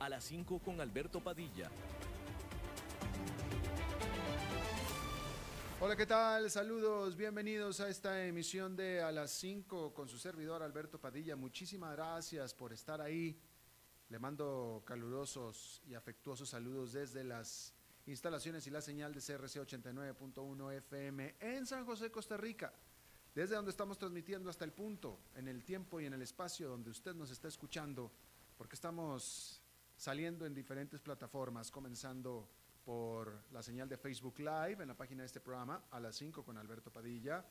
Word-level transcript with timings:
A 0.00 0.08
las 0.08 0.24
5 0.24 0.60
con 0.60 0.80
Alberto 0.80 1.22
Padilla. 1.22 1.70
Hola, 5.78 5.94
¿qué 5.94 6.06
tal? 6.06 6.50
Saludos, 6.50 7.14
bienvenidos 7.14 7.80
a 7.80 7.88
esta 7.90 8.26
emisión 8.26 8.74
de 8.74 9.02
A 9.02 9.12
las 9.12 9.30
5 9.32 9.92
con 9.92 10.08
su 10.08 10.16
servidor 10.16 10.62
Alberto 10.62 10.98
Padilla. 10.98 11.36
Muchísimas 11.36 11.94
gracias 11.94 12.54
por 12.54 12.72
estar 12.72 13.02
ahí. 13.02 13.38
Le 14.08 14.18
mando 14.18 14.82
calurosos 14.86 15.82
y 15.86 15.92
afectuosos 15.92 16.48
saludos 16.48 16.94
desde 16.94 17.22
las 17.22 17.74
instalaciones 18.06 18.66
y 18.66 18.70
la 18.70 18.80
señal 18.80 19.12
de 19.12 19.20
CRC 19.20 19.60
89.1 19.60 20.72
FM 20.78 21.36
en 21.40 21.66
San 21.66 21.84
José, 21.84 22.10
Costa 22.10 22.38
Rica. 22.38 22.72
Desde 23.34 23.54
donde 23.54 23.70
estamos 23.70 23.98
transmitiendo 23.98 24.48
hasta 24.48 24.64
el 24.64 24.72
punto, 24.72 25.20
en 25.34 25.46
el 25.46 25.62
tiempo 25.62 26.00
y 26.00 26.06
en 26.06 26.14
el 26.14 26.22
espacio 26.22 26.70
donde 26.70 26.88
usted 26.88 27.14
nos 27.14 27.30
está 27.30 27.48
escuchando, 27.48 28.10
porque 28.56 28.76
estamos 28.76 29.59
saliendo 30.00 30.46
en 30.46 30.54
diferentes 30.54 30.98
plataformas, 30.98 31.70
comenzando 31.70 32.48
por 32.86 33.42
la 33.52 33.62
señal 33.62 33.86
de 33.86 33.98
Facebook 33.98 34.38
Live 34.38 34.78
en 34.80 34.88
la 34.88 34.96
página 34.96 35.20
de 35.20 35.26
este 35.26 35.40
programa 35.40 35.84
a 35.90 36.00
las 36.00 36.16
5 36.16 36.42
con 36.42 36.56
Alberto 36.56 36.90
Padilla, 36.90 37.44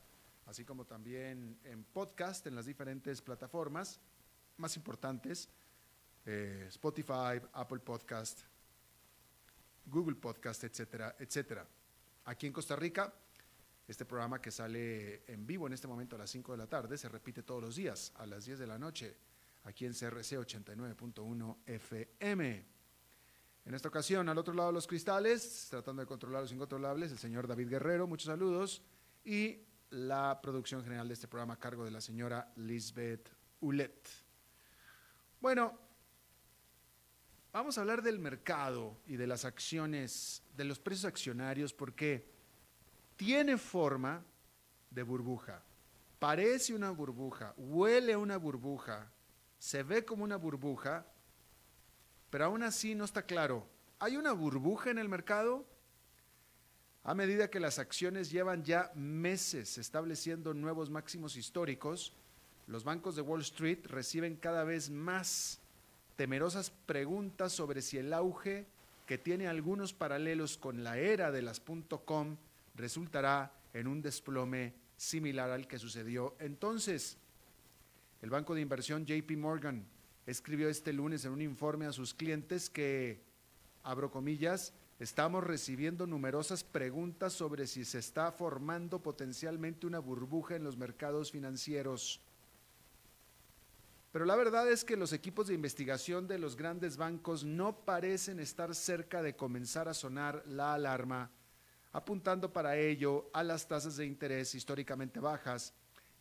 así 0.46 0.64
como 0.64 0.84
también 0.84 1.60
en 1.62 1.84
podcast 1.84 2.44
en 2.48 2.56
las 2.56 2.66
diferentes 2.66 3.22
plataformas 3.22 4.00
más 4.56 4.76
importantes, 4.76 5.48
eh, 6.26 6.64
Spotify, 6.66 7.40
Apple 7.52 7.78
Podcast, 7.78 8.40
Google 9.86 10.16
Podcast, 10.16 10.64
etcétera, 10.64 11.14
etcétera. 11.20 11.64
Aquí 12.24 12.48
en 12.48 12.52
Costa 12.52 12.74
Rica, 12.74 13.14
este 13.86 14.04
programa 14.04 14.42
que 14.42 14.50
sale 14.50 15.22
en 15.32 15.46
vivo 15.46 15.68
en 15.68 15.72
este 15.74 15.86
momento 15.86 16.16
a 16.16 16.18
las 16.18 16.30
5 16.30 16.50
de 16.50 16.58
la 16.58 16.66
tarde 16.66 16.98
se 16.98 17.08
repite 17.08 17.44
todos 17.44 17.62
los 17.62 17.76
días 17.76 18.12
a 18.16 18.26
las 18.26 18.44
10 18.44 18.58
de 18.58 18.66
la 18.66 18.76
noche, 18.76 19.16
aquí 19.64 19.86
en 19.86 19.92
CRC 19.92 20.38
89.1 20.38 21.56
FM. 21.66 22.66
En 23.64 23.74
esta 23.74 23.88
ocasión, 23.88 24.28
al 24.28 24.38
otro 24.38 24.54
lado 24.54 24.70
de 24.70 24.74
los 24.74 24.86
cristales, 24.86 25.68
tratando 25.70 26.00
de 26.00 26.06
controlar 26.06 26.42
los 26.42 26.52
incontrolables, 26.52 27.12
el 27.12 27.18
señor 27.18 27.46
David 27.46 27.68
Guerrero, 27.68 28.06
muchos 28.06 28.26
saludos, 28.26 28.82
y 29.24 29.66
la 29.90 30.40
producción 30.42 30.82
general 30.82 31.08
de 31.08 31.14
este 31.14 31.28
programa 31.28 31.54
a 31.54 31.58
cargo 31.58 31.84
de 31.84 31.90
la 31.90 32.00
señora 32.00 32.52
Lisbeth 32.56 33.28
Ulet. 33.60 34.08
Bueno, 35.40 35.78
vamos 37.52 37.76
a 37.76 37.82
hablar 37.82 38.02
del 38.02 38.18
mercado 38.18 39.00
y 39.06 39.16
de 39.16 39.26
las 39.26 39.44
acciones, 39.44 40.42
de 40.56 40.64
los 40.64 40.78
precios 40.78 41.06
accionarios, 41.06 41.74
porque 41.74 42.30
tiene 43.16 43.58
forma 43.58 44.24
de 44.90 45.02
burbuja, 45.02 45.62
parece 46.18 46.74
una 46.74 46.90
burbuja, 46.90 47.54
huele 47.56 48.14
a 48.14 48.18
una 48.18 48.36
burbuja, 48.38 49.12
se 49.60 49.82
ve 49.82 50.04
como 50.04 50.24
una 50.24 50.36
burbuja, 50.36 51.06
pero 52.30 52.46
aún 52.46 52.62
así 52.62 52.94
no 52.94 53.04
está 53.04 53.22
claro. 53.22 53.66
¿Hay 53.98 54.16
una 54.16 54.32
burbuja 54.32 54.90
en 54.90 54.98
el 54.98 55.08
mercado? 55.08 55.66
A 57.04 57.14
medida 57.14 57.50
que 57.50 57.60
las 57.60 57.78
acciones 57.78 58.30
llevan 58.30 58.64
ya 58.64 58.90
meses 58.94 59.76
estableciendo 59.78 60.54
nuevos 60.54 60.88
máximos 60.90 61.36
históricos, 61.36 62.14
los 62.66 62.84
bancos 62.84 63.16
de 63.16 63.22
Wall 63.22 63.42
Street 63.42 63.80
reciben 63.84 64.36
cada 64.36 64.64
vez 64.64 64.90
más 64.90 65.60
temerosas 66.16 66.70
preguntas 66.86 67.52
sobre 67.52 67.82
si 67.82 67.98
el 67.98 68.14
auge 68.14 68.66
que 69.06 69.18
tiene 69.18 69.46
algunos 69.46 69.92
paralelos 69.92 70.56
con 70.56 70.84
la 70.84 70.96
era 70.96 71.30
de 71.30 71.42
las 71.42 71.60
.com 72.04 72.36
resultará 72.76 73.52
en 73.74 73.88
un 73.88 74.00
desplome 74.00 74.72
similar 74.96 75.50
al 75.50 75.66
que 75.66 75.78
sucedió 75.78 76.34
entonces. 76.38 77.18
El 78.22 78.28
banco 78.28 78.54
de 78.54 78.60
inversión 78.60 79.06
JP 79.06 79.30
Morgan 79.38 79.86
escribió 80.26 80.68
este 80.68 80.92
lunes 80.92 81.24
en 81.24 81.32
un 81.32 81.40
informe 81.40 81.86
a 81.86 81.92
sus 81.92 82.12
clientes 82.12 82.68
que, 82.68 83.22
abro 83.82 84.10
comillas, 84.10 84.74
estamos 84.98 85.42
recibiendo 85.42 86.06
numerosas 86.06 86.62
preguntas 86.62 87.32
sobre 87.32 87.66
si 87.66 87.86
se 87.86 87.98
está 87.98 88.30
formando 88.30 89.00
potencialmente 89.00 89.86
una 89.86 90.00
burbuja 90.00 90.54
en 90.56 90.64
los 90.64 90.76
mercados 90.76 91.30
financieros. 91.30 92.20
Pero 94.12 94.26
la 94.26 94.36
verdad 94.36 94.70
es 94.70 94.84
que 94.84 94.98
los 94.98 95.14
equipos 95.14 95.46
de 95.46 95.54
investigación 95.54 96.28
de 96.28 96.38
los 96.38 96.56
grandes 96.56 96.98
bancos 96.98 97.44
no 97.44 97.86
parecen 97.86 98.38
estar 98.38 98.74
cerca 98.74 99.22
de 99.22 99.34
comenzar 99.34 99.88
a 99.88 99.94
sonar 99.94 100.42
la 100.46 100.74
alarma, 100.74 101.30
apuntando 101.92 102.52
para 102.52 102.76
ello 102.76 103.30
a 103.32 103.42
las 103.42 103.66
tasas 103.66 103.96
de 103.96 104.04
interés 104.04 104.54
históricamente 104.54 105.20
bajas 105.20 105.72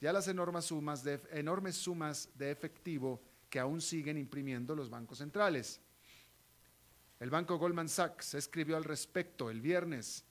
y 0.01 0.07
a 0.07 0.13
las 0.13 0.27
enormes 0.27 0.65
sumas 0.65 1.03
de, 1.03 1.19
enormes 1.31 1.75
sumas 1.75 2.29
de 2.35 2.51
efectivo 2.51 3.21
que 3.49 3.59
aún 3.59 3.81
siguen 3.81 4.17
imprimiendo 4.17 4.75
los 4.75 4.89
bancos 4.89 5.17
centrales. 5.17 5.81
El 7.19 7.29
banco 7.29 7.57
Goldman 7.57 7.89
Sachs 7.89 8.33
escribió 8.35 8.77
al 8.77 8.85
respecto 8.85 9.49
el 9.49 9.59
viernes 9.59 10.23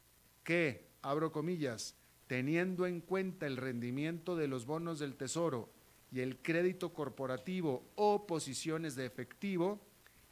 que, 0.42 0.88
abro 1.02 1.30
comillas, 1.32 1.94
teniendo 2.26 2.86
en 2.86 3.00
cuenta 3.00 3.46
el 3.46 3.56
rendimiento 3.56 4.36
de 4.36 4.48
los 4.48 4.64
bonos 4.64 4.98
del 4.98 5.16
Tesoro 5.16 5.70
y 6.10 6.20
el 6.20 6.38
crédito 6.38 6.94
corporativo 6.94 7.90
o 7.96 8.26
posiciones 8.26 8.96
de 8.96 9.04
efectivo, 9.04 9.80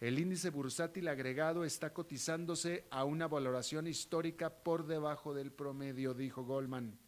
el 0.01 0.19
índice 0.19 0.51
bursátil 0.51 1.09
agregado 1.09 1.65
está 1.65 1.93
cotizándose 1.93 2.87
a 2.91 3.05
una 3.05 3.29
valoración 3.29 3.87
histórica 3.87 4.51
por 4.51 4.87
debajo 4.87 5.35
del 5.35 5.53
promedio, 5.53 6.15
dijo 6.15 6.45
Goldman. 6.45 6.99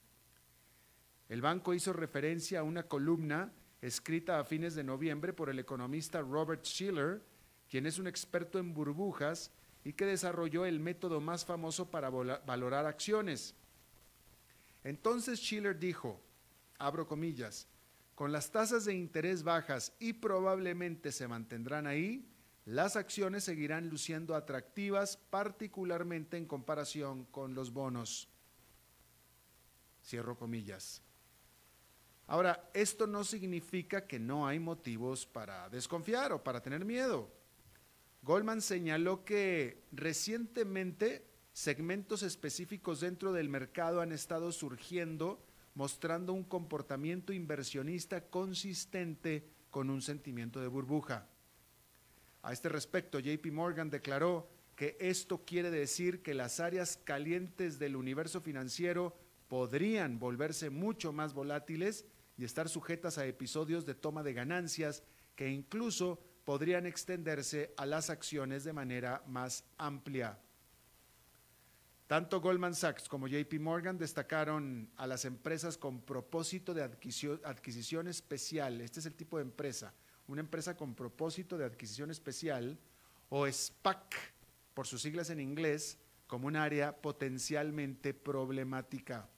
El 1.28 1.43
banco 1.43 1.75
hizo 1.75 1.93
referencia 1.93 2.61
a 2.61 2.62
una 2.62 2.84
columna 2.84 3.53
escrita 3.81 4.41
a 4.41 4.44
fines 4.44 4.75
de 4.75 4.84
noviembre 4.84 5.33
por 5.33 5.50
el 5.50 5.59
economista 5.59 6.21
Robert 6.21 6.65
Schiller, 6.65 7.22
quien 7.69 7.87
es 7.87 7.99
un 7.99 8.06
experto 8.06 8.59
en 8.59 8.72
burbujas 8.72 9.53
y 9.84 9.93
que 9.93 10.06
desarrolló 10.06 10.65
el 10.65 10.81
método 10.81 11.21
más 11.21 11.44
famoso 11.44 11.91
para 11.91 12.11
valorar 12.11 12.87
acciones. 12.87 13.55
Entonces 14.84 15.39
Schiller 15.39 15.78
dijo, 15.78 16.21
abro 16.78 17.06
comillas, 17.06 17.69
con 18.15 18.33
las 18.33 18.50
tasas 18.50 18.84
de 18.84 18.95
interés 18.95 19.43
bajas 19.43 19.93
y 20.00 20.15
probablemente 20.15 21.12
se 21.12 21.28
mantendrán 21.28 21.87
ahí, 21.87 22.27
las 22.65 22.97
acciones 22.97 23.45
seguirán 23.45 23.89
luciendo 23.89 24.34
atractivas, 24.34 25.16
particularmente 25.16 26.37
en 26.37 26.47
comparación 26.47 27.25
con 27.27 27.55
los 27.55 27.72
bonos. 27.72 28.28
Cierro 30.03 30.37
comillas. 30.37 31.03
Ahora, 32.28 32.71
esto 32.75 33.06
no 33.06 33.25
significa 33.25 34.06
que 34.06 34.19
no 34.19 34.47
hay 34.47 34.61
motivos 34.61 35.27
para 35.27 35.69
desconfiar 35.71 36.33
o 36.33 36.44
para 36.44 36.62
tener 36.62 36.84
miedo. 36.84 37.33
Goldman 38.22 38.61
señaló 38.61 39.25
que 39.25 39.83
recientemente 39.93 41.27
segmentos 41.53 42.22
específicos 42.22 43.00
dentro 43.00 43.33
del 43.33 43.49
mercado 43.49 44.03
han 44.03 44.12
estado 44.12 44.53
surgiendo 44.53 45.43
mostrando 45.78 46.33
un 46.33 46.43
comportamiento 46.43 47.33
inversionista 47.33 48.21
consistente 48.21 49.49
con 49.71 49.91
un 49.91 50.03
sentimiento 50.03 50.60
de 50.60 50.66
burbuja. 50.66 51.28
A 52.43 52.53
este 52.53 52.69
respecto, 52.69 53.21
JP 53.21 53.47
Morgan 53.53 53.89
declaró 53.89 54.50
que 54.75 54.97
esto 54.99 55.45
quiere 55.47 55.71
decir 55.71 56.21
que 56.21 56.34
las 56.34 56.59
áreas 56.60 56.97
calientes 56.97 57.78
del 57.78 57.95
universo 57.95 58.41
financiero 58.41 59.16
podrían 59.47 60.19
volverse 60.19 60.69
mucho 60.69 61.13
más 61.13 61.33
volátiles 61.33 62.04
y 62.38 62.44
estar 62.44 62.68
sujetas 62.68 63.18
a 63.18 63.26
episodios 63.26 63.84
de 63.84 63.94
toma 63.94 64.22
de 64.22 64.32
ganancias 64.32 65.02
que 65.34 65.50
incluso 65.50 66.20
podrían 66.44 66.86
extenderse 66.86 67.74
a 67.76 67.84
las 67.84 68.08
acciones 68.08 68.64
de 68.64 68.72
manera 68.72 69.22
más 69.26 69.64
amplia. 69.76 70.38
Tanto 72.06 72.40
Goldman 72.40 72.74
Sachs 72.74 73.06
como 73.06 73.28
JP 73.28 73.60
Morgan 73.60 73.98
destacaron 73.98 74.88
a 74.96 75.06
las 75.06 75.26
empresas 75.26 75.76
con 75.76 76.00
propósito 76.00 76.72
de 76.72 76.82
adquisición, 76.82 78.08
especial. 78.08 78.80
Este 78.80 79.00
es 79.00 79.06
el 79.06 79.14
tipo 79.14 79.36
de 79.36 79.42
empresa, 79.42 79.92
una 80.26 80.40
empresa 80.40 80.74
con 80.74 80.94
propósito 80.94 81.58
de 81.58 81.66
adquisición 81.66 82.10
especial 82.10 82.78
o 83.28 83.46
SPAC, 83.46 84.14
por 84.72 84.86
sus 84.86 85.02
siglas 85.02 85.28
en 85.28 85.40
inglés, 85.40 85.98
como 86.26 86.46
un 86.46 86.56
área 86.56 86.96
potencialmente 86.96 88.14
problemática. 88.14 89.28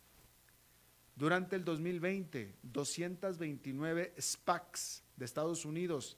Durante 1.20 1.54
el 1.54 1.66
2020, 1.66 2.56
229 2.62 4.14
SPACs 4.18 5.02
de 5.16 5.26
Estados 5.26 5.66
Unidos 5.66 6.16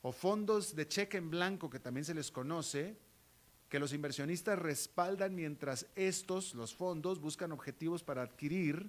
o 0.00 0.10
fondos 0.10 0.74
de 0.74 0.88
cheque 0.88 1.18
en 1.18 1.28
blanco, 1.28 1.68
que 1.68 1.78
también 1.78 2.06
se 2.06 2.14
les 2.14 2.30
conoce, 2.30 2.96
que 3.68 3.78
los 3.78 3.92
inversionistas 3.92 4.58
respaldan 4.58 5.34
mientras 5.34 5.86
estos, 5.96 6.54
los 6.54 6.74
fondos, 6.74 7.20
buscan 7.20 7.52
objetivos 7.52 8.02
para 8.02 8.22
adquirir, 8.22 8.88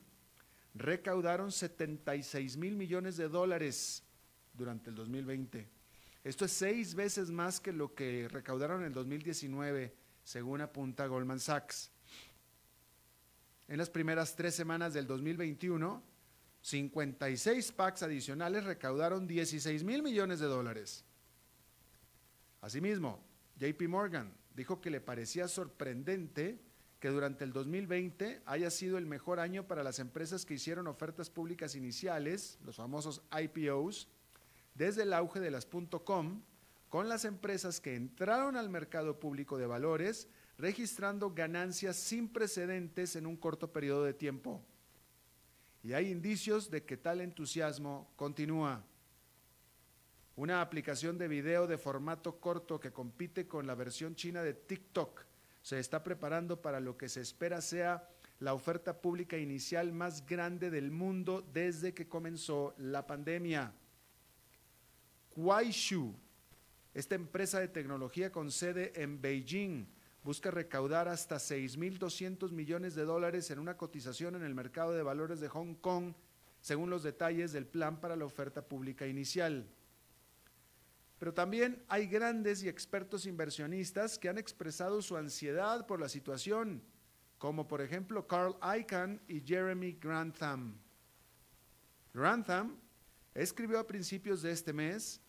recaudaron 0.76 1.52
76 1.52 2.56
mil 2.56 2.78
millones 2.78 3.18
de 3.18 3.28
dólares 3.28 4.02
durante 4.54 4.92
el 4.92 4.96
2020. 4.96 5.68
Esto 6.24 6.46
es 6.46 6.54
seis 6.54 6.96
veces 6.96 7.32
más 7.32 7.60
que 7.60 7.74
lo 7.74 7.94
que 7.94 8.30
recaudaron 8.30 8.80
en 8.80 8.88
el 8.88 8.94
2019, 8.94 9.94
según 10.24 10.62
apunta 10.62 11.06
Goldman 11.06 11.42
Sachs. 11.42 11.93
En 13.68 13.78
las 13.78 13.90
primeras 13.90 14.36
tres 14.36 14.56
semanas 14.56 14.94
del 14.94 15.08
2021, 15.08 16.04
56 16.62 17.72
packs 17.74 18.04
adicionales 18.04 18.64
recaudaron 18.66 19.28
16 19.28 19.84
mil 19.84 20.04
millones 20.04 20.40
de 20.40 20.48
dólares. 20.48 21.04
Asimismo, 22.62 23.22
JP 23.58 23.82
Morgan 23.90 24.34
dijo 24.56 24.80
que 24.80 24.90
le 24.90 25.02
parecía 25.02 25.48
sorprendente 25.48 26.60
que 27.00 27.10
durante 27.10 27.44
el 27.44 27.52
2020 27.52 28.44
haya 28.46 28.70
sido 28.70 28.98
el 28.98 29.06
mejor 29.06 29.42
año 29.42 29.68
para 29.68 29.84
las 29.84 30.00
empresas 30.00 30.46
que 30.46 30.54
hicieron 30.54 30.88
ofertas 30.88 31.30
públicas 31.30 31.76
iniciales, 31.76 32.58
los 32.64 32.78
famosos 32.78 33.22
IPOs, 33.38 34.08
desde 34.76 35.04
el 35.04 35.12
auge 35.12 35.42
de 35.42 35.52
las 35.52 35.68
.com, 36.06 36.42
con 36.88 37.10
las 37.10 37.26
empresas 37.26 37.82
que 37.82 37.96
entraron 37.96 38.56
al 38.56 38.70
mercado 38.70 39.20
público 39.20 39.58
de 39.58 39.66
valores 39.66 40.30
registrando 40.58 41.34
ganancias 41.34 41.96
sin 41.96 42.28
precedentes 42.28 43.16
en 43.16 43.26
un 43.26 43.38
corto 43.38 43.72
periodo 43.72 44.04
de 44.04 44.14
tiempo. 44.14 44.64
Y 45.84 45.94
hay 45.94 46.10
indicios 46.10 46.70
de 46.70 46.84
que 46.84 46.98
tal 46.98 47.22
entusiasmo 47.22 48.12
continúa. 48.16 48.84
Una 50.36 50.62
aplicación 50.62 51.18
de 51.18 51.28
video 51.28 51.68
de 51.68 51.78
formato 51.78 52.40
corto 52.40 52.80
que 52.80 52.92
compite 52.92 53.48
con 53.48 53.68
la 53.68 53.76
versión 53.76 54.16
china 54.16 54.42
de 54.42 54.54
TikTok 54.54 55.26
se 55.62 55.80
está 55.80 56.04
preparando 56.04 56.62
para 56.62 56.80
lo 56.80 56.98
que 56.98 57.10
se 57.10 57.22
espera 57.22 57.62
sea 57.62 58.10
la 58.40 58.54
oferta 58.54 59.00
pública 59.00 59.38
inicial 59.38 59.94
más 59.94 60.26
grande 60.26 60.70
del 60.70 60.92
mundo 60.92 61.48
desde 61.54 61.94
que 61.94 62.08
comenzó 62.08 62.74
la 62.78 63.06
pandemia. 63.08 63.74
Kuaishu, 65.30 66.14
esta 66.94 67.16
empresa 67.16 67.60
de 67.60 67.70
tecnología 67.70 68.32
con 68.32 68.52
sede 68.52 68.92
en 68.96 69.22
Beijing, 69.22 69.86
busca 70.24 70.52
recaudar 70.52 71.08
hasta 71.08 71.36
6.200 71.36 72.52
millones 72.52 72.96
de 72.96 73.04
dólares 73.04 73.52
en 73.52 73.60
una 73.60 73.76
cotización 73.76 74.36
en 74.36 74.44
el 74.44 74.56
mercado 74.56 74.94
de 74.94 75.04
valores 75.04 75.40
de 75.40 75.50
Hong 75.50 75.76
Kong, 75.76 76.14
según 76.62 76.90
los 76.90 77.04
detalles 77.04 77.52
del 77.52 77.68
plan 77.68 78.00
para 78.00 78.16
la 78.16 78.26
oferta 78.26 78.66
pública 78.66 79.06
inicial. 79.06 79.68
Pero 81.20 81.34
también 81.34 81.84
hay 81.88 82.08
grandes 82.08 82.64
y 82.64 82.70
expertos 82.70 83.26
inversionistas 83.26 84.18
que 84.18 84.30
han 84.30 84.38
expresado 84.38 85.02
su 85.02 85.18
ansiedad 85.18 85.86
por 85.86 86.00
la 86.00 86.10
situación, 86.10 86.82
como 87.38 87.68
por 87.68 87.82
ejemplo 87.82 88.28
Carl 88.28 88.56
Icahn 88.80 89.22
y 89.28 89.42
Jeremy 89.42 89.94
Grantham. 89.94 90.78
Grantham 92.14 92.78
escribió 93.34 93.80
a 93.80 93.88
principios 93.88 94.42
de 94.42 94.52
este 94.52 94.72
mes 94.72 95.22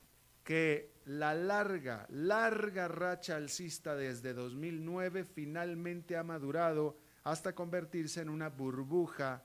que 0.44 0.92
la 1.06 1.34
larga, 1.34 2.06
larga 2.10 2.86
racha 2.86 3.36
alcista 3.36 3.96
desde 3.96 4.34
2009 4.34 5.24
finalmente 5.24 6.16
ha 6.16 6.22
madurado 6.22 6.96
hasta 7.24 7.54
convertirse 7.54 8.20
en 8.20 8.28
una 8.28 8.50
burbuja 8.50 9.42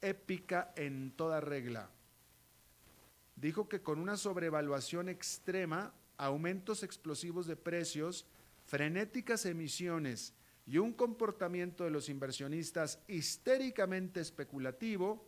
épica 0.00 0.72
en 0.76 1.12
toda 1.12 1.40
regla. 1.40 1.90
Dijo 3.36 3.68
que 3.68 3.82
con 3.82 3.98
una 3.98 4.16
sobrevaluación 4.16 5.08
extrema, 5.08 5.92
aumentos 6.16 6.82
explosivos 6.82 7.46
de 7.46 7.56
precios, 7.56 8.26
frenéticas 8.64 9.44
emisiones 9.46 10.34
y 10.66 10.78
un 10.78 10.92
comportamiento 10.92 11.84
de 11.84 11.90
los 11.90 12.08
inversionistas 12.08 13.00
histéricamente 13.08 14.20
especulativo, 14.20 15.26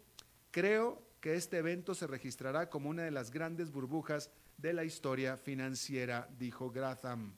creo 0.50 1.02
que 1.20 1.34
este 1.34 1.58
evento 1.58 1.94
se 1.94 2.06
registrará 2.06 2.70
como 2.70 2.88
una 2.88 3.02
de 3.02 3.10
las 3.10 3.30
grandes 3.30 3.70
burbujas 3.70 4.30
de 4.56 4.72
la 4.72 4.84
historia 4.84 5.36
financiera, 5.36 6.28
dijo 6.38 6.70
Gratham. 6.70 7.34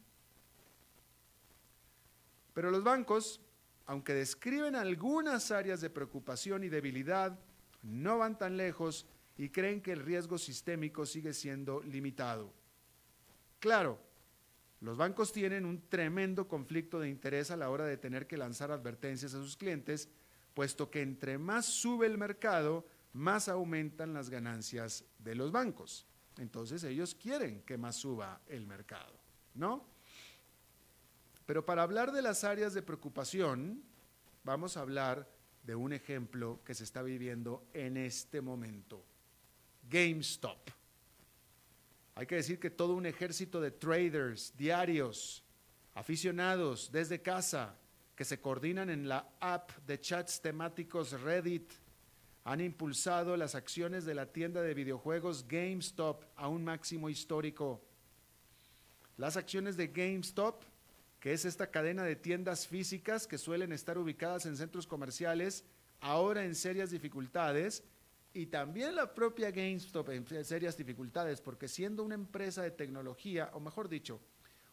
Pero 2.53 2.71
los 2.71 2.83
bancos, 2.83 3.41
aunque 3.87 4.15
describen 4.15 4.77
algunas 4.77 5.51
áreas 5.51 5.81
de 5.81 5.91
preocupación 5.91 6.65
y 6.65 6.69
debilidad, 6.69 7.39
no 7.83 8.19
van 8.19 8.39
tan 8.39 8.57
lejos 8.57 9.07
y 9.37 9.51
creen 9.51 9.83
que 9.83 9.93
el 9.93 10.01
riesgo 10.01 10.39
sistémico 10.39 11.05
sigue 11.05 11.35
siendo 11.35 11.83
limitado. 11.83 12.53
Claro, 13.61 13.99
los 14.81 14.97
bancos 14.97 15.33
tienen 15.33 15.65
un 15.65 15.89
tremendo 15.89 16.49
conflicto 16.49 17.01
de 17.01 17.09
interés 17.09 17.51
a 17.51 17.57
la 17.57 17.71
hora 17.71 17.85
de 17.85 17.97
tener 17.97 18.27
que 18.27 18.37
lanzar 18.37 18.71
advertencias 18.71 19.35
a 19.35 19.39
sus 19.39 19.57
clientes, 19.57 20.09
puesto 20.55 20.91
que 20.91 21.03
entre 21.03 21.39
más 21.39 21.67
sube 21.67 22.07
el 22.07 22.19
mercado, 22.19 22.87
más 23.13 23.49
aumentan 23.49 24.13
las 24.13 24.31
ganancias 24.31 25.05
de 25.19 25.35
los 25.35 25.53
bancos. 25.53 26.07
Entonces 26.39 26.85
ellos 26.85 27.15
quieren 27.15 27.63
que 27.63 27.79
más 27.79 27.97
suba 27.97 28.41
el 28.47 28.67
mercado, 28.67 29.15
¿no? 29.55 29.87
Pero 31.47 31.65
para 31.65 31.83
hablar 31.83 32.13
de 32.13 32.23
las 32.23 32.45
áreas 32.45 32.75
de 32.75 32.83
preocupación, 32.83 33.83
vamos 34.45 34.77
a 34.77 34.81
hablar 34.81 35.31
de 35.63 35.75
un 35.75 35.93
ejemplo 35.93 36.61
que 36.65 36.75
se 36.75 36.85
está 36.85 37.03
viviendo 37.03 37.67
en 37.73 37.97
este 37.97 38.41
momento. 38.41 39.05
GameStop. 39.89 40.71
Hay 42.17 42.27
que 42.27 42.37
decir 42.37 42.59
que 42.59 42.71
todo 42.71 42.95
un 42.95 43.07
ejército 43.07 43.61
de 43.61 43.71
traders 43.71 44.57
diarios, 44.57 45.45
aficionados 45.95 46.91
desde 46.91 47.23
casa, 47.23 47.77
que 48.15 48.25
se 48.25 48.41
coordinan 48.41 48.91
en 48.91 49.09
la 49.09 49.29
app 49.41 49.71
de 49.87 50.01
chats 50.01 50.41
temáticos 50.41 51.21
Reddit, 51.21 51.71
han 52.47 52.61
impulsado 52.61 53.37
las 53.37 53.57
acciones 53.57 54.05
de 54.05 54.15
la 54.15 54.27
tienda 54.27 54.63
de 54.63 54.73
videojuegos 54.73 55.49
GameStop 55.49 56.23
a 56.37 56.47
un 56.47 56.63
máximo 56.63 57.11
histórico. 57.11 57.83
Las 59.17 59.37
acciones 59.37 59.77
de 59.77 59.89
GameStop, 59.89 60.63
que 61.19 61.33
es 61.33 61.45
esta 61.45 61.73
cadena 61.73 62.05
de 62.05 62.15
tiendas 62.15 62.69
físicas 62.69 63.27
que 63.27 63.37
suelen 63.37 63.73
estar 63.73 63.99
ubicadas 63.99 64.47
en 64.47 64.57
centros 64.57 64.87
comerciales, 64.87 65.65
ahora 66.01 66.45
en 66.45 66.55
serias 66.55 66.93
dificultades, 66.93 67.83
y 68.33 68.47
también 68.47 68.95
la 68.95 69.13
propia 69.13 69.51
GameStop 69.51 70.11
en 70.11 70.45
serias 70.45 70.77
dificultades, 70.77 71.41
porque 71.41 71.67
siendo 71.67 72.05
una 72.05 72.15
empresa 72.15 72.63
de 72.63 72.71
tecnología, 72.71 73.51
o 73.55 73.59
mejor 73.59 73.89
dicho, 73.89 74.21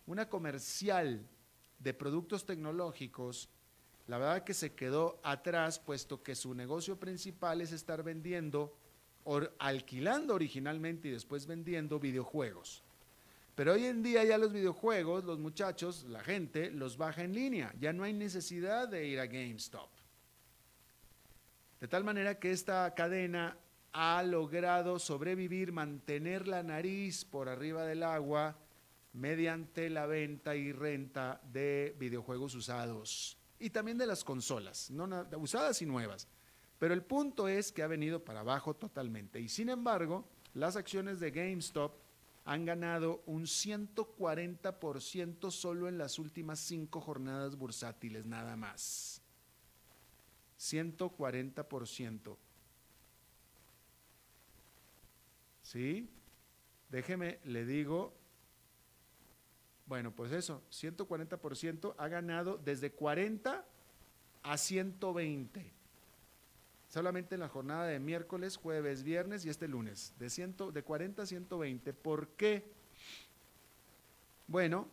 una 0.06 0.30
comercial 0.30 1.28
de 1.80 1.94
productos 1.96 2.46
tecnológicos, 2.46 3.50
la 4.08 4.18
verdad 4.18 4.44
que 4.44 4.54
se 4.54 4.74
quedó 4.74 5.20
atrás, 5.24 5.80
puesto 5.80 6.22
que 6.24 6.36
su 6.36 6.54
negocio 6.54 7.00
principal 7.00 7.62
es 7.62 7.72
estar 7.72 8.04
vendiendo, 8.04 8.76
o 9.24 9.42
alquilando 9.60 10.36
originalmente 10.36 11.08
y 11.08 11.12
después 11.12 11.48
vendiendo 11.48 12.00
videojuegos. 12.00 12.84
Pero 13.56 13.74
hoy 13.74 13.86
en 13.86 14.04
día 14.04 14.24
ya 14.26 14.38
los 14.38 14.52
videojuegos, 14.52 15.24
los 15.24 15.40
muchachos, 15.40 16.04
la 16.10 16.22
gente, 16.22 16.72
los 16.72 16.98
baja 16.98 17.24
en 17.24 17.34
línea. 17.34 17.74
Ya 17.80 17.94
no 17.94 18.04
hay 18.04 18.12
necesidad 18.12 18.90
de 18.90 19.08
ir 19.08 19.20
a 19.20 19.28
GameStop. 19.28 19.90
De 21.80 21.88
tal 21.88 22.04
manera 22.04 22.40
que 22.40 22.52
esta 22.52 22.94
cadena 22.96 23.56
ha 23.94 24.24
logrado 24.24 25.00
sobrevivir, 25.00 25.72
mantener 25.72 26.48
la 26.48 26.64
nariz 26.64 27.24
por 27.24 27.48
arriba 27.48 27.86
del 27.86 28.04
agua 28.04 28.58
mediante 29.14 29.90
la 29.90 30.08
venta 30.08 30.56
y 30.56 30.72
renta 30.72 31.40
de 31.52 31.96
videojuegos 32.00 32.56
usados 32.56 33.38
y 33.64 33.70
también 33.70 33.98
de 33.98 34.06
las 34.06 34.26
consolas, 34.26 34.92
no 34.92 35.08
usadas 35.38 35.82
y 35.82 35.86
nuevas. 35.86 36.28
Pero 36.80 36.94
el 36.94 37.02
punto 37.02 37.48
es 37.48 37.72
que 37.72 37.82
ha 37.82 37.88
venido 37.88 38.22
para 38.22 38.42
abajo 38.42 38.76
totalmente. 38.76 39.40
Y 39.40 39.48
sin 39.48 39.70
embargo, 39.70 40.28
las 40.54 40.76
acciones 40.76 41.22
de 41.22 41.32
GameStop 41.32 41.96
han 42.44 42.66
ganado 42.66 43.24
un 43.26 43.44
140% 43.44 45.50
solo 45.50 45.88
en 45.88 45.98
las 45.98 46.20
últimas 46.20 46.60
cinco 46.60 47.00
jornadas 47.00 47.56
bursátiles, 47.56 48.26
nada 48.26 48.58
más. 48.58 49.22
140%. 50.60 52.38
¿Sí? 55.62 56.10
Déjeme, 56.90 57.40
le 57.46 57.66
digo 57.66 58.14
bueno, 59.86 60.12
pues 60.12 60.32
eso, 60.32 60.62
140% 60.72 61.96
ha 61.98 62.08
ganado 62.08 62.58
desde 62.58 62.92
40 62.92 63.66
a 64.44 64.58
120. 64.58 65.72
Solamente 66.90 67.36
en 67.36 67.42
la 67.42 67.50
jornada 67.50 67.88
de 67.88 68.00
miércoles, 68.00 68.58
jueves, 68.58 69.04
viernes 69.04 69.46
y 69.46 69.50
este 69.50 69.68
lunes, 69.68 70.14
de, 70.20 70.28
de 70.72 70.84
40 70.84 71.24
a 71.24 71.26
120. 71.26 71.94
¿Por 71.94 72.28
qué? 72.30 72.64
Bueno, 74.48 74.88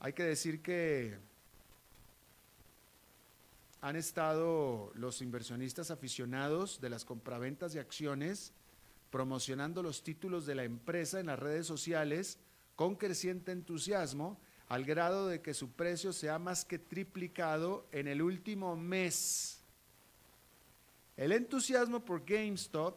hay 0.00 0.14
que 0.14 0.24
decir 0.24 0.62
que 0.62 1.18
han 3.82 3.96
estado 3.96 4.92
los 4.94 5.20
inversionistas 5.22 5.90
aficionados 5.90 6.80
de 6.80 6.88
las 6.88 7.04
compraventas 7.04 7.72
de 7.72 7.80
acciones 7.80 8.52
promocionando 9.10 9.82
los 9.82 10.02
títulos 10.02 10.46
de 10.46 10.54
la 10.54 10.64
empresa 10.64 11.20
en 11.20 11.26
las 11.26 11.38
redes 11.38 11.66
sociales 11.66 12.38
con 12.76 12.96
creciente 12.96 13.52
entusiasmo, 13.52 14.40
al 14.68 14.84
grado 14.84 15.28
de 15.28 15.42
que 15.42 15.54
su 15.54 15.72
precio 15.72 16.12
se 16.12 16.30
ha 16.30 16.38
más 16.38 16.64
que 16.64 16.78
triplicado 16.78 17.86
en 17.92 18.08
el 18.08 18.22
último 18.22 18.74
mes. 18.76 19.62
El 21.16 21.32
entusiasmo 21.32 22.04
por 22.04 22.24
GameStop 22.24 22.96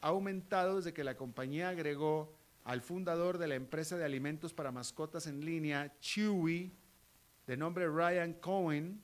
ha 0.00 0.08
aumentado 0.08 0.76
desde 0.76 0.94
que 0.94 1.02
la 1.02 1.16
compañía 1.16 1.70
agregó 1.70 2.32
al 2.64 2.82
fundador 2.82 3.38
de 3.38 3.48
la 3.48 3.56
empresa 3.56 3.96
de 3.96 4.04
alimentos 4.04 4.52
para 4.52 4.70
mascotas 4.70 5.26
en 5.26 5.44
línea, 5.44 5.92
Chewy, 6.00 6.72
de 7.46 7.56
nombre 7.56 7.88
Ryan 7.88 8.34
Cohen, 8.34 9.02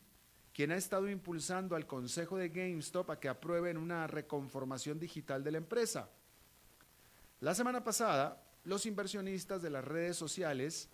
quien 0.52 0.70
ha 0.70 0.76
estado 0.76 1.08
impulsando 1.08 1.74
al 1.74 1.86
consejo 1.86 2.36
de 2.36 2.50
GameStop 2.50 3.10
a 3.10 3.18
que 3.18 3.28
aprueben 3.28 3.76
una 3.76 4.06
reconformación 4.06 5.00
digital 5.00 5.42
de 5.42 5.50
la 5.50 5.58
empresa. 5.58 6.08
La 7.40 7.54
semana 7.54 7.82
pasada, 7.82 8.40
los 8.64 8.86
inversionistas 8.86 9.62
de 9.62 9.70
las 9.70 9.84
redes 9.84 10.16
sociales 10.16 10.88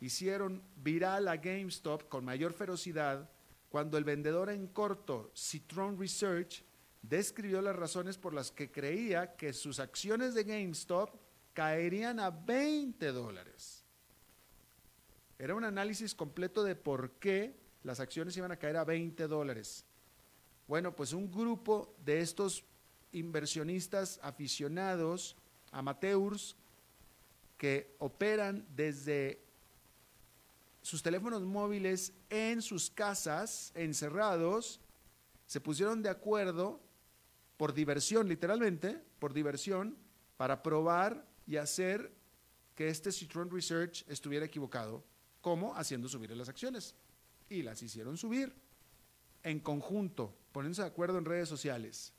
hicieron 0.00 0.62
viral 0.76 1.28
a 1.28 1.36
GameStop 1.36 2.08
con 2.08 2.24
mayor 2.24 2.52
ferocidad 2.52 3.30
cuando 3.68 3.98
el 3.98 4.04
vendedor 4.04 4.50
en 4.50 4.68
corto, 4.68 5.30
Citron 5.34 5.98
Research, 5.98 6.64
describió 7.02 7.60
las 7.62 7.76
razones 7.76 8.18
por 8.18 8.34
las 8.34 8.50
que 8.50 8.70
creía 8.70 9.36
que 9.36 9.52
sus 9.52 9.80
acciones 9.80 10.34
de 10.34 10.44
GameStop 10.44 11.10
caerían 11.52 12.20
a 12.20 12.30
20 12.30 13.12
dólares. 13.12 13.84
Era 15.38 15.54
un 15.54 15.64
análisis 15.64 16.14
completo 16.14 16.64
de 16.64 16.74
por 16.74 17.12
qué 17.12 17.56
las 17.82 18.00
acciones 18.00 18.36
iban 18.36 18.52
a 18.52 18.56
caer 18.56 18.76
a 18.76 18.84
20 18.84 19.26
dólares. 19.26 19.84
Bueno, 20.66 20.94
pues 20.94 21.12
un 21.12 21.30
grupo 21.30 21.94
de 22.04 22.20
estos 22.20 22.64
inversionistas 23.12 24.18
aficionados, 24.22 25.36
amateurs, 25.70 26.56
que 27.56 27.94
operan 27.98 28.66
desde 28.74 29.42
sus 30.82 31.02
teléfonos 31.02 31.42
móviles 31.42 32.12
en 32.30 32.62
sus 32.62 32.90
casas, 32.90 33.72
encerrados, 33.74 34.80
se 35.46 35.60
pusieron 35.60 36.02
de 36.02 36.10
acuerdo 36.10 36.80
por 37.56 37.72
diversión, 37.72 38.28
literalmente, 38.28 39.02
por 39.18 39.32
diversión, 39.32 39.96
para 40.36 40.62
probar 40.62 41.26
y 41.46 41.56
hacer 41.56 42.12
que 42.74 42.88
este 42.88 43.10
Citron 43.10 43.50
Research 43.50 44.04
estuviera 44.08 44.44
equivocado. 44.44 45.02
¿Cómo? 45.40 45.74
Haciendo 45.74 46.08
subir 46.08 46.30
las 46.36 46.48
acciones. 46.48 46.94
Y 47.48 47.62
las 47.62 47.82
hicieron 47.82 48.16
subir 48.16 48.52
en 49.42 49.60
conjunto, 49.60 50.36
poniéndose 50.52 50.82
de 50.82 50.88
acuerdo 50.88 51.18
en 51.18 51.24
redes 51.24 51.48
sociales. 51.48 52.12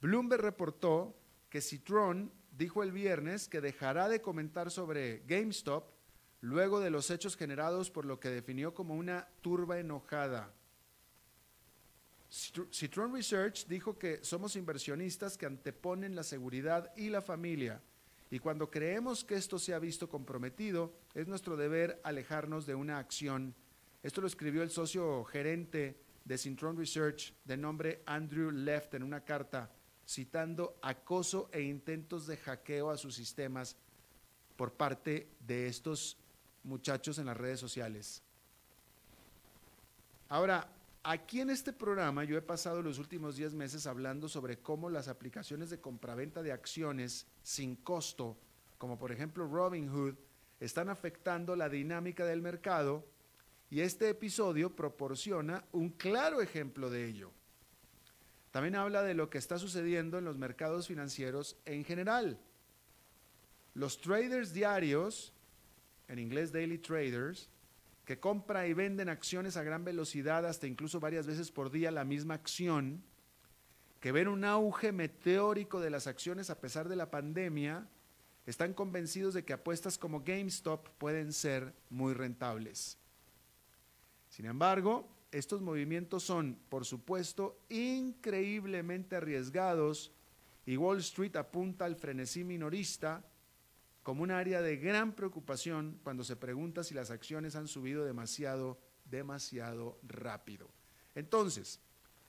Bloomberg 0.00 0.42
reportó 0.42 1.16
que 1.48 1.60
Citron 1.60 2.30
dijo 2.56 2.82
el 2.82 2.92
viernes 2.92 3.48
que 3.48 3.60
dejará 3.60 4.08
de 4.08 4.20
comentar 4.20 4.70
sobre 4.70 5.22
GameStop 5.26 5.90
luego 6.40 6.80
de 6.80 6.90
los 6.90 7.10
hechos 7.10 7.36
generados 7.36 7.90
por 7.90 8.04
lo 8.04 8.20
que 8.20 8.28
definió 8.28 8.74
como 8.74 8.94
una 8.94 9.28
turba 9.40 9.78
enojada. 9.78 10.52
Citron 12.28 13.14
Research 13.14 13.66
dijo 13.66 13.98
que 13.98 14.22
somos 14.24 14.56
inversionistas 14.56 15.38
que 15.38 15.46
anteponen 15.46 16.16
la 16.16 16.24
seguridad 16.24 16.92
y 16.96 17.08
la 17.08 17.22
familia, 17.22 17.80
y 18.30 18.40
cuando 18.40 18.70
creemos 18.70 19.24
que 19.24 19.36
esto 19.36 19.58
se 19.58 19.74
ha 19.74 19.78
visto 19.78 20.08
comprometido, 20.08 20.92
es 21.14 21.28
nuestro 21.28 21.56
deber 21.56 22.00
alejarnos 22.02 22.66
de 22.66 22.74
una 22.74 22.98
acción. 22.98 23.54
Esto 24.02 24.20
lo 24.20 24.26
escribió 24.26 24.64
el 24.64 24.70
socio 24.70 25.22
gerente 25.24 26.00
de 26.24 26.36
Citron 26.36 26.76
Research 26.76 27.32
de 27.44 27.56
nombre 27.56 28.02
Andrew 28.06 28.50
Left 28.50 28.94
en 28.94 29.04
una 29.04 29.24
carta 29.24 29.70
citando 30.06 30.76
acoso 30.82 31.48
e 31.52 31.62
intentos 31.62 32.26
de 32.26 32.36
hackeo 32.36 32.90
a 32.90 32.96
sus 32.96 33.14
sistemas 33.14 33.76
por 34.56 34.72
parte 34.72 35.28
de 35.46 35.66
estos 35.66 36.16
muchachos 36.62 37.18
en 37.18 37.26
las 37.26 37.36
redes 37.36 37.60
sociales. 37.60 38.22
Ahora, 40.28 40.68
aquí 41.02 41.40
en 41.40 41.50
este 41.50 41.72
programa 41.72 42.24
yo 42.24 42.36
he 42.36 42.42
pasado 42.42 42.82
los 42.82 42.98
últimos 42.98 43.36
10 43.36 43.54
meses 43.54 43.86
hablando 43.86 44.28
sobre 44.28 44.58
cómo 44.58 44.90
las 44.90 45.08
aplicaciones 45.08 45.70
de 45.70 45.80
compraventa 45.80 46.42
de 46.42 46.52
acciones 46.52 47.26
sin 47.42 47.76
costo, 47.76 48.36
como 48.78 48.98
por 48.98 49.12
ejemplo 49.12 49.46
Robinhood, 49.46 50.14
están 50.60 50.88
afectando 50.88 51.56
la 51.56 51.68
dinámica 51.68 52.24
del 52.24 52.40
mercado 52.40 53.04
y 53.70 53.80
este 53.80 54.08
episodio 54.08 54.74
proporciona 54.74 55.64
un 55.72 55.90
claro 55.90 56.40
ejemplo 56.40 56.90
de 56.90 57.06
ello. 57.06 57.32
También 58.54 58.76
habla 58.76 59.02
de 59.02 59.14
lo 59.14 59.30
que 59.30 59.38
está 59.38 59.58
sucediendo 59.58 60.16
en 60.16 60.24
los 60.24 60.38
mercados 60.38 60.86
financieros 60.86 61.56
en 61.64 61.84
general. 61.84 62.38
Los 63.74 64.00
traders 64.00 64.52
diarios, 64.52 65.32
en 66.06 66.20
inglés 66.20 66.52
daily 66.52 66.78
traders, 66.78 67.50
que 68.04 68.20
compra 68.20 68.68
y 68.68 68.72
venden 68.72 69.08
acciones 69.08 69.56
a 69.56 69.64
gran 69.64 69.84
velocidad, 69.84 70.46
hasta 70.46 70.68
incluso 70.68 71.00
varias 71.00 71.26
veces 71.26 71.50
por 71.50 71.72
día 71.72 71.90
la 71.90 72.04
misma 72.04 72.34
acción, 72.34 73.02
que 73.98 74.12
ven 74.12 74.28
un 74.28 74.44
auge 74.44 74.92
meteórico 74.92 75.80
de 75.80 75.90
las 75.90 76.06
acciones 76.06 76.48
a 76.48 76.60
pesar 76.60 76.88
de 76.88 76.94
la 76.94 77.10
pandemia, 77.10 77.88
están 78.46 78.72
convencidos 78.72 79.34
de 79.34 79.44
que 79.44 79.54
apuestas 79.54 79.98
como 79.98 80.22
GameStop 80.22 80.90
pueden 80.98 81.32
ser 81.32 81.74
muy 81.90 82.14
rentables. 82.14 82.98
Sin 84.28 84.46
embargo, 84.46 85.12
estos 85.34 85.62
movimientos 85.62 86.22
son, 86.22 86.60
por 86.68 86.84
supuesto, 86.84 87.58
increíblemente 87.68 89.16
arriesgados 89.16 90.12
y 90.64 90.76
Wall 90.76 90.98
Street 90.98 91.34
apunta 91.34 91.84
al 91.86 91.96
frenesí 91.96 92.44
minorista 92.44 93.24
como 94.04 94.22
un 94.22 94.30
área 94.30 94.62
de 94.62 94.76
gran 94.76 95.12
preocupación 95.12 95.98
cuando 96.04 96.22
se 96.22 96.36
pregunta 96.36 96.84
si 96.84 96.94
las 96.94 97.10
acciones 97.10 97.56
han 97.56 97.66
subido 97.66 98.04
demasiado, 98.04 98.78
demasiado 99.06 99.98
rápido. 100.04 100.70
Entonces, 101.16 101.80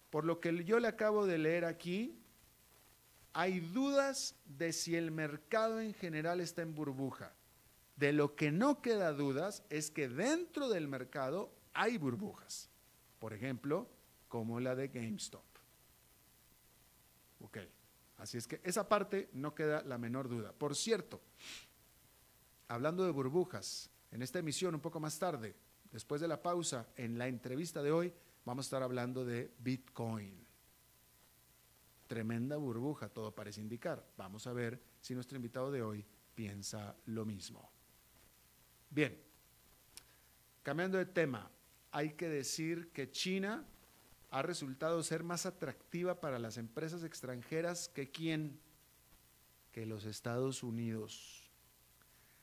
por 0.09 0.25
lo 0.25 0.39
que 0.39 0.63
yo 0.63 0.79
le 0.79 0.88
acabo 0.88 1.27
de 1.27 1.38
leer 1.38 1.65
aquí, 1.65 2.17
hay 3.33 3.59
dudas 3.59 4.33
de 4.45 4.74
si 4.74 4.95
el 4.95 5.12
mercado 5.12 5.79
en 5.79 5.93
general 5.93 6.41
está 6.41 6.63
en 6.63 6.74
burbuja. 6.74 7.35
De 7.97 8.13
lo 8.13 8.35
que 8.35 8.51
no 8.51 8.81
queda 8.81 9.13
dudas 9.13 9.62
es 9.69 9.91
que 9.91 10.09
dentro 10.09 10.69
del 10.69 10.88
mercado 10.88 11.53
hay 11.75 12.00
burbujas 12.00 12.71
por 13.25 13.34
ejemplo, 13.34 13.89
como 14.27 14.60
la 14.60 14.75
de 14.75 14.89
GameStop. 14.89 15.41
Ok, 17.39 17.58
así 18.17 18.38
es 18.38 18.46
que 18.46 18.62
esa 18.63 18.88
parte 18.88 19.32
no 19.34 19.55
queda 19.55 19.82
la 19.82 19.98
menor 19.98 20.29
duda. 20.29 20.53
Por 20.53 20.75
cierto, 20.75 21.24
hablando 22.67 23.03
de 23.03 23.10
burbujas, 23.10 23.89
en 24.12 24.22
esta 24.22 24.38
emisión 24.38 24.75
un 24.75 24.79
poco 24.79 25.00
más 25.00 25.17
tarde, 25.17 25.55
después 25.91 26.22
de 26.22 26.27
la 26.27 26.44
pausa, 26.44 26.88
en 26.98 27.17
la 27.17 27.27
entrevista 27.27 27.82
de 27.82 27.91
hoy, 27.91 28.13
vamos 28.46 28.65
a 28.65 28.67
estar 28.67 28.84
hablando 28.84 29.25
de 29.25 29.51
Bitcoin. 29.58 30.46
Tremenda 32.05 32.58
burbuja, 32.58 33.10
todo 33.10 33.34
parece 33.34 33.60
indicar. 33.60 34.08
Vamos 34.17 34.46
a 34.46 34.53
ver 34.53 34.79
si 35.01 35.15
nuestro 35.15 35.36
invitado 35.36 35.72
de 35.72 35.82
hoy 35.82 36.05
piensa 36.36 36.96
lo 37.08 37.25
mismo. 37.25 37.72
Bien, 38.91 39.20
cambiando 40.62 41.00
de 41.00 41.08
tema, 41.08 41.50
hay 41.95 42.11
que 42.11 42.27
decir 42.27 42.91
que 42.91 43.09
China 43.09 43.65
ha 44.29 44.41
resultado 44.41 45.01
ser 45.01 45.23
más 45.23 45.45
atractiva 45.45 46.19
para 46.19 46.39
las 46.39 46.57
empresas 46.57 47.05
extranjeras 47.05 47.87
que 47.87 48.11
quién, 48.11 48.59
que 49.71 49.85
los 49.85 50.03
Estados 50.03 50.61
Unidos. 50.61 51.49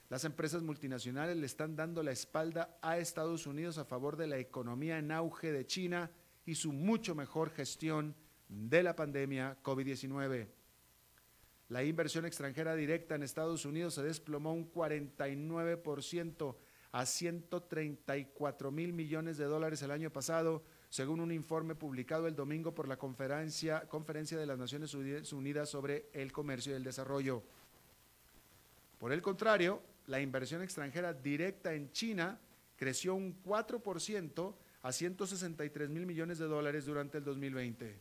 Las 0.09 0.25
empresas 0.25 0.62
multinacionales 0.62 1.37
le 1.37 1.44
están 1.44 1.76
dando 1.76 2.02
la 2.02 2.12
espalda 2.12 2.78
a 2.80 2.97
Estados 2.97 3.47
Unidos 3.47 3.76
a 3.76 3.85
favor 3.85 4.16
de 4.16 4.26
la 4.26 4.38
economía 4.38 4.97
en 4.97 5.12
auge 5.12 5.52
de 5.52 5.66
China 5.66 6.11
y 6.47 6.54
su 6.54 6.73
mucho 6.73 7.14
mejor 7.14 7.50
gestión 7.50 8.16
de 8.49 8.82
la 8.82 8.97
pandemia 8.97 9.59
COVID-19. 9.62 10.49
La 11.68 11.85
inversión 11.85 12.25
extranjera 12.25 12.75
directa 12.75 13.16
en 13.16 13.23
Estados 13.23 13.66
Unidos 13.66 13.92
se 13.92 14.02
desplomó 14.02 14.54
un 14.54 14.73
49% 14.73 16.56
a 16.92 17.06
134 17.06 18.70
mil 18.70 18.92
millones 18.92 19.38
de 19.38 19.46
dólares 19.46 19.80
el 19.80 19.90
año 19.90 20.11
pasado, 20.11 20.62
según 20.90 21.20
un 21.20 21.32
informe 21.32 21.75
publicado 21.75 22.26
el 22.26 22.37
domingo 22.37 22.75
por 22.75 22.87
la 22.87 22.99
conferencia, 22.99 23.88
conferencia 23.88 24.38
de 24.38 24.44
las 24.44 24.58
Naciones 24.58 24.94
Unidas 24.94 25.70
sobre 25.70 26.11
el 26.12 26.32
Comercio 26.32 26.72
y 26.72 26.76
el 26.76 26.84
Desarrollo. 26.84 27.42
Por 28.99 29.11
el 29.12 29.22
contrario, 29.22 29.82
la 30.06 30.20
inversión 30.20 30.62
extranjera 30.62 31.14
directa 31.14 31.72
en 31.72 31.90
China 31.92 32.38
creció 32.76 33.14
un 33.14 33.42
4% 33.42 34.54
a 34.82 34.92
163 34.92 35.88
mil 35.88 36.04
millones 36.04 36.38
de 36.38 36.46
dólares 36.46 36.84
durante 36.84 37.18
el 37.18 37.25
2020. 37.25 38.00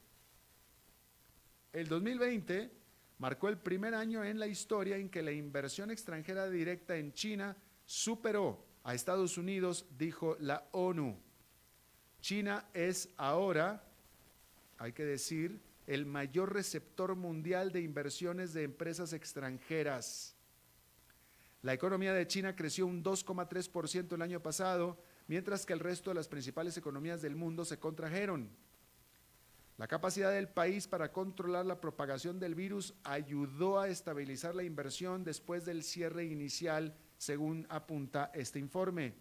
El 1.71 1.87
2020 1.87 2.71
marcó 3.19 3.47
el 3.47 3.57
primer 3.57 3.95
año 3.95 4.25
en 4.25 4.37
la 4.37 4.47
historia 4.47 4.97
en 4.97 5.09
que 5.09 5.21
la 5.21 5.31
inversión 5.31 5.91
extranjera 5.91 6.49
directa 6.49 6.97
en 6.97 7.13
China 7.13 7.55
superó 7.85 8.70
a 8.83 8.93
Estados 8.93 9.37
Unidos, 9.37 9.85
dijo 9.97 10.37
la 10.39 10.67
ONU. 10.71 11.17
China 12.21 12.65
es 12.73 13.09
ahora, 13.17 13.83
hay 14.77 14.93
que 14.93 15.05
decir, 15.05 15.61
el 15.87 16.05
mayor 16.05 16.53
receptor 16.53 17.15
mundial 17.15 17.71
de 17.71 17.81
inversiones 17.81 18.53
de 18.53 18.63
empresas 18.63 19.13
extranjeras. 19.13 20.35
La 21.63 21.73
economía 21.73 22.13
de 22.13 22.27
China 22.27 22.55
creció 22.55 22.87
un 22.87 23.03
2,3% 23.03 24.13
el 24.13 24.21
año 24.21 24.41
pasado, 24.41 24.97
mientras 25.27 25.65
que 25.65 25.73
el 25.73 25.79
resto 25.79 26.09
de 26.09 26.15
las 26.15 26.27
principales 26.27 26.77
economías 26.77 27.21
del 27.21 27.35
mundo 27.35 27.65
se 27.65 27.77
contrajeron. 27.77 28.49
La 29.77 29.87
capacidad 29.87 30.31
del 30.31 30.47
país 30.47 30.87
para 30.87 31.11
controlar 31.11 31.65
la 31.65 31.81
propagación 31.81 32.39
del 32.39 32.55
virus 32.55 32.93
ayudó 33.03 33.79
a 33.79 33.89
estabilizar 33.89 34.53
la 34.53 34.63
inversión 34.63 35.23
después 35.23 35.65
del 35.65 35.83
cierre 35.83 36.25
inicial, 36.25 36.95
según 37.21 37.67
apunta 37.69 38.31
este 38.33 38.57
informe. 38.57 39.13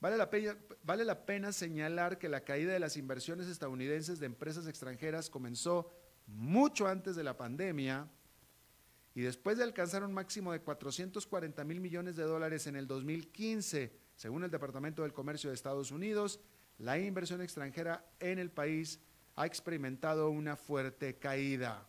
Vale 0.00 0.16
la, 0.16 1.26
pena, 1.26 1.50
señalar 1.50 2.16
que 2.16 2.28
la 2.28 2.44
caída 2.44 2.72
de 2.72 2.78
las 2.78 2.96
inversiones 2.96 3.48
estadounidenses 3.48 4.20
de 4.20 4.26
empresas 4.26 4.68
extranjeras 4.68 5.28
comenzó 5.28 5.92
mucho 6.28 6.86
antes 6.86 7.16
de 7.16 7.24
la 7.24 7.36
pandemia 7.36 8.08
y 9.16 9.22
después 9.22 9.58
de 9.58 9.64
alcanzar 9.64 10.04
un 10.04 10.14
máximo 10.14 10.52
de 10.52 10.60
440 10.60 11.64
mil 11.64 11.80
millones 11.80 12.14
de 12.14 12.22
dólares 12.22 12.68
en 12.68 12.76
el 12.76 12.86
2015, 12.86 13.92
según 14.14 14.44
el 14.44 14.50
Departamento 14.52 15.02
del 15.02 15.12
Comercio 15.12 15.50
de 15.50 15.54
Estados 15.54 15.90
Unidos, 15.90 16.38
la 16.78 17.00
inversión 17.00 17.42
extranjera 17.42 18.06
en 18.20 18.38
el 18.38 18.52
país 18.52 19.00
ha 19.34 19.44
experimentado 19.44 20.30
una 20.30 20.54
fuerte 20.54 21.16
caída. 21.16 21.84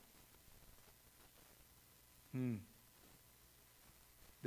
Hmm. 2.31 2.57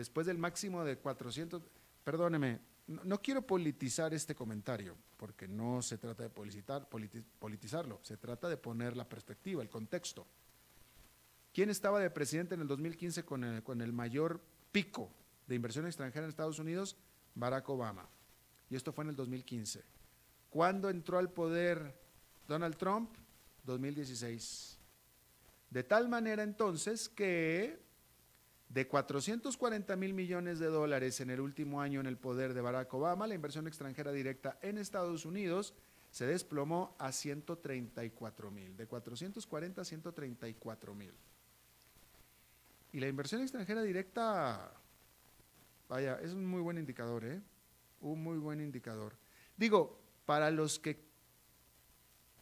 Después 0.01 0.27
del 0.27 0.39
máximo 0.39 0.83
de 0.83 0.97
400, 0.97 1.61
perdóneme, 2.05 2.59
no, 2.87 3.21
quiero 3.21 3.43
politizar 3.43 4.15
este 4.15 4.35
comentario, 4.35 4.97
porque 5.19 5.47
no 5.47 5.83
se 5.83 5.99
trata 5.99 6.23
de 6.23 6.31
politizar, 6.31 6.89
politizarlo, 7.39 8.01
se 8.03 8.17
trata 8.17 8.49
de 8.49 8.57
poner 8.57 8.97
la 8.97 9.07
perspectiva, 9.07 9.63
el 9.63 9.69
contexto. 9.69 10.27
¿Quién 11.53 11.69
estaba 11.69 12.01
de 12.01 12.09
presidente 12.09 12.55
en 12.55 12.63
el 12.63 12.69
2015 12.69 13.27
con 13.27 13.45
el, 13.45 13.63
con 13.63 13.83
el 13.83 13.93
mayor 13.93 14.41
pico 14.73 15.13
de 15.47 15.57
inversión 15.57 15.85
extranjera 15.85 16.25
en 16.25 16.31
Estados 16.31 16.59
Unidos? 16.59 16.97
Barack 17.35 17.69
Obama. 17.69 18.09
Y 18.71 18.77
esto 18.77 18.95
fue 18.95 19.05
en 19.05 19.11
el 19.11 19.17
2015. 19.17 19.85
¿Cuándo 20.49 20.89
entró 20.89 21.19
al 21.19 21.31
poder 21.31 21.95
Donald 22.49 22.79
Trump? 22.79 23.11
2016. 23.65 24.79
De 25.69 25.85
tal 25.85 26.09
manera 26.09 26.43
entonces 26.43 27.07
que 27.07 27.90
de 28.71 28.87
440 28.87 29.97
mil 29.97 30.15
millones 30.15 30.61
de 30.61 30.67
dólares 30.67 31.21
en 31.21 31.31
el 31.31 31.41
último 31.41 31.81
año 31.83 31.99
en 31.99 32.07
el 32.07 32.17
poder 32.17 32.55
de 32.55 32.61
Barack 32.61 32.95
Obama, 32.95 33.27
la 33.27 33.35
inversión 33.35 33.67
extranjera 33.67 34.13
directa 34.13 34.59
en 34.63 34.79
Estados 34.79 35.25
Unidos 35.25 35.75
se 36.13 36.25
desplomó 36.25 36.95
a 36.99 37.11
134 37.11 38.51
mil, 38.51 38.77
de 38.77 38.87
440 38.87 39.81
a 39.81 39.85
134 39.85 40.95
mil. 40.95 41.13
Y 42.93 43.01
la 43.01 43.09
inversión 43.09 43.43
extranjera 43.43 43.83
directa, 43.83 44.73
vaya, 45.89 46.21
es 46.21 46.33
un 46.33 46.47
muy 46.47 46.61
buen 46.61 46.79
indicador, 46.79 47.25
¿eh? 47.25 47.41
Un 48.01 48.23
muy 48.23 48.39
buen 48.39 48.61
indicador. 48.61 49.17
Digo, 49.57 50.01
para 50.27 50.51
los 50.53 50.79
que, 50.79 51.05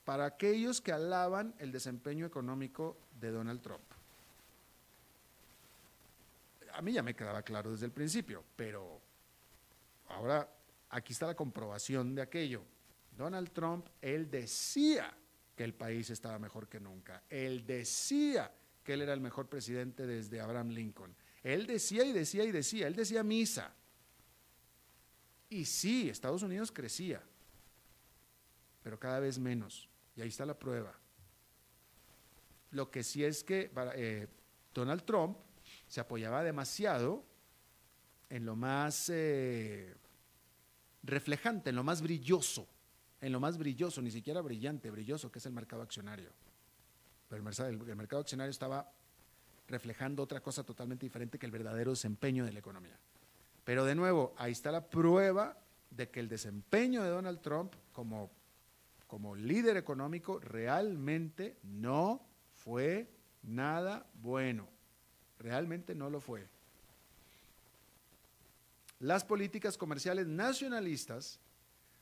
para 0.04 0.26
aquellos 0.26 0.82
que 0.82 0.92
alaban 0.92 1.54
el 1.58 1.72
desempeño 1.72 2.26
económico 2.26 2.98
de 3.18 3.30
Donald 3.30 3.62
Trump. 3.62 3.97
A 6.78 6.80
mí 6.80 6.92
ya 6.92 7.02
me 7.02 7.16
quedaba 7.16 7.42
claro 7.42 7.72
desde 7.72 7.86
el 7.86 7.92
principio, 7.92 8.44
pero 8.54 9.02
ahora 10.10 10.48
aquí 10.90 11.12
está 11.12 11.26
la 11.26 11.34
comprobación 11.34 12.14
de 12.14 12.22
aquello. 12.22 12.64
Donald 13.16 13.50
Trump, 13.50 13.88
él 14.00 14.30
decía 14.30 15.12
que 15.56 15.64
el 15.64 15.74
país 15.74 16.08
estaba 16.10 16.38
mejor 16.38 16.68
que 16.68 16.78
nunca. 16.78 17.24
Él 17.28 17.66
decía 17.66 18.54
que 18.84 18.92
él 18.92 19.02
era 19.02 19.12
el 19.12 19.20
mejor 19.20 19.48
presidente 19.48 20.06
desde 20.06 20.40
Abraham 20.40 20.68
Lincoln. 20.68 21.16
Él 21.42 21.66
decía 21.66 22.04
y 22.04 22.12
decía 22.12 22.44
y 22.44 22.52
decía, 22.52 22.86
él 22.86 22.94
decía 22.94 23.24
misa. 23.24 23.74
Y 25.50 25.64
sí, 25.64 26.08
Estados 26.08 26.44
Unidos 26.44 26.70
crecía, 26.70 27.20
pero 28.84 29.00
cada 29.00 29.18
vez 29.18 29.40
menos. 29.40 29.88
Y 30.14 30.20
ahí 30.20 30.28
está 30.28 30.46
la 30.46 30.56
prueba. 30.56 30.96
Lo 32.70 32.88
que 32.88 33.02
sí 33.02 33.24
es 33.24 33.42
que 33.42 33.72
eh, 33.96 34.28
Donald 34.72 35.02
Trump 35.04 35.38
se 35.88 36.00
apoyaba 36.00 36.44
demasiado 36.44 37.24
en 38.30 38.44
lo 38.44 38.56
más 38.56 39.08
eh, 39.08 39.94
reflejante, 41.02 41.70
en 41.70 41.76
lo 41.76 41.84
más 41.84 42.02
brilloso, 42.02 42.68
en 43.20 43.32
lo 43.32 43.40
más 43.40 43.58
brilloso, 43.58 44.02
ni 44.02 44.10
siquiera 44.10 44.40
brillante, 44.42 44.90
brilloso, 44.90 45.32
que 45.32 45.38
es 45.38 45.46
el 45.46 45.52
mercado 45.52 45.82
accionario. 45.82 46.30
Pero 47.28 47.42
el, 47.68 47.96
mercado 47.96 48.20
accionario 48.20 48.50
estaba 48.50 48.90
reflejando 49.66 50.22
otra 50.22 50.40
cosa 50.40 50.62
totalmente 50.62 51.04
diferente 51.04 51.38
que 51.38 51.46
el 51.46 51.52
verdadero 51.52 51.90
desempeño 51.90 52.44
de 52.44 52.52
la 52.52 52.58
economía. 52.58 52.98
Pero 53.64 53.84
de 53.84 53.94
nuevo, 53.94 54.34
ahí 54.38 54.52
está 54.52 54.70
la 54.70 54.88
prueba 54.88 55.58
de 55.90 56.08
que 56.10 56.20
el 56.20 56.28
desempeño 56.28 57.02
de 57.02 57.10
Donald 57.10 57.40
Trump 57.40 57.74
como, 57.92 58.30
como 59.06 59.34
líder 59.34 59.76
económico 59.76 60.38
realmente 60.38 61.58
no 61.62 62.26
fue 62.52 63.10
nada 63.42 64.06
bueno. 64.14 64.68
Realmente 65.38 65.94
no 65.94 66.10
lo 66.10 66.20
fue. 66.20 66.46
Las 69.00 69.24
políticas 69.24 69.78
comerciales 69.78 70.26
nacionalistas 70.26 71.38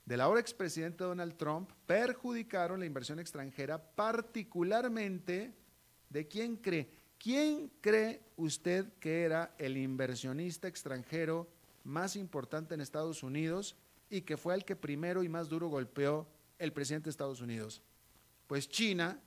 del 0.06 0.20
ahora 0.20 0.40
expresidente 0.40 1.04
Donald 1.04 1.36
Trump 1.36 1.70
perjudicaron 1.86 2.80
la 2.80 2.86
inversión 2.86 3.18
extranjera, 3.18 3.78
particularmente 3.78 5.52
de 6.08 6.26
quién 6.26 6.56
cree. 6.56 6.88
¿Quién 7.18 7.70
cree 7.80 8.22
usted 8.36 8.92
que 9.00 9.22
era 9.22 9.54
el 9.58 9.76
inversionista 9.76 10.68
extranjero 10.68 11.48
más 11.84 12.16
importante 12.16 12.74
en 12.74 12.80
Estados 12.80 13.22
Unidos 13.22 13.76
y 14.08 14.22
que 14.22 14.36
fue 14.36 14.54
el 14.54 14.64
que 14.64 14.76
primero 14.76 15.22
y 15.22 15.28
más 15.28 15.48
duro 15.48 15.68
golpeó 15.68 16.26
el 16.58 16.72
presidente 16.72 17.04
de 17.04 17.10
Estados 17.10 17.40
Unidos? 17.40 17.82
Pues 18.46 18.68
China, 18.68 19.20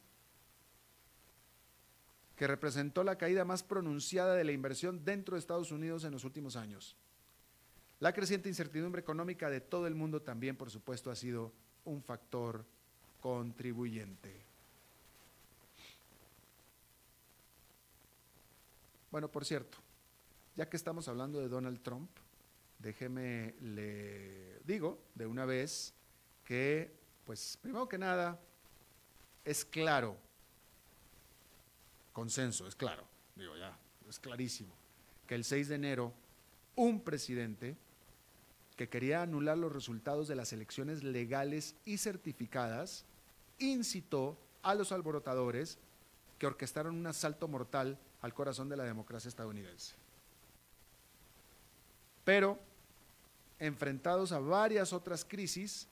que 2.40 2.48
representó 2.48 3.04
la 3.04 3.18
caída 3.18 3.44
más 3.44 3.64
pronunciada 3.64 4.34
de 4.34 4.46
la 4.46 4.54
inversión 4.54 5.04
dentro 5.04 5.36
de 5.36 5.40
Estados 5.40 5.74
Unidos 5.74 6.06
en 6.06 6.14
los 6.14 6.24
últimos 6.24 6.56
años. 6.56 6.96
La 8.00 8.14
creciente 8.14 8.48
incertidumbre 8.48 9.02
económica 9.02 9.50
de 9.50 9.60
todo 9.60 9.88
el 9.88 9.94
mundo 9.94 10.22
también, 10.22 10.56
por 10.56 10.72
supuesto, 10.72 11.12
ha 11.12 11.18
sido 11.18 11.52
un 11.84 12.02
factor 12.02 12.64
contribuyente. 13.20 14.34
Bueno, 19.12 19.30
por 19.30 19.44
cierto, 19.44 19.78
ya 20.56 20.70
que 20.70 20.78
estamos 20.78 21.10
hablando 21.10 21.42
de 21.42 21.50
Donald 21.50 21.82
Trump, 21.82 22.10
déjeme 22.78 23.54
le 23.60 24.60
digo 24.64 24.98
de 25.14 25.26
una 25.26 25.44
vez 25.44 25.94
que, 26.46 26.90
pues, 27.26 27.58
primero 27.62 27.90
que 27.90 27.98
nada, 27.98 28.40
es 29.44 29.66
claro, 29.66 30.16
consenso, 32.20 32.68
es 32.68 32.76
claro, 32.76 33.04
digo 33.34 33.56
ya, 33.56 33.78
es 34.10 34.20
clarísimo, 34.20 34.74
que 35.26 35.36
el 35.36 35.46
6 35.46 35.70
de 35.70 35.76
enero 35.76 36.14
un 36.76 37.00
presidente 37.00 37.78
que 38.76 38.90
quería 38.90 39.22
anular 39.22 39.58
los 39.58 39.72
resultados 39.72 40.28
de 40.28 40.36
las 40.36 40.52
elecciones 40.52 41.02
legales 41.02 41.76
y 41.86 41.98
certificadas, 41.98 43.06
incitó 43.58 44.38
a 44.62 44.76
los 44.76 44.92
alborotadores 44.92 45.78
que 46.38 46.48
orquestaron 46.48 46.96
un 46.96 47.08
asalto 47.08 47.48
mortal 47.48 47.98
al 48.22 48.34
corazón 48.34 48.68
de 48.68 48.76
la 48.76 48.84
democracia 48.84 49.30
estadounidense. 49.30 49.96
Pero, 52.26 52.60
enfrentados 53.60 54.34
a 54.34 54.40
varias 54.40 54.92
otras 54.92 55.24
crisis, 55.24 55.88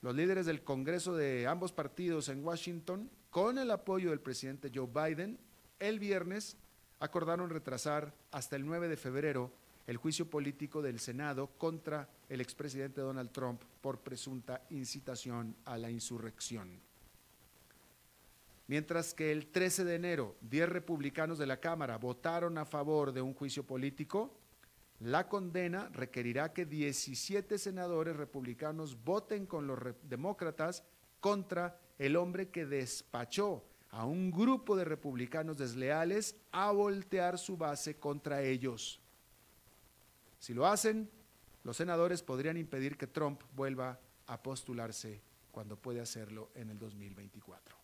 los 0.00 0.14
líderes 0.14 0.46
del 0.46 0.62
Congreso 0.62 1.16
de 1.16 1.48
ambos 1.48 1.72
partidos 1.72 2.28
en 2.28 2.44
Washington, 2.44 3.10
con 3.30 3.58
el 3.58 3.72
apoyo 3.72 4.10
del 4.10 4.20
presidente 4.20 4.70
Joe 4.72 4.86
Biden, 4.86 5.38
el 5.82 5.98
viernes 5.98 6.56
acordaron 7.00 7.50
retrasar 7.50 8.14
hasta 8.30 8.54
el 8.54 8.64
9 8.64 8.86
de 8.86 8.96
febrero 8.96 9.52
el 9.88 9.96
juicio 9.96 10.30
político 10.30 10.80
del 10.80 11.00
Senado 11.00 11.48
contra 11.58 12.08
el 12.28 12.40
expresidente 12.40 13.00
Donald 13.00 13.32
Trump 13.32 13.60
por 13.80 13.98
presunta 13.98 14.62
incitación 14.70 15.56
a 15.64 15.76
la 15.76 15.90
insurrección. 15.90 16.80
Mientras 18.68 19.12
que 19.12 19.32
el 19.32 19.48
13 19.48 19.84
de 19.84 19.96
enero 19.96 20.36
10 20.42 20.68
republicanos 20.68 21.36
de 21.36 21.46
la 21.46 21.58
Cámara 21.58 21.98
votaron 21.98 22.58
a 22.58 22.64
favor 22.64 23.12
de 23.12 23.20
un 23.20 23.34
juicio 23.34 23.64
político, 23.64 24.38
la 25.00 25.28
condena 25.28 25.88
requerirá 25.92 26.52
que 26.52 26.64
17 26.64 27.58
senadores 27.58 28.14
republicanos 28.14 29.02
voten 29.02 29.46
con 29.46 29.66
los 29.66 29.80
demócratas 30.04 30.84
contra 31.18 31.76
el 31.98 32.14
hombre 32.14 32.50
que 32.50 32.66
despachó 32.66 33.64
a 33.92 34.04
un 34.04 34.30
grupo 34.30 34.76
de 34.76 34.84
republicanos 34.84 35.56
desleales 35.56 36.36
a 36.50 36.72
voltear 36.72 37.38
su 37.38 37.56
base 37.56 37.98
contra 37.98 38.42
ellos. 38.42 39.00
Si 40.38 40.54
lo 40.54 40.66
hacen, 40.66 41.08
los 41.62 41.76
senadores 41.76 42.22
podrían 42.22 42.56
impedir 42.56 42.96
que 42.96 43.06
Trump 43.06 43.42
vuelva 43.54 44.00
a 44.26 44.42
postularse 44.42 45.20
cuando 45.50 45.76
puede 45.76 46.00
hacerlo 46.00 46.50
en 46.54 46.70
el 46.70 46.78
2024. 46.78 47.76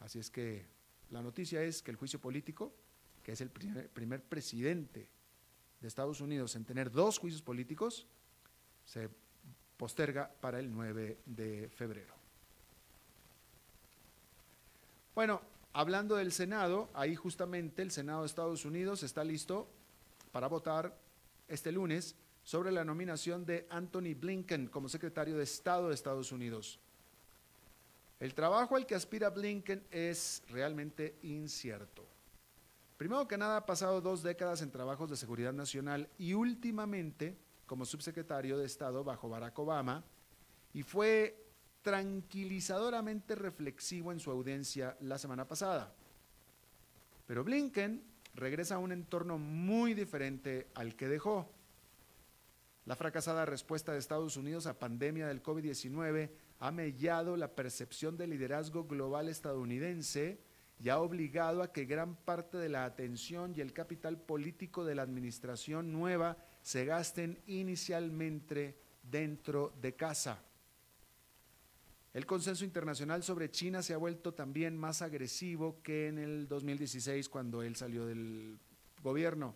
Así 0.00 0.18
es 0.18 0.30
que 0.30 0.66
la 1.10 1.22
noticia 1.22 1.62
es 1.62 1.82
que 1.82 1.90
el 1.90 1.96
juicio 1.96 2.20
político 2.20 2.72
que 3.22 3.32
es 3.32 3.40
el 3.40 3.50
primer, 3.50 3.88
primer 3.90 4.22
presidente 4.22 5.08
de 5.80 5.88
Estados 5.88 6.20
Unidos 6.20 6.56
en 6.56 6.64
tener 6.64 6.90
dos 6.90 7.18
juicios 7.18 7.42
políticos, 7.42 8.06
se 8.84 9.08
posterga 9.76 10.30
para 10.40 10.58
el 10.58 10.70
9 10.70 11.20
de 11.24 11.68
febrero. 11.70 12.19
Bueno, 15.14 15.40
hablando 15.72 16.16
del 16.16 16.32
Senado, 16.32 16.88
ahí 16.94 17.16
justamente 17.16 17.82
el 17.82 17.90
Senado 17.90 18.20
de 18.20 18.26
Estados 18.26 18.64
Unidos 18.64 19.02
está 19.02 19.24
listo 19.24 19.68
para 20.30 20.46
votar 20.46 20.96
este 21.48 21.72
lunes 21.72 22.14
sobre 22.42 22.70
la 22.70 22.84
nominación 22.84 23.44
de 23.44 23.66
Anthony 23.70 24.14
Blinken 24.18 24.68
como 24.68 24.88
secretario 24.88 25.36
de 25.36 25.44
Estado 25.44 25.88
de 25.88 25.94
Estados 25.94 26.32
Unidos. 26.32 26.78
El 28.20 28.34
trabajo 28.34 28.76
al 28.76 28.86
que 28.86 28.94
aspira 28.94 29.30
Blinken 29.30 29.84
es 29.90 30.42
realmente 30.48 31.16
incierto. 31.22 32.06
Primero 32.96 33.26
que 33.26 33.38
nada, 33.38 33.56
ha 33.56 33.66
pasado 33.66 34.00
dos 34.00 34.22
décadas 34.22 34.62
en 34.62 34.70
trabajos 34.70 35.08
de 35.08 35.16
seguridad 35.16 35.52
nacional 35.52 36.08
y 36.18 36.34
últimamente 36.34 37.36
como 37.66 37.86
subsecretario 37.86 38.58
de 38.58 38.66
Estado 38.66 39.02
bajo 39.02 39.28
Barack 39.28 39.58
Obama 39.58 40.04
y 40.74 40.82
fue 40.82 41.39
tranquilizadoramente 41.82 43.34
reflexivo 43.34 44.12
en 44.12 44.20
su 44.20 44.30
audiencia 44.30 44.96
la 45.00 45.18
semana 45.18 45.46
pasada. 45.46 45.94
Pero 47.26 47.44
Blinken 47.44 48.02
regresa 48.34 48.76
a 48.76 48.78
un 48.78 48.92
entorno 48.92 49.38
muy 49.38 49.94
diferente 49.94 50.68
al 50.74 50.96
que 50.96 51.08
dejó. 51.08 51.50
La 52.86 52.96
fracasada 52.96 53.44
respuesta 53.44 53.92
de 53.92 53.98
Estados 53.98 54.36
Unidos 54.36 54.66
a 54.66 54.78
pandemia 54.78 55.28
del 55.28 55.42
COVID-19 55.42 56.30
ha 56.58 56.70
mellado 56.72 57.36
la 57.36 57.54
percepción 57.54 58.16
del 58.16 58.30
liderazgo 58.30 58.84
global 58.84 59.28
estadounidense 59.28 60.40
y 60.78 60.88
ha 60.88 60.98
obligado 60.98 61.62
a 61.62 61.72
que 61.72 61.84
gran 61.84 62.16
parte 62.16 62.56
de 62.56 62.70
la 62.70 62.84
atención 62.84 63.52
y 63.54 63.60
el 63.60 63.72
capital 63.72 64.18
político 64.18 64.84
de 64.84 64.94
la 64.94 65.02
administración 65.02 65.92
nueva 65.92 66.38
se 66.62 66.84
gasten 66.84 67.38
inicialmente 67.46 68.78
dentro 69.02 69.74
de 69.80 69.94
casa. 69.94 70.42
El 72.12 72.26
consenso 72.26 72.64
internacional 72.64 73.22
sobre 73.22 73.50
China 73.50 73.82
se 73.82 73.94
ha 73.94 73.98
vuelto 73.98 74.34
también 74.34 74.76
más 74.76 75.00
agresivo 75.00 75.80
que 75.82 76.08
en 76.08 76.18
el 76.18 76.48
2016 76.48 77.28
cuando 77.28 77.62
él 77.62 77.76
salió 77.76 78.04
del 78.04 78.58
gobierno. 79.02 79.54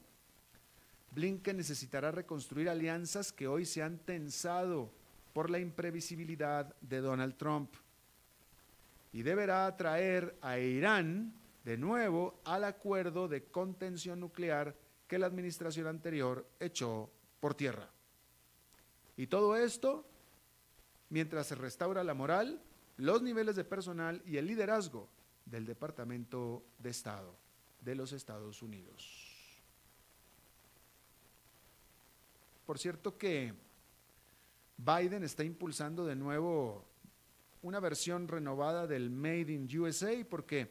Blinken 1.10 1.56
necesitará 1.56 2.12
reconstruir 2.12 2.68
alianzas 2.68 3.32
que 3.32 3.48
hoy 3.48 3.64
se 3.64 3.82
han 3.82 3.98
tensado 3.98 4.92
por 5.32 5.50
la 5.50 5.58
imprevisibilidad 5.58 6.74
de 6.80 7.00
Donald 7.00 7.36
Trump 7.36 7.74
y 9.12 9.22
deberá 9.22 9.66
atraer 9.66 10.36
a 10.40 10.58
Irán 10.58 11.34
de 11.64 11.76
nuevo 11.76 12.40
al 12.44 12.62
acuerdo 12.62 13.26
de 13.26 13.44
contención 13.44 14.20
nuclear 14.20 14.76
que 15.08 15.18
la 15.18 15.26
administración 15.26 15.88
anterior 15.88 16.46
echó 16.60 17.10
por 17.40 17.54
tierra. 17.54 17.90
Y 19.16 19.26
todo 19.26 19.56
esto 19.56 20.06
mientras 21.14 21.46
se 21.46 21.54
restaura 21.54 22.02
la 22.02 22.12
moral, 22.12 22.60
los 22.96 23.22
niveles 23.22 23.54
de 23.54 23.62
personal 23.62 24.20
y 24.26 24.36
el 24.36 24.48
liderazgo 24.48 25.08
del 25.46 25.64
Departamento 25.64 26.64
de 26.80 26.90
Estado 26.90 27.36
de 27.82 27.94
los 27.94 28.12
Estados 28.12 28.62
Unidos. 28.62 29.62
Por 32.66 32.80
cierto 32.80 33.16
que 33.16 33.54
Biden 34.76 35.22
está 35.22 35.44
impulsando 35.44 36.04
de 36.04 36.16
nuevo 36.16 36.84
una 37.62 37.78
versión 37.78 38.26
renovada 38.26 38.88
del 38.88 39.08
Made 39.08 39.52
in 39.52 39.68
USA 39.78 40.10
porque 40.28 40.68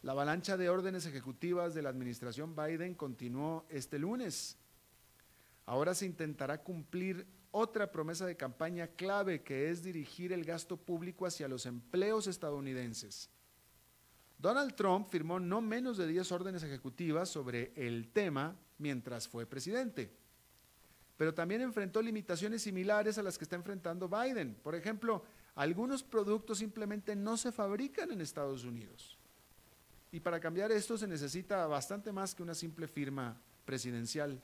la 0.00 0.12
avalancha 0.12 0.56
de 0.56 0.70
órdenes 0.70 1.04
ejecutivas 1.04 1.74
de 1.74 1.82
la 1.82 1.90
administración 1.90 2.56
Biden 2.56 2.94
continuó 2.94 3.66
este 3.68 3.98
lunes. 3.98 4.56
Ahora 5.66 5.94
se 5.94 6.06
intentará 6.06 6.62
cumplir 6.62 7.26
otra 7.56 7.92
promesa 7.92 8.26
de 8.26 8.36
campaña 8.36 8.88
clave 8.88 9.42
que 9.42 9.70
es 9.70 9.80
dirigir 9.80 10.32
el 10.32 10.44
gasto 10.44 10.76
público 10.76 11.24
hacia 11.24 11.46
los 11.46 11.66
empleos 11.66 12.26
estadounidenses. 12.26 13.30
Donald 14.36 14.74
Trump 14.74 15.08
firmó 15.08 15.38
no 15.38 15.60
menos 15.60 15.96
de 15.96 16.08
10 16.08 16.32
órdenes 16.32 16.64
ejecutivas 16.64 17.28
sobre 17.28 17.72
el 17.76 18.08
tema 18.08 18.56
mientras 18.78 19.28
fue 19.28 19.46
presidente, 19.46 20.10
pero 21.16 21.32
también 21.32 21.60
enfrentó 21.62 22.02
limitaciones 22.02 22.62
similares 22.62 23.18
a 23.18 23.22
las 23.22 23.38
que 23.38 23.44
está 23.44 23.54
enfrentando 23.54 24.08
Biden. 24.08 24.56
Por 24.60 24.74
ejemplo, 24.74 25.22
algunos 25.54 26.02
productos 26.02 26.58
simplemente 26.58 27.14
no 27.14 27.36
se 27.36 27.52
fabrican 27.52 28.10
en 28.10 28.20
Estados 28.20 28.64
Unidos. 28.64 29.16
Y 30.10 30.18
para 30.18 30.40
cambiar 30.40 30.72
esto 30.72 30.98
se 30.98 31.06
necesita 31.06 31.68
bastante 31.68 32.10
más 32.10 32.34
que 32.34 32.42
una 32.42 32.56
simple 32.56 32.88
firma 32.88 33.40
presidencial. 33.64 34.42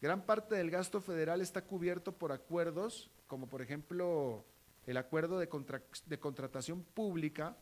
Gran 0.00 0.24
parte 0.24 0.54
del 0.54 0.70
gasto 0.70 1.00
federal 1.00 1.40
está 1.40 1.62
cubierto 1.62 2.12
por 2.12 2.30
acuerdos, 2.30 3.10
como 3.26 3.48
por 3.48 3.62
ejemplo 3.62 4.44
el 4.86 4.96
acuerdo 4.96 5.38
de, 5.38 5.48
contratación 5.48 6.82
pública, 6.82 7.56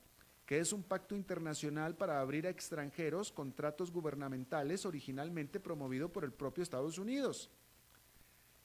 que 0.45 0.59
es 0.59 0.73
un 0.73 0.83
pacto 0.83 1.17
internacional 1.17 1.97
para 1.97 2.21
abrir 2.21 2.47
a 2.47 2.51
extranjeros 2.51 3.33
contratos 3.33 3.91
gubernamentales 3.91 4.85
originalmente 4.85 5.59
promovido 5.59 6.13
por 6.13 6.25
el 6.25 6.33
propio 6.33 6.63
Estados 6.63 6.99
Unidos. 6.99 7.51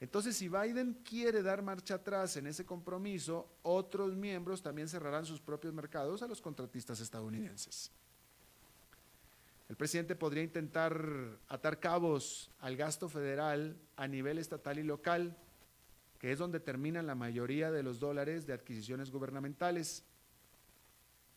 Entonces, 0.01 0.35
si 0.35 0.49
Biden 0.49 1.01
quiere 1.03 1.41
dar 1.41 1.61
marcha 1.61 1.95
atrás 1.95 2.35
en 2.35 2.47
ese 2.47 2.65
compromiso, 2.65 3.47
otros 3.61 4.15
miembros 4.15 4.61
también 4.61 4.89
cerrarán 4.89 5.25
sus 5.25 5.39
propios 5.39 5.73
mercados 5.73 6.21
a 6.21 6.27
los 6.27 6.41
contratistas 6.41 6.99
estadounidenses. 6.99 7.91
El 9.71 9.77
presidente 9.77 10.17
podría 10.17 10.43
intentar 10.43 11.39
atar 11.47 11.79
cabos 11.79 12.51
al 12.59 12.75
gasto 12.75 13.07
federal 13.07 13.79
a 13.95 14.05
nivel 14.05 14.37
estatal 14.37 14.77
y 14.79 14.83
local, 14.83 15.37
que 16.19 16.33
es 16.33 16.39
donde 16.39 16.59
terminan 16.59 17.07
la 17.07 17.15
mayoría 17.15 17.71
de 17.71 17.81
los 17.81 17.97
dólares 17.97 18.45
de 18.45 18.51
adquisiciones 18.51 19.11
gubernamentales. 19.11 20.03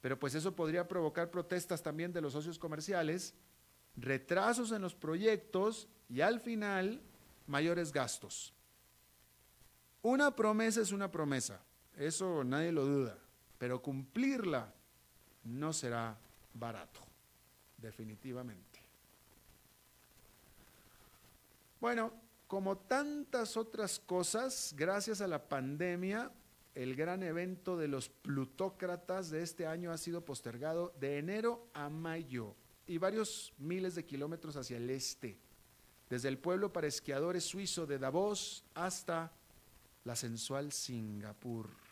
Pero 0.01 0.18
pues 0.18 0.35
eso 0.35 0.57
podría 0.57 0.88
provocar 0.88 1.31
protestas 1.31 1.81
también 1.81 2.12
de 2.12 2.23
los 2.23 2.33
socios 2.33 2.59
comerciales, 2.59 3.35
retrasos 3.94 4.73
en 4.73 4.83
los 4.83 4.97
proyectos 4.97 5.87
y 6.09 6.20
al 6.20 6.40
final 6.40 7.01
mayores 7.47 7.92
gastos. 7.92 8.53
Una 10.03 10.35
promesa 10.35 10.81
es 10.81 10.90
una 10.90 11.09
promesa, 11.09 11.61
eso 11.97 12.42
nadie 12.42 12.73
lo 12.73 12.85
duda, 12.85 13.16
pero 13.59 13.81
cumplirla 13.81 14.75
no 15.44 15.73
será 15.73 16.18
barato, 16.53 17.13
definitivamente. 17.85 18.81
Bueno, 21.81 22.12
como 22.49 22.79
tantas 22.79 23.57
otras 23.57 24.01
cosas, 24.01 24.75
gracias 24.77 25.20
a 25.20 25.29
la 25.29 25.49
pandemia, 25.49 26.33
el 26.75 26.97
gran 26.97 27.23
evento 27.23 27.77
de 27.77 27.88
los 27.88 28.09
plutócratas 28.09 29.31
de 29.31 29.42
este 29.42 29.66
año 29.66 29.92
ha 29.92 29.99
sido 29.99 30.25
postergado 30.25 30.92
de 30.99 31.18
enero 31.18 31.68
a 31.75 31.88
mayo 31.88 32.57
y 32.87 32.99
varios 32.99 33.53
miles 33.59 33.94
de 33.94 34.05
kilómetros 34.05 34.57
hacia 34.57 34.79
el 34.79 34.90
este, 34.90 35.38
desde 36.09 36.29
el 36.29 36.38
pueblo 36.38 36.73
para 36.73 36.87
esquiadores 36.87 37.44
suizo 37.44 37.87
de 37.87 37.99
Davos 37.99 38.64
hasta 38.75 39.33
la 40.05 40.16
sensual 40.16 40.73
Singapur. 40.73 41.84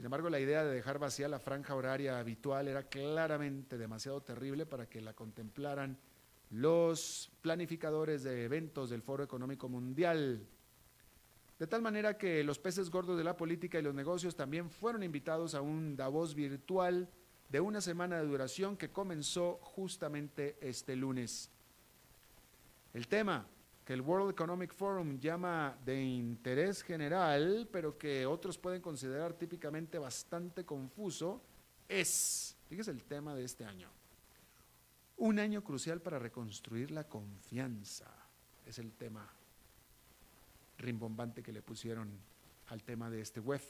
Sin 0.00 0.06
embargo, 0.06 0.30
la 0.30 0.40
idea 0.40 0.64
de 0.64 0.76
dejar 0.76 0.98
vacía 0.98 1.28
la 1.28 1.38
franja 1.38 1.74
horaria 1.74 2.18
habitual 2.18 2.68
era 2.68 2.84
claramente 2.84 3.76
demasiado 3.76 4.22
terrible 4.22 4.64
para 4.64 4.88
que 4.88 5.02
la 5.02 5.12
contemplaran 5.12 5.98
los 6.48 7.30
planificadores 7.42 8.22
de 8.22 8.44
eventos 8.44 8.88
del 8.88 9.02
Foro 9.02 9.22
Económico 9.22 9.68
Mundial. 9.68 10.46
De 11.58 11.66
tal 11.66 11.82
manera 11.82 12.16
que 12.16 12.42
los 12.44 12.58
peces 12.58 12.88
gordos 12.88 13.18
de 13.18 13.24
la 13.24 13.36
política 13.36 13.78
y 13.78 13.82
los 13.82 13.94
negocios 13.94 14.34
también 14.34 14.70
fueron 14.70 15.02
invitados 15.02 15.54
a 15.54 15.60
un 15.60 15.96
Davos 15.96 16.34
virtual 16.34 17.06
de 17.50 17.60
una 17.60 17.82
semana 17.82 18.16
de 18.16 18.26
duración 18.26 18.78
que 18.78 18.88
comenzó 18.88 19.58
justamente 19.60 20.56
este 20.62 20.96
lunes. 20.96 21.50
El 22.94 23.06
tema, 23.06 23.46
que 23.90 23.94
el 23.94 24.02
World 24.02 24.30
Economic 24.30 24.72
Forum 24.72 25.18
llama 25.18 25.76
de 25.84 26.00
interés 26.00 26.80
general, 26.80 27.68
pero 27.72 27.98
que 27.98 28.24
otros 28.24 28.56
pueden 28.56 28.80
considerar 28.80 29.32
típicamente 29.32 29.98
bastante 29.98 30.64
confuso, 30.64 31.42
es, 31.88 32.56
fíjese 32.68 32.92
el 32.92 33.02
tema 33.02 33.34
de 33.34 33.42
este 33.42 33.64
año, 33.64 33.88
un 35.16 35.40
año 35.40 35.64
crucial 35.64 36.00
para 36.00 36.20
reconstruir 36.20 36.92
la 36.92 37.08
confianza. 37.08 38.06
Es 38.64 38.78
el 38.78 38.92
tema 38.92 39.28
rimbombante 40.78 41.42
que 41.42 41.50
le 41.50 41.60
pusieron 41.60 42.12
al 42.68 42.84
tema 42.84 43.10
de 43.10 43.20
este 43.20 43.40
WEF. 43.40 43.64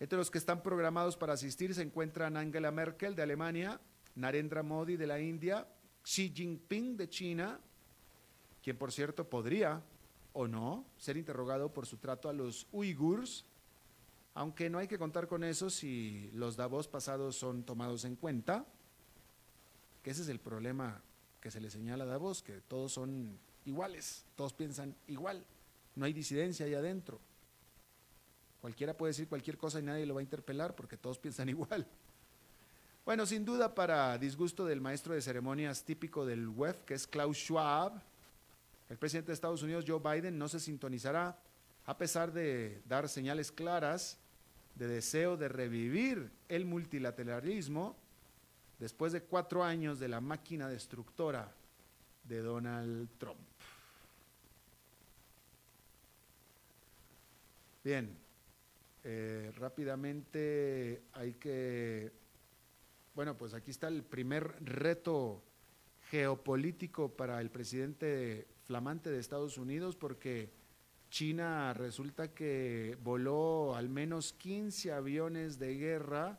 Entre 0.00 0.18
los 0.18 0.28
que 0.28 0.38
están 0.38 0.60
programados 0.60 1.16
para 1.16 1.34
asistir 1.34 1.72
se 1.72 1.82
encuentran 1.82 2.36
Angela 2.36 2.72
Merkel 2.72 3.14
de 3.14 3.22
Alemania, 3.22 3.80
Narendra 4.16 4.64
Modi 4.64 4.96
de 4.96 5.06
la 5.06 5.20
India, 5.20 5.68
Xi 6.02 6.32
Jinping 6.34 6.96
de 6.96 7.08
China, 7.08 7.60
quien 8.62 8.76
por 8.76 8.92
cierto 8.92 9.28
podría 9.28 9.82
o 10.32 10.46
no 10.46 10.84
ser 10.96 11.16
interrogado 11.16 11.72
por 11.72 11.86
su 11.86 11.96
trato 11.96 12.28
a 12.28 12.32
los 12.32 12.66
uigurs, 12.72 13.44
aunque 14.34 14.70
no 14.70 14.78
hay 14.78 14.86
que 14.86 14.98
contar 14.98 15.26
con 15.26 15.44
eso 15.44 15.70
si 15.70 16.30
los 16.32 16.56
Davos 16.56 16.88
pasados 16.88 17.36
son 17.36 17.64
tomados 17.64 18.04
en 18.04 18.16
cuenta. 18.16 18.66
que 20.02 20.10
ese 20.10 20.22
es 20.22 20.28
el 20.28 20.40
problema 20.40 21.02
que 21.40 21.50
se 21.50 21.60
le 21.60 21.70
señala 21.70 22.04
a 22.04 22.06
Davos, 22.06 22.42
que 22.42 22.60
todos 22.62 22.92
son 22.92 23.38
iguales, 23.66 24.24
todos 24.34 24.54
piensan 24.54 24.96
igual, 25.08 25.44
no 25.94 26.06
hay 26.06 26.12
disidencia 26.12 26.64
ahí 26.66 26.74
adentro. 26.74 27.20
Cualquiera 28.60 28.96
puede 28.96 29.10
decir 29.10 29.28
cualquier 29.28 29.56
cosa 29.56 29.80
y 29.80 29.82
nadie 29.82 30.06
lo 30.06 30.14
va 30.14 30.20
a 30.20 30.22
interpelar 30.22 30.74
porque 30.74 30.96
todos 30.96 31.18
piensan 31.18 31.48
igual. 31.50 31.86
Bueno, 33.04 33.26
sin 33.26 33.44
duda 33.44 33.74
para 33.74 34.16
disgusto 34.18 34.64
del 34.66 34.80
maestro 34.80 35.14
de 35.14 35.22
ceremonias 35.22 35.84
típico 35.84 36.26
del 36.26 36.48
WEF, 36.48 36.84
que 36.84 36.94
es 36.94 37.06
Klaus 37.06 37.38
Schwab, 37.38 38.00
el 38.90 38.98
presidente 38.98 39.28
de 39.28 39.34
Estados 39.34 39.62
Unidos, 39.62 39.84
Joe 39.86 40.00
Biden, 40.00 40.36
no 40.36 40.48
se 40.48 40.58
sintonizará 40.58 41.38
a 41.86 41.96
pesar 41.96 42.32
de 42.32 42.82
dar 42.86 43.08
señales 43.08 43.52
claras 43.52 44.18
de 44.74 44.88
deseo 44.88 45.36
de 45.36 45.48
revivir 45.48 46.30
el 46.48 46.64
multilateralismo 46.64 47.96
después 48.80 49.12
de 49.12 49.22
cuatro 49.22 49.62
años 49.62 50.00
de 50.00 50.08
la 50.08 50.20
máquina 50.20 50.68
destructora 50.68 51.54
de 52.24 52.42
Donald 52.42 53.08
Trump. 53.16 53.38
Bien, 57.84 58.18
eh, 59.04 59.52
rápidamente 59.56 61.04
hay 61.12 61.34
que, 61.34 62.10
bueno, 63.14 63.38
pues 63.38 63.54
aquí 63.54 63.70
está 63.70 63.86
el 63.86 64.02
primer 64.02 64.56
reto 64.64 65.44
geopolítico 66.10 67.08
para 67.16 67.40
el 67.40 67.50
presidente 67.50 68.48
flamante 68.70 69.10
de 69.10 69.18
Estados 69.18 69.58
Unidos 69.58 69.96
porque 69.96 70.48
China 71.10 71.74
resulta 71.74 72.32
que 72.32 72.96
voló 73.02 73.74
al 73.74 73.88
menos 73.88 74.32
15 74.34 74.92
aviones 74.92 75.58
de 75.58 75.74
guerra 75.74 76.38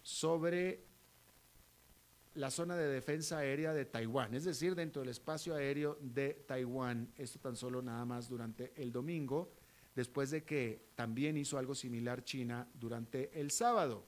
sobre 0.00 0.84
la 2.34 2.52
zona 2.52 2.76
de 2.76 2.86
defensa 2.86 3.38
aérea 3.38 3.72
de 3.72 3.84
Taiwán, 3.84 4.32
es 4.34 4.44
decir, 4.44 4.76
dentro 4.76 5.02
del 5.02 5.08
espacio 5.08 5.56
aéreo 5.56 5.98
de 6.00 6.34
Taiwán. 6.46 7.12
Esto 7.16 7.40
tan 7.40 7.56
solo 7.56 7.82
nada 7.82 8.04
más 8.04 8.28
durante 8.28 8.72
el 8.76 8.92
domingo, 8.92 9.50
después 9.96 10.30
de 10.30 10.44
que 10.44 10.90
también 10.94 11.36
hizo 11.36 11.58
algo 11.58 11.74
similar 11.74 12.22
China 12.22 12.68
durante 12.74 13.40
el 13.40 13.50
sábado. 13.50 14.04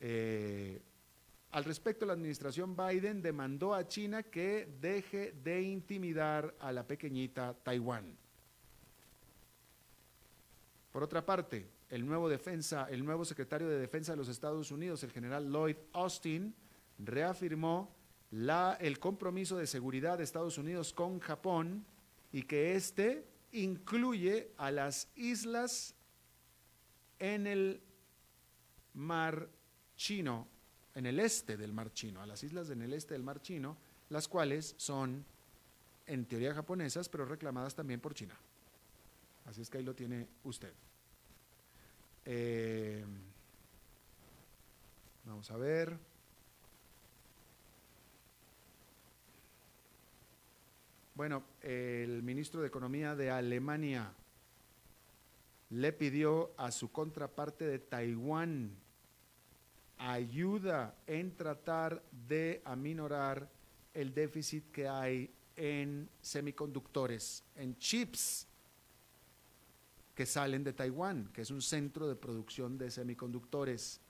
Eh, 0.00 0.82
al 1.52 1.64
respecto, 1.64 2.04
la 2.04 2.12
administración 2.12 2.76
Biden 2.76 3.22
demandó 3.22 3.74
a 3.74 3.86
China 3.86 4.22
que 4.22 4.68
deje 4.80 5.32
de 5.32 5.62
intimidar 5.62 6.54
a 6.60 6.72
la 6.72 6.86
pequeñita 6.86 7.54
Taiwán. 7.54 8.16
Por 10.92 11.02
otra 11.02 11.24
parte, 11.24 11.68
el 11.88 12.04
nuevo, 12.04 12.28
defensa, 12.28 12.88
el 12.90 13.04
nuevo 13.04 13.24
secretario 13.24 13.68
de 13.68 13.78
Defensa 13.78 14.12
de 14.12 14.18
los 14.18 14.28
Estados 14.28 14.70
Unidos, 14.70 15.02
el 15.02 15.12
general 15.12 15.50
Lloyd 15.50 15.76
Austin, 15.92 16.54
reafirmó 16.98 17.94
el 18.80 18.98
compromiso 18.98 19.56
de 19.56 19.66
seguridad 19.66 20.18
de 20.18 20.24
Estados 20.24 20.58
Unidos 20.58 20.92
con 20.92 21.20
Japón 21.20 21.86
y 22.32 22.42
que 22.42 22.74
éste 22.74 23.26
incluye 23.52 24.52
a 24.56 24.70
las 24.70 25.08
islas 25.14 25.94
en 27.18 27.46
el 27.46 27.80
mar 28.92 29.48
chino, 29.96 30.48
en 30.96 31.04
el 31.04 31.20
este 31.20 31.58
del 31.58 31.74
mar 31.74 31.92
chino, 31.92 32.22
a 32.22 32.26
las 32.26 32.42
islas 32.42 32.70
en 32.70 32.80
el 32.80 32.94
este 32.94 33.12
del 33.12 33.22
mar 33.22 33.42
chino, 33.42 33.76
las 34.08 34.26
cuales 34.26 34.74
son 34.78 35.24
en 36.06 36.24
teoría 36.24 36.54
japonesas, 36.54 37.10
pero 37.10 37.26
reclamadas 37.26 37.74
también 37.74 38.00
por 38.00 38.14
China. 38.14 38.34
Así 39.44 39.60
es 39.60 39.68
que 39.68 39.76
ahí 39.76 39.84
lo 39.84 39.94
tiene 39.94 40.26
usted. 40.44 40.72
Eh, 42.24 43.04
vamos 45.26 45.50
a 45.50 45.56
ver. 45.58 45.98
Bueno, 51.14 51.42
el 51.60 52.22
ministro 52.22 52.62
de 52.62 52.68
Economía 52.68 53.14
de 53.14 53.30
Alemania 53.30 54.12
le 55.68 55.92
pidió 55.92 56.52
a 56.56 56.70
su 56.70 56.90
contraparte 56.90 57.66
de 57.66 57.78
Taiwán 57.78 58.85
ayuda 59.98 60.94
en 61.06 61.34
tratar 61.36 62.02
de 62.28 62.62
aminorar 62.64 63.48
el 63.94 64.12
déficit 64.12 64.70
que 64.70 64.88
hay 64.88 65.30
en 65.56 66.08
semiconductores, 66.20 67.42
en 67.54 67.76
chips 67.78 68.46
que 70.14 70.26
salen 70.26 70.64
de 70.64 70.72
Taiwán, 70.72 71.30
que 71.32 71.42
es 71.42 71.50
un 71.50 71.62
centro 71.62 72.08
de 72.08 72.16
producción 72.16 72.78
de 72.78 72.90
semiconductores 72.90 74.00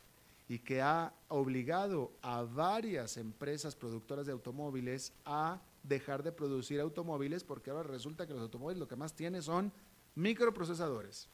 y 0.49 0.61
que 0.61 0.81
ha 0.81 1.13
obligado 1.29 2.13
a 2.23 2.43
varias 2.43 3.17
empresas 3.17 3.75
productoras 3.75 4.27
de 4.27 4.33
automóviles 4.33 5.13
a 5.25 5.61
dejar 5.83 6.23
de 6.23 6.33
producir 6.33 6.81
automóviles 6.81 7.43
porque 7.45 7.71
ahora 7.71 7.89
resulta 7.89 8.27
que 8.27 8.33
los 8.33 8.43
automóviles 8.43 8.79
lo 8.79 8.89
que 8.89 8.97
más 8.97 9.15
tienen 9.15 9.43
son 9.43 9.73
microprocesadores. 10.15 11.29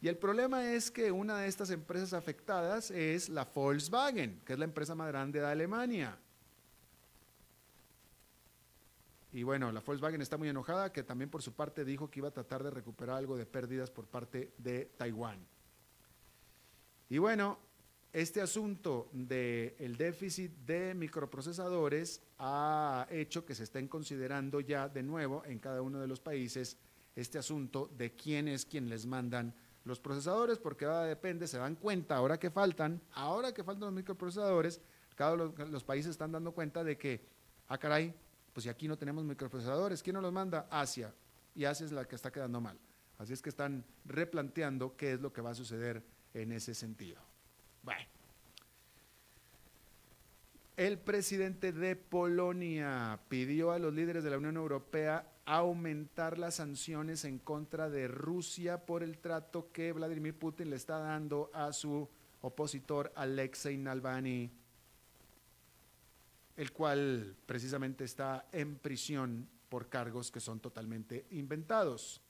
Y 0.00 0.08
el 0.08 0.16
problema 0.16 0.72
es 0.72 0.90
que 0.90 1.10
una 1.10 1.38
de 1.38 1.48
estas 1.48 1.70
empresas 1.70 2.12
afectadas 2.12 2.90
es 2.90 3.28
la 3.28 3.44
Volkswagen, 3.44 4.40
que 4.44 4.52
es 4.52 4.58
la 4.58 4.64
empresa 4.64 4.94
más 4.94 5.08
grande 5.08 5.40
de 5.40 5.46
Alemania. 5.46 6.16
Y 9.32 9.42
bueno, 9.42 9.72
la 9.72 9.80
Volkswagen 9.80 10.22
está 10.22 10.36
muy 10.36 10.48
enojada, 10.48 10.92
que 10.92 11.02
también 11.02 11.30
por 11.30 11.42
su 11.42 11.52
parte 11.52 11.84
dijo 11.84 12.10
que 12.10 12.20
iba 12.20 12.28
a 12.28 12.32
tratar 12.32 12.62
de 12.62 12.70
recuperar 12.70 13.16
algo 13.16 13.36
de 13.36 13.44
pérdidas 13.44 13.90
por 13.90 14.06
parte 14.06 14.52
de 14.58 14.86
Taiwán. 14.96 15.44
Y 17.10 17.18
bueno, 17.18 17.58
este 18.12 18.40
asunto 18.40 19.10
del 19.12 19.96
déficit 19.96 20.52
de 20.64 20.94
microprocesadores 20.94 22.22
ha 22.38 23.06
hecho 23.10 23.44
que 23.44 23.54
se 23.54 23.64
estén 23.64 23.88
considerando 23.88 24.60
ya 24.60 24.88
de 24.88 25.02
nuevo 25.02 25.44
en 25.44 25.58
cada 25.58 25.82
uno 25.82 26.00
de 26.00 26.06
los 26.06 26.20
países 26.20 26.78
este 27.16 27.38
asunto 27.38 27.90
de 27.98 28.14
quién 28.14 28.48
es 28.48 28.64
quien 28.64 28.88
les 28.88 29.04
mandan 29.04 29.54
los 29.88 29.98
procesadores, 29.98 30.58
porque 30.58 30.84
ahora 30.84 31.04
depende, 31.04 31.48
se 31.48 31.58
dan 31.58 31.74
cuenta, 31.74 32.16
ahora 32.16 32.38
que 32.38 32.50
faltan, 32.50 33.00
ahora 33.12 33.52
que 33.52 33.64
faltan 33.64 33.86
los 33.86 33.92
microprocesadores, 33.92 34.80
cada 35.16 35.34
los, 35.34 35.58
los 35.70 35.82
países 35.82 36.10
están 36.10 36.30
dando 36.30 36.52
cuenta 36.52 36.84
de 36.84 36.96
que, 36.96 37.26
ah 37.66 37.78
caray, 37.78 38.14
pues 38.52 38.64
si 38.64 38.70
aquí 38.70 38.86
no 38.86 38.96
tenemos 38.96 39.24
microprocesadores, 39.24 40.02
¿quién 40.02 40.14
nos 40.14 40.22
los 40.22 40.32
manda? 40.32 40.68
Asia. 40.70 41.12
Y 41.54 41.64
Asia 41.64 41.86
es 41.86 41.92
la 41.92 42.04
que 42.04 42.14
está 42.14 42.30
quedando 42.30 42.60
mal. 42.60 42.78
Así 43.18 43.32
es 43.32 43.42
que 43.42 43.48
están 43.48 43.84
replanteando 44.04 44.96
qué 44.96 45.14
es 45.14 45.20
lo 45.20 45.32
que 45.32 45.40
va 45.40 45.50
a 45.50 45.54
suceder 45.54 46.02
en 46.34 46.52
ese 46.52 46.74
sentido. 46.74 47.20
Bueno. 47.82 48.02
El 50.76 50.98
presidente 50.98 51.72
de 51.72 51.96
Polonia 51.96 53.18
pidió 53.28 53.72
a 53.72 53.80
los 53.80 53.92
líderes 53.92 54.22
de 54.22 54.30
la 54.30 54.38
Unión 54.38 54.56
Europea 54.56 55.26
aumentar 55.56 56.38
las 56.38 56.56
sanciones 56.56 57.24
en 57.24 57.38
contra 57.38 57.88
de 57.88 58.06
Rusia 58.06 58.84
por 58.84 59.02
el 59.02 59.18
trato 59.18 59.72
que 59.72 59.92
Vladimir 59.92 60.38
Putin 60.38 60.70
le 60.70 60.76
está 60.76 60.98
dando 60.98 61.50
a 61.54 61.72
su 61.72 62.08
opositor 62.42 63.12
Alexei 63.16 63.78
Navalny 63.78 64.50
el 66.58 66.72
cual 66.72 67.36
precisamente 67.46 68.04
está 68.04 68.48
en 68.50 68.76
prisión 68.76 69.48
por 69.68 69.88
cargos 69.88 70.32
que 70.32 70.40
son 70.40 70.58
totalmente 70.58 71.24
inventados. 71.30 72.20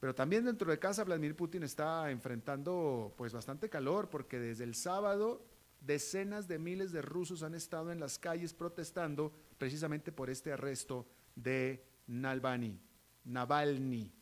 Pero 0.00 0.14
también 0.14 0.46
dentro 0.46 0.70
de 0.70 0.78
casa 0.78 1.04
Vladimir 1.04 1.36
Putin 1.36 1.64
está 1.64 2.10
enfrentando 2.10 3.14
pues 3.16 3.34
bastante 3.34 3.68
calor 3.68 4.08
porque 4.08 4.38
desde 4.38 4.64
el 4.64 4.74
sábado 4.74 5.44
decenas 5.80 6.48
de 6.48 6.58
miles 6.58 6.92
de 6.92 7.02
rusos 7.02 7.42
han 7.42 7.54
estado 7.54 7.92
en 7.92 8.00
las 8.00 8.18
calles 8.18 8.54
protestando 8.54 9.32
precisamente 9.58 10.10
por 10.10 10.30
este 10.30 10.52
arresto 10.52 11.06
de 11.36 11.84
Navalny. 12.08 12.80
Navalny. 13.24 14.12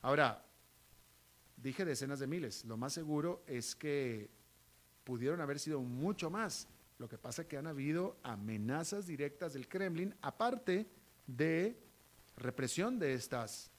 Ahora, 0.00 0.42
dije 1.56 1.84
decenas 1.84 2.20
de 2.20 2.26
miles, 2.26 2.64
lo 2.64 2.76
más 2.76 2.94
seguro 2.94 3.42
es 3.46 3.74
que 3.74 4.30
pudieron 5.04 5.40
haber 5.40 5.58
sido 5.58 5.80
mucho 5.80 6.30
más. 6.30 6.68
Lo 6.98 7.08
que 7.08 7.18
pasa 7.18 7.42
es 7.42 7.48
que 7.48 7.58
han 7.58 7.66
habido 7.66 8.16
amenazas 8.22 9.06
directas 9.06 9.52
del 9.52 9.68
Kremlin, 9.68 10.14
aparte 10.22 10.86
de 11.26 11.76
represión 12.36 12.98
de 12.98 13.14
estas 13.14 13.70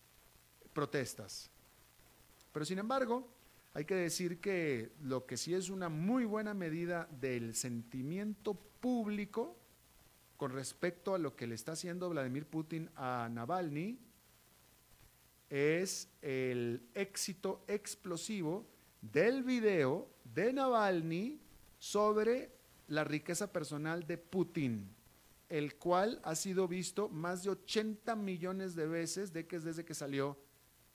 protestas. 0.73 1.49
Pero 2.51 2.65
sin 2.65 2.79
embargo, 2.79 3.27
hay 3.73 3.85
que 3.85 3.95
decir 3.95 4.39
que 4.39 4.93
lo 5.01 5.25
que 5.25 5.37
sí 5.37 5.53
es 5.53 5.69
una 5.69 5.89
muy 5.89 6.25
buena 6.25 6.53
medida 6.53 7.07
del 7.19 7.55
sentimiento 7.55 8.53
público 8.53 9.57
con 10.37 10.51
respecto 10.51 11.15
a 11.15 11.19
lo 11.19 11.35
que 11.35 11.47
le 11.47 11.55
está 11.55 11.73
haciendo 11.73 12.09
Vladimir 12.09 12.45
Putin 12.45 12.89
a 12.95 13.29
Navalny 13.31 13.99
es 15.49 16.09
el 16.21 16.81
éxito 16.93 17.63
explosivo 17.67 18.65
del 19.01 19.43
video 19.43 20.09
de 20.23 20.51
Navalny 20.51 21.39
sobre 21.77 22.51
la 22.87 23.03
riqueza 23.03 23.51
personal 23.51 24.05
de 24.05 24.17
Putin, 24.17 24.89
el 25.49 25.75
cual 25.75 26.19
ha 26.23 26.35
sido 26.35 26.67
visto 26.67 27.09
más 27.09 27.43
de 27.43 27.51
80 27.51 28.15
millones 28.15 28.75
de 28.75 28.87
veces 28.87 29.31
de 29.31 29.47
que 29.47 29.59
desde 29.59 29.85
que 29.85 29.93
salió, 29.93 30.37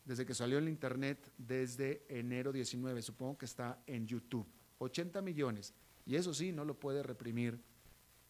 desde 0.04 0.26
que 0.26 0.34
salió 0.34 0.58
en 0.58 0.68
internet 0.68 1.32
desde 1.38 2.04
enero 2.08 2.52
19, 2.52 3.02
supongo 3.02 3.38
que 3.38 3.46
está 3.46 3.82
en 3.86 4.06
YouTube. 4.06 4.46
80 4.78 5.22
millones. 5.22 5.74
Y 6.06 6.16
eso 6.16 6.34
sí, 6.34 6.52
no 6.52 6.64
lo 6.64 6.78
puede 6.78 7.02
reprimir 7.02 7.60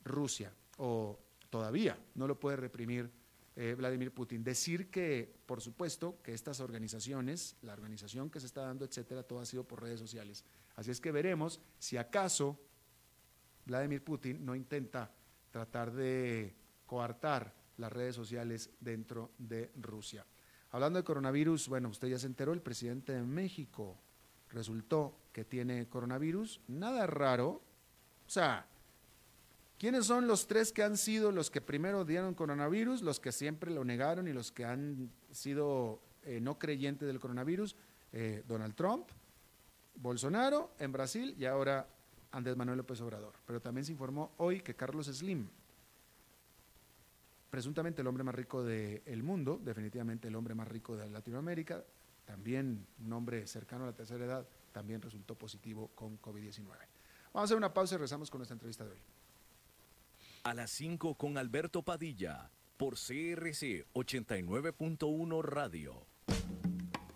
Rusia, 0.04 0.52
o 0.82 1.18
todavía 1.50 1.98
no 2.14 2.26
lo 2.26 2.40
puede 2.40 2.56
reprimir 2.56 3.10
eh, 3.54 3.74
Vladimir 3.74 4.14
Putin. 4.14 4.42
Decir 4.42 4.90
que, 4.90 5.30
por 5.44 5.60
supuesto, 5.60 6.22
que 6.22 6.32
estas 6.32 6.60
organizaciones, 6.60 7.56
la 7.60 7.74
organización 7.74 8.30
que 8.30 8.40
se 8.40 8.46
está 8.46 8.62
dando, 8.62 8.86
etcétera, 8.86 9.22
todo 9.22 9.40
ha 9.40 9.46
sido 9.46 9.64
por 9.64 9.82
redes 9.82 10.00
sociales. 10.00 10.44
Así 10.76 10.90
es 10.90 11.00
que 11.00 11.12
veremos 11.12 11.60
si 11.78 11.98
acaso 11.98 12.58
Vladimir 13.66 14.02
Putin 14.02 14.44
no 14.44 14.54
intenta 14.54 15.12
tratar 15.50 15.92
de 15.92 16.54
coartar 16.86 17.54
las 17.76 17.92
redes 17.92 18.14
sociales 18.14 18.70
dentro 18.80 19.32
de 19.36 19.72
Rusia. 19.76 20.24
Hablando 20.70 20.98
de 20.98 21.04
coronavirus, 21.04 21.68
bueno, 21.68 21.90
usted 21.90 22.08
ya 22.08 22.18
se 22.18 22.26
enteró, 22.26 22.54
el 22.54 22.62
presidente 22.62 23.12
de 23.12 23.22
México 23.22 23.98
resultó 24.48 25.20
que 25.32 25.44
tiene 25.44 25.88
coronavirus. 25.88 26.62
Nada 26.68 27.06
raro. 27.06 27.62
O 28.26 28.30
sea, 28.30 28.69
¿quiénes 29.80 30.04
son 30.04 30.28
los 30.28 30.46
tres 30.46 30.72
que 30.72 30.82
han 30.82 30.98
sido 30.98 31.32
los 31.32 31.50
que 31.50 31.62
primero 31.62 32.04
dieron 32.04 32.34
coronavirus, 32.34 33.00
los 33.00 33.18
que 33.18 33.32
siempre 33.32 33.70
lo 33.70 33.82
negaron 33.82 34.28
y 34.28 34.32
los 34.34 34.52
que 34.52 34.66
han 34.66 35.10
sido 35.32 36.02
eh, 36.22 36.38
no 36.38 36.58
creyentes 36.58 37.08
del 37.08 37.18
coronavirus? 37.18 37.74
Eh, 38.12 38.44
Donald 38.46 38.74
Trump, 38.74 39.08
Bolsonaro 39.94 40.74
en 40.78 40.92
Brasil 40.92 41.34
y 41.38 41.46
ahora 41.46 41.88
Andrés 42.32 42.58
Manuel 42.58 42.76
López 42.76 43.00
Obrador. 43.00 43.32
Pero 43.46 43.60
también 43.60 43.86
se 43.86 43.92
informó 43.92 44.32
hoy 44.36 44.60
que 44.60 44.76
Carlos 44.76 45.06
Slim, 45.06 45.48
presuntamente 47.48 48.02
el 48.02 48.06
hombre 48.06 48.22
más 48.22 48.34
rico 48.34 48.62
del 48.62 49.22
mundo, 49.22 49.58
definitivamente 49.64 50.28
el 50.28 50.36
hombre 50.36 50.54
más 50.54 50.68
rico 50.68 50.94
de 50.94 51.08
Latinoamérica, 51.08 51.82
también 52.26 52.86
un 53.02 53.12
hombre 53.14 53.46
cercano 53.46 53.84
a 53.84 53.86
la 53.88 53.94
tercera 53.94 54.26
edad, 54.26 54.46
también 54.72 55.00
resultó 55.00 55.36
positivo 55.36 55.90
con 55.94 56.20
COVID-19. 56.20 56.66
Vamos 56.66 56.78
a 57.34 57.42
hacer 57.44 57.56
una 57.56 57.72
pausa 57.72 57.94
y 57.94 57.98
regresamos 57.98 58.30
con 58.30 58.40
nuestra 58.40 58.54
entrevista 58.54 58.84
de 58.84 58.90
hoy. 58.90 59.00
A 60.50 60.54
las 60.54 60.72
5 60.72 61.14
con 61.14 61.38
Alberto 61.38 61.84
Padilla, 61.84 62.50
por 62.76 62.94
CRC 62.94 63.86
89.1 63.94 65.44
Radio. 65.44 66.08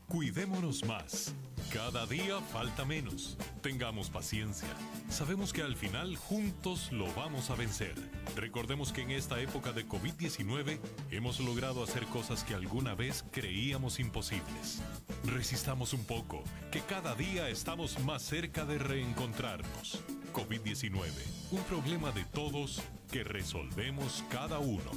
Cuidémonos 0.06 0.84
más. 0.84 1.34
Cada 1.72 2.06
día 2.06 2.40
falta 2.52 2.84
menos. 2.84 3.36
Tengamos 3.60 4.08
paciencia. 4.08 4.68
Sabemos 5.08 5.52
que 5.52 5.62
al 5.62 5.74
final 5.74 6.14
juntos 6.14 6.92
lo 6.92 7.12
vamos 7.14 7.50
a 7.50 7.56
vencer. 7.56 7.96
Recordemos 8.36 8.92
que 8.92 9.02
en 9.02 9.10
esta 9.10 9.40
época 9.40 9.72
de 9.72 9.84
COVID-19 9.84 10.78
hemos 11.10 11.40
logrado 11.40 11.82
hacer 11.82 12.04
cosas 12.06 12.44
que 12.44 12.54
alguna 12.54 12.94
vez 12.94 13.24
creíamos 13.32 13.98
imposibles. 13.98 14.80
Resistamos 15.24 15.92
un 15.92 16.04
poco, 16.04 16.44
que 16.70 16.82
cada 16.82 17.16
día 17.16 17.48
estamos 17.48 17.98
más 18.04 18.22
cerca 18.22 18.64
de 18.64 18.78
reencontrarnos. 18.78 20.04
COVID-19, 20.34 21.10
un 21.52 21.62
problema 21.62 22.10
de 22.10 22.24
todos 22.24 22.82
que 23.10 23.22
resolvemos 23.22 24.24
cada 24.30 24.58
uno. 24.58 24.90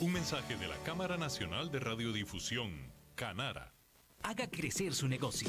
Un 0.00 0.12
mensaje 0.12 0.56
de 0.56 0.66
la 0.66 0.76
Cámara 0.84 1.16
Nacional 1.16 1.70
de 1.70 1.78
Radiodifusión, 1.78 2.92
Canara. 3.14 3.72
Haga 4.22 4.50
crecer 4.50 4.92
su 4.92 5.06
negocio. 5.06 5.48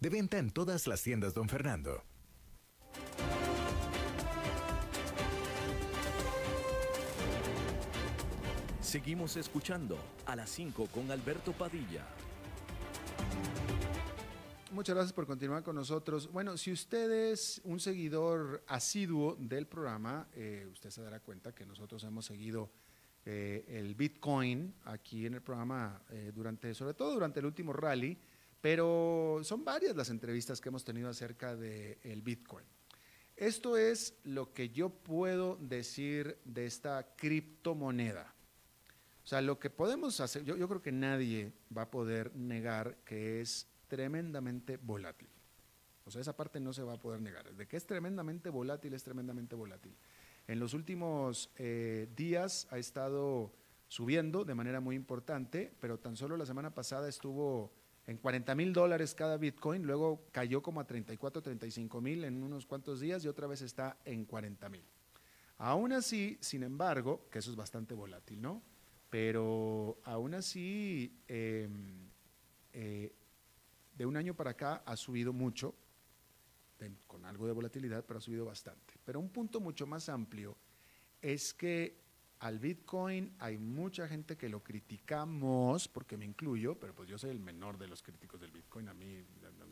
De 0.00 0.10
venta 0.10 0.38
en 0.38 0.50
todas 0.50 0.86
las 0.86 1.02
tiendas, 1.02 1.34
don 1.34 1.48
Fernando. 1.48 2.04
Seguimos 8.80 9.36
escuchando 9.36 9.98
a 10.26 10.36
las 10.36 10.50
5 10.50 10.86
con 10.86 11.10
Alberto 11.10 11.52
Padilla. 11.52 12.06
Muchas 14.70 14.94
gracias 14.94 15.12
por 15.12 15.26
continuar 15.26 15.62
con 15.62 15.76
nosotros. 15.76 16.30
Bueno, 16.32 16.56
si 16.56 16.72
usted 16.72 17.30
es 17.32 17.60
un 17.64 17.78
seguidor 17.80 18.62
asiduo 18.66 19.36
del 19.38 19.66
programa, 19.66 20.28
eh, 20.34 20.68
usted 20.72 20.90
se 20.90 21.02
dará 21.02 21.20
cuenta 21.20 21.54
que 21.54 21.64
nosotros 21.64 22.02
hemos 22.04 22.26
seguido 22.26 22.70
eh, 23.24 23.64
el 23.68 23.94
Bitcoin 23.94 24.74
aquí 24.84 25.26
en 25.26 25.34
el 25.34 25.42
programa 25.42 26.02
eh, 26.10 26.30
durante, 26.34 26.74
sobre 26.74 26.94
todo 26.94 27.14
durante 27.14 27.40
el 27.40 27.46
último 27.46 27.72
rally, 27.72 28.18
pero 28.64 29.40
son 29.42 29.62
varias 29.62 29.94
las 29.94 30.08
entrevistas 30.08 30.58
que 30.58 30.70
hemos 30.70 30.84
tenido 30.84 31.10
acerca 31.10 31.54
del 31.54 32.22
Bitcoin. 32.22 32.64
Esto 33.36 33.76
es 33.76 34.14
lo 34.24 34.54
que 34.54 34.70
yo 34.70 34.88
puedo 34.88 35.58
decir 35.60 36.38
de 36.46 36.64
esta 36.64 37.14
criptomoneda. 37.14 38.34
O 39.22 39.26
sea, 39.26 39.42
lo 39.42 39.58
que 39.58 39.68
podemos 39.68 40.18
hacer, 40.20 40.44
yo, 40.44 40.56
yo 40.56 40.66
creo 40.66 40.80
que 40.80 40.92
nadie 40.92 41.52
va 41.76 41.82
a 41.82 41.90
poder 41.90 42.34
negar 42.34 42.96
que 43.04 43.42
es 43.42 43.66
tremendamente 43.86 44.78
volátil. 44.78 45.28
O 46.06 46.10
sea, 46.10 46.22
esa 46.22 46.34
parte 46.34 46.58
no 46.58 46.72
se 46.72 46.84
va 46.84 46.94
a 46.94 46.98
poder 46.98 47.20
negar. 47.20 47.54
De 47.54 47.68
que 47.68 47.76
es 47.76 47.84
tremendamente 47.84 48.48
volátil, 48.48 48.94
es 48.94 49.04
tremendamente 49.04 49.54
volátil. 49.54 49.94
En 50.46 50.58
los 50.58 50.72
últimos 50.72 51.50
eh, 51.58 52.08
días 52.16 52.66
ha 52.70 52.78
estado 52.78 53.52
subiendo 53.88 54.42
de 54.46 54.54
manera 54.54 54.80
muy 54.80 54.96
importante, 54.96 55.70
pero 55.80 55.98
tan 55.98 56.16
solo 56.16 56.38
la 56.38 56.46
semana 56.46 56.74
pasada 56.74 57.10
estuvo 57.10 57.83
en 58.06 58.18
40 58.18 58.54
mil 58.54 58.72
dólares 58.72 59.14
cada 59.14 59.36
Bitcoin, 59.38 59.82
luego 59.82 60.26
cayó 60.30 60.62
como 60.62 60.80
a 60.80 60.86
34, 60.86 61.42
35 61.42 62.00
mil 62.00 62.24
en 62.24 62.42
unos 62.42 62.66
cuantos 62.66 63.00
días 63.00 63.24
y 63.24 63.28
otra 63.28 63.46
vez 63.46 63.62
está 63.62 63.98
en 64.04 64.24
40 64.24 64.68
mil. 64.68 64.84
Aún 65.58 65.92
así, 65.92 66.36
sin 66.40 66.62
embargo, 66.62 67.28
que 67.30 67.38
eso 67.38 67.50
es 67.50 67.56
bastante 67.56 67.94
volátil, 67.94 68.42
¿no? 68.42 68.62
Pero 69.08 69.98
aún 70.02 70.34
así, 70.34 71.22
em, 71.28 72.10
eh, 72.72 73.14
de 73.96 74.06
un 74.06 74.16
año 74.16 74.34
para 74.34 74.50
acá 74.50 74.82
ha 74.84 74.96
subido 74.96 75.32
mucho, 75.32 75.74
con 77.06 77.24
algo 77.24 77.46
de 77.46 77.52
volatilidad, 77.52 78.04
pero 78.04 78.18
ha 78.18 78.20
subido 78.20 78.44
bastante. 78.44 78.94
Pero 79.04 79.18
un 79.18 79.30
punto 79.30 79.60
mucho 79.60 79.86
más 79.86 80.10
amplio 80.10 80.58
es 81.22 81.54
que 81.54 82.03
al 82.44 82.58
Bitcoin 82.58 83.32
hay 83.38 83.56
mucha 83.56 84.06
gente 84.06 84.36
que 84.36 84.50
lo 84.50 84.62
criticamos, 84.62 85.88
porque 85.88 86.18
me 86.18 86.26
incluyo, 86.26 86.78
pero 86.78 86.94
pues 86.94 87.08
yo 87.08 87.16
soy 87.16 87.30
el 87.30 87.40
menor 87.40 87.78
de 87.78 87.88
los 87.88 88.02
críticos 88.02 88.38
del 88.38 88.50
Bitcoin, 88.50 88.86
a 88.90 88.92
mí 88.92 89.24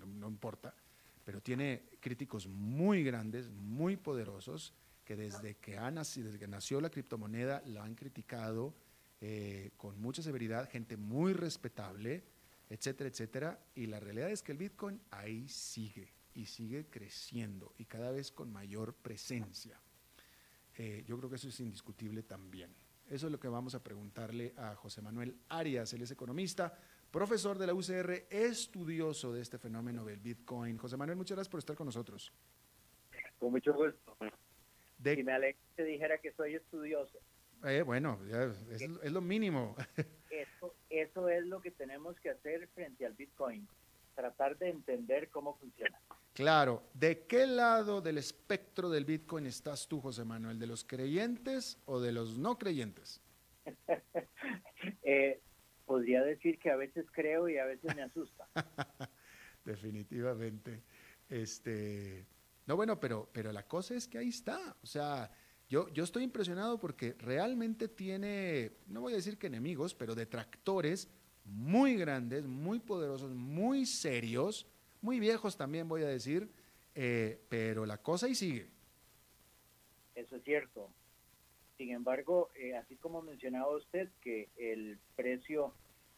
no, 0.07 0.27
importa, 0.27 0.75
pero 1.23 1.43
tiene 1.43 1.83
críticos 2.01 2.47
muy 2.47 3.05
grandes, 3.05 3.51
muy 3.51 3.99
poderosos, 3.99 4.73
que 5.05 5.17
desde 5.17 5.57
que, 5.57 5.77
ha 5.77 5.91
nacido, 5.91 6.29
desde 6.29 6.39
que 6.39 6.49
nació 6.49 6.81
la 6.81 6.89
criptomoneda 6.89 7.63
lo 7.67 7.83
han 7.83 7.95
criticado 7.95 8.75
eh, 9.21 9.73
con 9.77 10.01
mucha 10.01 10.23
severidad, 10.23 10.71
gente 10.71 10.97
muy 10.97 11.35
respetable, 11.35 12.25
etcétera, 12.71 13.11
etcétera. 13.11 13.61
Y 13.75 13.85
la 13.85 14.01
realidad 14.01 14.31
es 14.31 14.43
que 14.43 14.53
el 14.53 14.59
Bitcoin 14.59 14.99
ahí 15.11 15.47
sigue 15.47 16.11
y 16.33 16.47
sigue 16.47 16.87
creciendo 16.87 17.75
y 17.77 17.85
cada 17.85 18.13
vez 18.13 18.33
con 18.33 18.51
mayor 18.51 18.95
presencia. 18.95 19.79
Eh, 20.77 21.05
yo 21.07 21.19
creo 21.19 21.29
que 21.29 21.37
eso 21.37 21.49
es 21.49 21.61
indiscutible 21.61 22.23
también. 22.23 22.75
Eso 23.09 23.27
es 23.27 23.33
lo 23.33 23.39
que 23.39 23.49
vamos 23.49 23.75
a 23.75 23.83
preguntarle 23.83 24.55
a 24.57 24.75
José 24.75 25.03
Manuel 25.03 25.37
Arias, 25.49 25.93
él 25.93 26.03
es 26.03 26.11
economista, 26.11 26.73
profesor 27.11 27.59
de 27.59 27.67
la 27.67 27.75
UCR, 27.75 28.27
estudioso 28.31 29.33
de 29.33 29.43
este 29.43 29.59
fenómeno 29.59 30.05
del 30.05 30.21
Bitcoin. 30.21 30.79
José 30.79 30.97
Manuel, 30.97 31.19
muchas 31.19 31.37
gracias 31.37 31.51
por 31.51 31.59
estar 31.59 31.77
con 31.77 31.87
nosotros. 31.87 32.33
Con 33.39 33.51
mucho 33.51 33.75
gusto. 33.75 34.17
De... 34.99 35.17
Si 35.17 35.23
me 35.23 35.33
alegra 35.33 35.61
que 35.77 35.85
dijera 35.85 36.19
que 36.19 36.33
soy 36.33 36.55
estudioso. 36.55 37.19
Eh, 37.65 37.83
bueno, 37.83 38.19
ya, 38.27 38.45
es, 38.71 38.83
es, 38.83 39.13
lo 39.13 39.21
mínimo. 39.21 39.77
Eso, 40.31 40.75
eso 40.89 41.29
es 41.29 41.45
lo 41.45 41.61
que 41.61 41.71
tenemos 41.71 42.19
que 42.21 42.31
hacer 42.31 42.67
frente 42.69 43.05
al 43.05 43.13
Bitcoin, 43.13 43.69
tratar 44.15 44.59
de 44.59 44.71
entender 44.71 45.31
cómo 45.31 45.57
funciona. 45.59 46.01
Claro, 46.33 46.83
¿de 46.95 47.27
qué 47.27 47.47
lado 47.47 48.01
del 48.01 48.19
espectro 48.19 48.89
del 48.89 49.05
Bitcoin 49.05 49.47
estás 49.47 49.87
tú, 49.87 50.01
José 50.01 50.25
Manuel? 50.25 50.59
¿De 50.59 50.67
los 50.67 50.85
creyentes 50.85 51.79
o 51.85 52.01
de 52.01 52.13
los 52.13 52.39
no 52.39 52.59
creyentes? 52.59 53.21
eh, 55.03 55.41
podría 55.85 56.23
decir 56.23 56.59
que 56.59 56.71
a 56.71 56.77
veces 56.77 57.07
creo 57.13 57.49
y 57.49 57.59
a 57.59 57.67
veces 57.67 57.95
me 57.95 58.03
asusta. 58.03 58.49
Definitivamente. 59.65 60.83
Este, 61.29 62.27
no, 62.67 62.77
bueno, 62.77 62.99
pero, 62.99 63.29
pero 63.33 63.53
la 63.53 63.67
cosa 63.67 63.95
es 63.95 64.09
que 64.09 64.19
ahí 64.19 64.29
está. 64.29 64.77
O 64.83 64.87
sea, 64.87 65.31
yo, 65.69 65.89
yo 65.89 66.05
estoy 66.05 66.23
impresionado 66.23 66.79
porque 66.79 67.15
realmente 67.19 67.89
tiene, 67.89 68.73
no 68.87 69.03
voy 69.03 69.13
a 69.13 69.17
decir 69.17 69.39
que 69.39 69.49
enemigos, 69.49 69.95
pero 69.95 70.15
detractores 70.15 71.09
muy 71.45 71.97
grandes, 71.97 72.47
muy 72.47 72.79
poderosos, 72.79 73.31
muy 73.31 73.87
serios, 73.87 74.67
muy 75.01 75.21
viejos 75.21 75.57
también 75.57 75.89
voy 75.89 76.03
a 76.03 76.09
decir, 76.09 76.49
eh, 76.95 77.41
pero 77.49 77.87
la 77.87 77.99
cosa 77.99 78.27
ahí 78.27 78.35
sigue. 78.35 78.69
Eso 80.15 80.37
es 80.37 80.45
cierto. 80.45 80.91
Sin 81.77 81.91
embargo, 81.91 82.51
eh, 82.55 82.77
así 82.77 82.97
como 82.97 83.23
mencionaba 83.23 83.75
usted 83.77 84.09
que 84.21 84.49
el 84.57 84.99
precio 85.17 85.75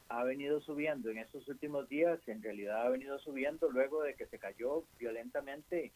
ha 0.09 0.22
venido 0.25 0.61
subiendo 0.61 1.11
en 1.11 1.18
estos 1.18 1.49
últimos 1.49 1.89
días, 1.89 2.20
en 2.27 2.43
realidad 2.43 2.83
ha 2.83 2.91
venido 2.91 3.18
subiendo 3.20 3.70
luego 3.70 4.03
de 4.03 4.14
que 4.14 4.27
se 4.27 4.39
cayó 4.39 4.85
violentamente 4.99 5.93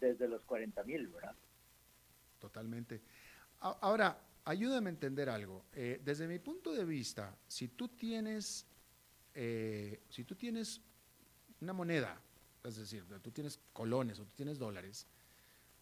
desde 0.00 0.28
los 0.28 0.42
40 0.44 0.82
mil, 0.84 1.08
¿verdad? 1.08 1.34
Totalmente. 2.38 3.02
Ahora, 3.60 4.18
ayúdame 4.44 4.90
a 4.90 4.92
entender 4.92 5.28
algo. 5.28 5.64
Eh, 5.74 6.00
desde 6.02 6.26
mi 6.26 6.38
punto 6.38 6.55
de 6.78 6.84
vista, 6.84 7.36
si 7.48 7.68
tú 7.68 7.88
tienes, 7.88 8.66
eh, 9.34 10.00
si 10.08 10.24
tú 10.24 10.34
tienes 10.34 10.80
una 11.60 11.72
moneda, 11.72 12.20
es 12.64 12.76
decir, 12.76 13.04
tú 13.22 13.30
tienes 13.30 13.60
colones 13.72 14.18
o 14.18 14.24
tú 14.24 14.34
tienes 14.34 14.58
dólares, 14.58 15.06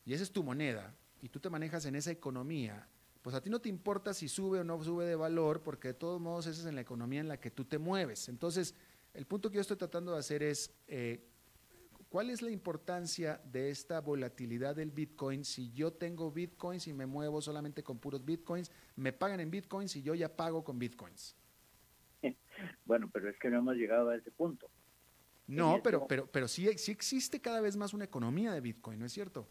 y 0.05 0.12
esa 0.12 0.22
es 0.22 0.30
tu 0.30 0.42
moneda, 0.42 0.95
y 1.22 1.28
tú 1.28 1.40
te 1.40 1.51
manejas 1.51 1.86
en 1.86 1.97
esa 1.97 2.11
economía, 2.11 2.86
pues 3.22 3.34
a 3.34 3.40
ti 3.40 3.49
no 3.49 3.59
te 3.61 3.70
importa 3.70 4.12
si 4.12 4.28
sube 4.28 4.61
o 4.61 4.64
no 4.64 4.82
sube 4.84 5.07
de 5.07 5.16
valor, 5.16 5.62
porque 5.62 5.88
de 5.88 5.95
todos 5.95 6.20
modos 6.20 6.47
esa 6.47 6.61
es 6.61 6.66
en 6.66 6.74
la 6.74 6.82
economía 6.82 7.20
en 7.20 7.28
la 7.28 7.40
que 7.40 7.51
tú 7.51 7.64
te 7.64 7.78
mueves. 7.78 8.28
Entonces, 8.28 8.74
el 9.14 9.26
punto 9.26 9.51
que 9.51 9.55
yo 9.57 9.61
estoy 9.62 9.78
tratando 9.78 10.12
de 10.12 10.18
hacer 10.18 10.42
es, 10.42 10.70
eh, 10.86 11.26
¿cuál 12.15 12.31
es 12.31 12.43
la 12.43 12.53
importancia 12.53 13.41
de 13.45 13.71
esta 13.71 14.01
volatilidad 14.01 14.77
del 14.77 14.93
Bitcoin? 14.93 15.45
Si 15.45 15.73
yo 15.73 15.93
tengo 15.93 16.31
Bitcoins 16.31 16.87
y 16.87 16.93
me 16.93 17.07
muevo 17.07 17.43
solamente 17.43 17.83
con 17.83 17.99
puros 17.99 18.25
Bitcoins, 18.25 18.71
me 18.95 19.12
pagan 19.12 19.41
en 19.41 19.51
Bitcoins 19.51 19.97
y 19.97 20.03
yo 20.05 20.15
ya 20.15 20.29
pago 20.37 20.62
con 20.62 20.79
Bitcoins. 20.79 21.37
Bueno, 22.85 23.11
pero 23.12 23.29
es 23.29 23.37
que 23.41 23.51
no 23.51 23.59
hemos 23.59 23.75
llegado 23.75 24.11
a 24.11 24.17
ese 24.17 24.31
punto. 24.31 24.71
No, 25.49 25.81
pero, 25.83 26.07
pero, 26.07 26.29
pero 26.29 26.47
sí, 26.47 26.69
sí 26.79 26.93
existe 26.93 27.41
cada 27.41 27.61
vez 27.61 27.77
más 27.77 27.93
una 27.93 28.05
economía 28.05 28.53
de 28.53 28.61
Bitcoin, 28.61 29.01
¿no 29.01 29.07
es 29.07 29.12
cierto? 29.12 29.49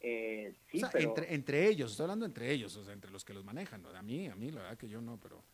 Eh, 0.00 0.56
entre, 0.72 1.32
entre 1.32 1.68
ellos, 1.68 1.92
estoy 1.92 2.02
hablando 2.02 2.26
entre 2.26 2.50
ellos, 2.50 2.76
o 2.76 2.82
sea, 2.82 2.92
entre 2.92 3.12
los 3.12 3.24
que 3.24 3.32
los 3.32 3.44
manejan. 3.44 3.86
A 3.86 4.02
mí, 4.02 4.26
a 4.26 4.34
mí, 4.34 4.50
la 4.50 4.62
verdad 4.62 4.76
que 4.76 4.88
yo 4.88 5.00
no, 5.00 5.20
pero, 5.20 5.44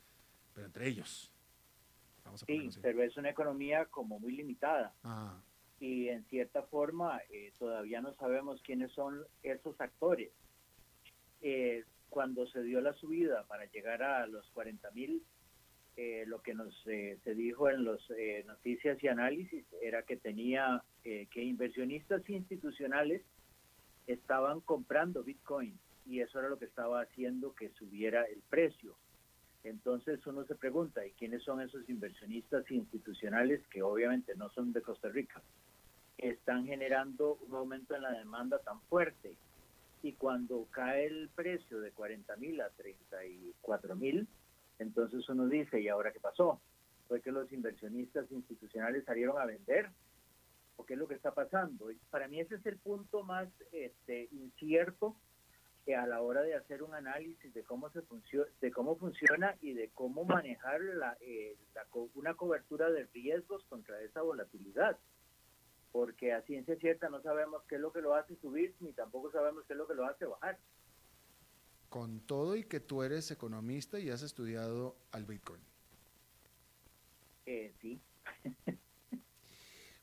pero 0.55 0.67
entre 0.67 0.89
ellos. 0.89 1.31
sí, 2.47 2.71
pero 2.81 3.03
es 3.03 3.15
una 3.19 3.29
economía 3.29 3.85
como 3.85 4.19
muy 4.19 4.33
limitada. 4.33 4.95
Y 5.81 6.09
en 6.09 6.25
cierta 6.27 6.63
forma 6.63 7.21
eh, 7.31 7.53
todavía 7.59 8.01
no 8.01 8.15
sabemos 8.15 8.63
quiénes 8.63 8.93
son 8.93 9.25
esos 9.43 9.81
actores. 9.81 10.31
Eh, 11.41 11.85
cuando 12.09 12.47
se 12.47 12.63
dio 12.63 12.81
la 12.81 12.95
subida 12.95 13.45
para 13.45 13.67
llegar 13.67 14.03
a 14.03 14.27
los 14.27 14.49
40 14.51 14.91
mil, 14.93 15.23
lo 16.27 16.43
que 16.43 16.55
nos 16.55 16.75
se 16.83 17.35
dijo 17.37 17.71
en 17.71 17.85
las 17.85 18.01
noticias 18.47 19.03
y 19.03 19.07
análisis 19.07 19.65
era 19.81 20.03
que 20.03 20.17
tenía 20.17 20.83
que 21.03 21.43
inversionistas 21.43 22.29
institucionales 22.29 23.23
estaban 24.07 24.61
comprando 24.61 25.23
Bitcoin 25.23 25.79
y 26.07 26.21
eso 26.21 26.39
era 26.39 26.49
lo 26.49 26.59
que 26.59 26.67
estaba 26.67 27.01
haciendo 27.01 27.55
que 27.55 27.71
subiera 27.71 28.25
el 28.25 28.43
precio. 28.49 28.97
Entonces 29.63 30.25
uno 30.27 30.45
se 30.45 30.55
pregunta, 30.55 31.07
¿y 31.07 31.13
quiénes 31.13 31.43
son 31.43 31.61
esos 31.63 31.89
inversionistas 31.89 32.71
institucionales 32.71 33.67
que 33.69 33.83
obviamente 33.83 34.35
no 34.37 34.51
son 34.51 34.73
de 34.73 34.83
Costa 34.83 35.09
Rica? 35.09 35.43
Están 36.19 36.67
generando 36.67 37.39
un 37.49 37.55
aumento 37.55 37.95
en 37.95 38.03
la 38.03 38.13
demanda 38.13 38.59
tan 38.61 38.81
fuerte 38.83 39.37
y 40.03 40.13
cuando 40.13 40.67
cae 40.71 41.07
el 41.07 41.31
precio 41.35 41.81
de 41.81 41.91
40 41.91 42.37
mil 42.37 42.61
a 42.61 42.69
34 42.71 43.97
mil, 43.97 44.29
entonces 44.79 45.29
uno 45.29 45.47
dice, 45.49 45.81
¿y 45.81 45.89
ahora 45.89 46.13
qué 46.13 46.21
pasó? 46.21 46.61
Fue 47.09 47.21
que 47.21 47.33
los 47.33 47.51
inversionistas 47.53 48.31
institucionales 48.31 49.05
salieron 49.05 49.39
a 49.39 49.47
vender 49.47 49.91
o 50.77 50.85
qué 50.85 50.95
es 50.95 50.99
lo 50.99 51.09
que 51.09 51.15
está 51.15 51.33
pasando. 51.33 51.91
para 52.11 52.29
mí 52.29 52.41
ese 52.41 52.57
es 52.57 52.67
el 52.67 52.77
punto 52.79 53.23
más 53.23 53.49
este, 53.73 54.29
incierto 54.33 55.17
que 55.85 55.95
a 55.95 56.07
la 56.07 56.23
hora 56.23 56.43
de 56.43 56.55
hacer 56.55 56.83
un 56.83 56.95
análisis 56.95 57.53
de 57.53 57.63
cómo 57.63 57.91
se 57.91 58.03
funciona, 58.03 58.51
de 58.61 58.71
cómo 58.71 58.97
funciona 58.97 59.55
y 59.61 59.75
de 59.75 59.91
cómo 59.91 60.25
manejar 60.25 60.81
la, 60.81 61.17
eh, 61.21 61.57
una 62.15 62.35
cobertura 62.35 62.91
de 62.91 63.05
riesgos 63.13 63.65
contra 63.69 64.01
esa 64.01 64.23
volatilidad. 64.23 64.99
Porque 65.95 66.33
a 66.33 66.43
ciencia 66.43 66.75
cierta 66.75 67.09
no 67.09 67.23
sabemos 67.23 67.63
qué 67.69 67.77
es 67.77 67.81
lo 67.81 67.93
que 67.93 68.01
lo 68.01 68.17
hace 68.17 68.35
subir, 68.41 68.75
ni 68.81 68.93
tampoco 68.93 69.31
sabemos 69.31 69.63
qué 69.69 69.75
es 69.75 69.79
lo 69.79 69.87
que 69.87 69.95
lo 69.95 70.05
hace 70.05 70.25
bajar. 70.25 70.59
Con 71.89 72.19
todo 72.27 72.57
y 72.57 72.65
que 72.65 72.81
tú 72.81 73.05
eres 73.05 73.31
economista 73.31 74.01
y 74.01 74.11
has 74.11 74.23
estudiado 74.23 74.97
al 75.13 75.25
Bitcoin. 75.25 75.61
Eh, 77.47 77.73
sí. 77.81 78.03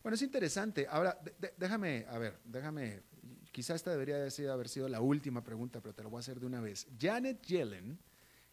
Bueno, 0.01 0.15
es 0.15 0.21
interesante. 0.21 0.87
Ahora, 0.89 1.19
déjame, 1.57 2.05
a 2.07 2.17
ver, 2.17 2.39
déjame, 2.45 3.03
quizá 3.51 3.75
esta 3.75 3.91
debería 3.91 4.15
haber 4.15 4.69
sido 4.69 4.87
la 4.87 5.01
última 5.01 5.43
pregunta, 5.43 5.81
pero 5.81 5.93
te 5.93 6.03
lo 6.03 6.09
voy 6.09 6.19
a 6.19 6.21
hacer 6.21 6.39
de 6.39 6.45
una 6.45 6.61
vez. 6.61 6.87
Janet 6.97 7.45
Yellen, 7.45 7.99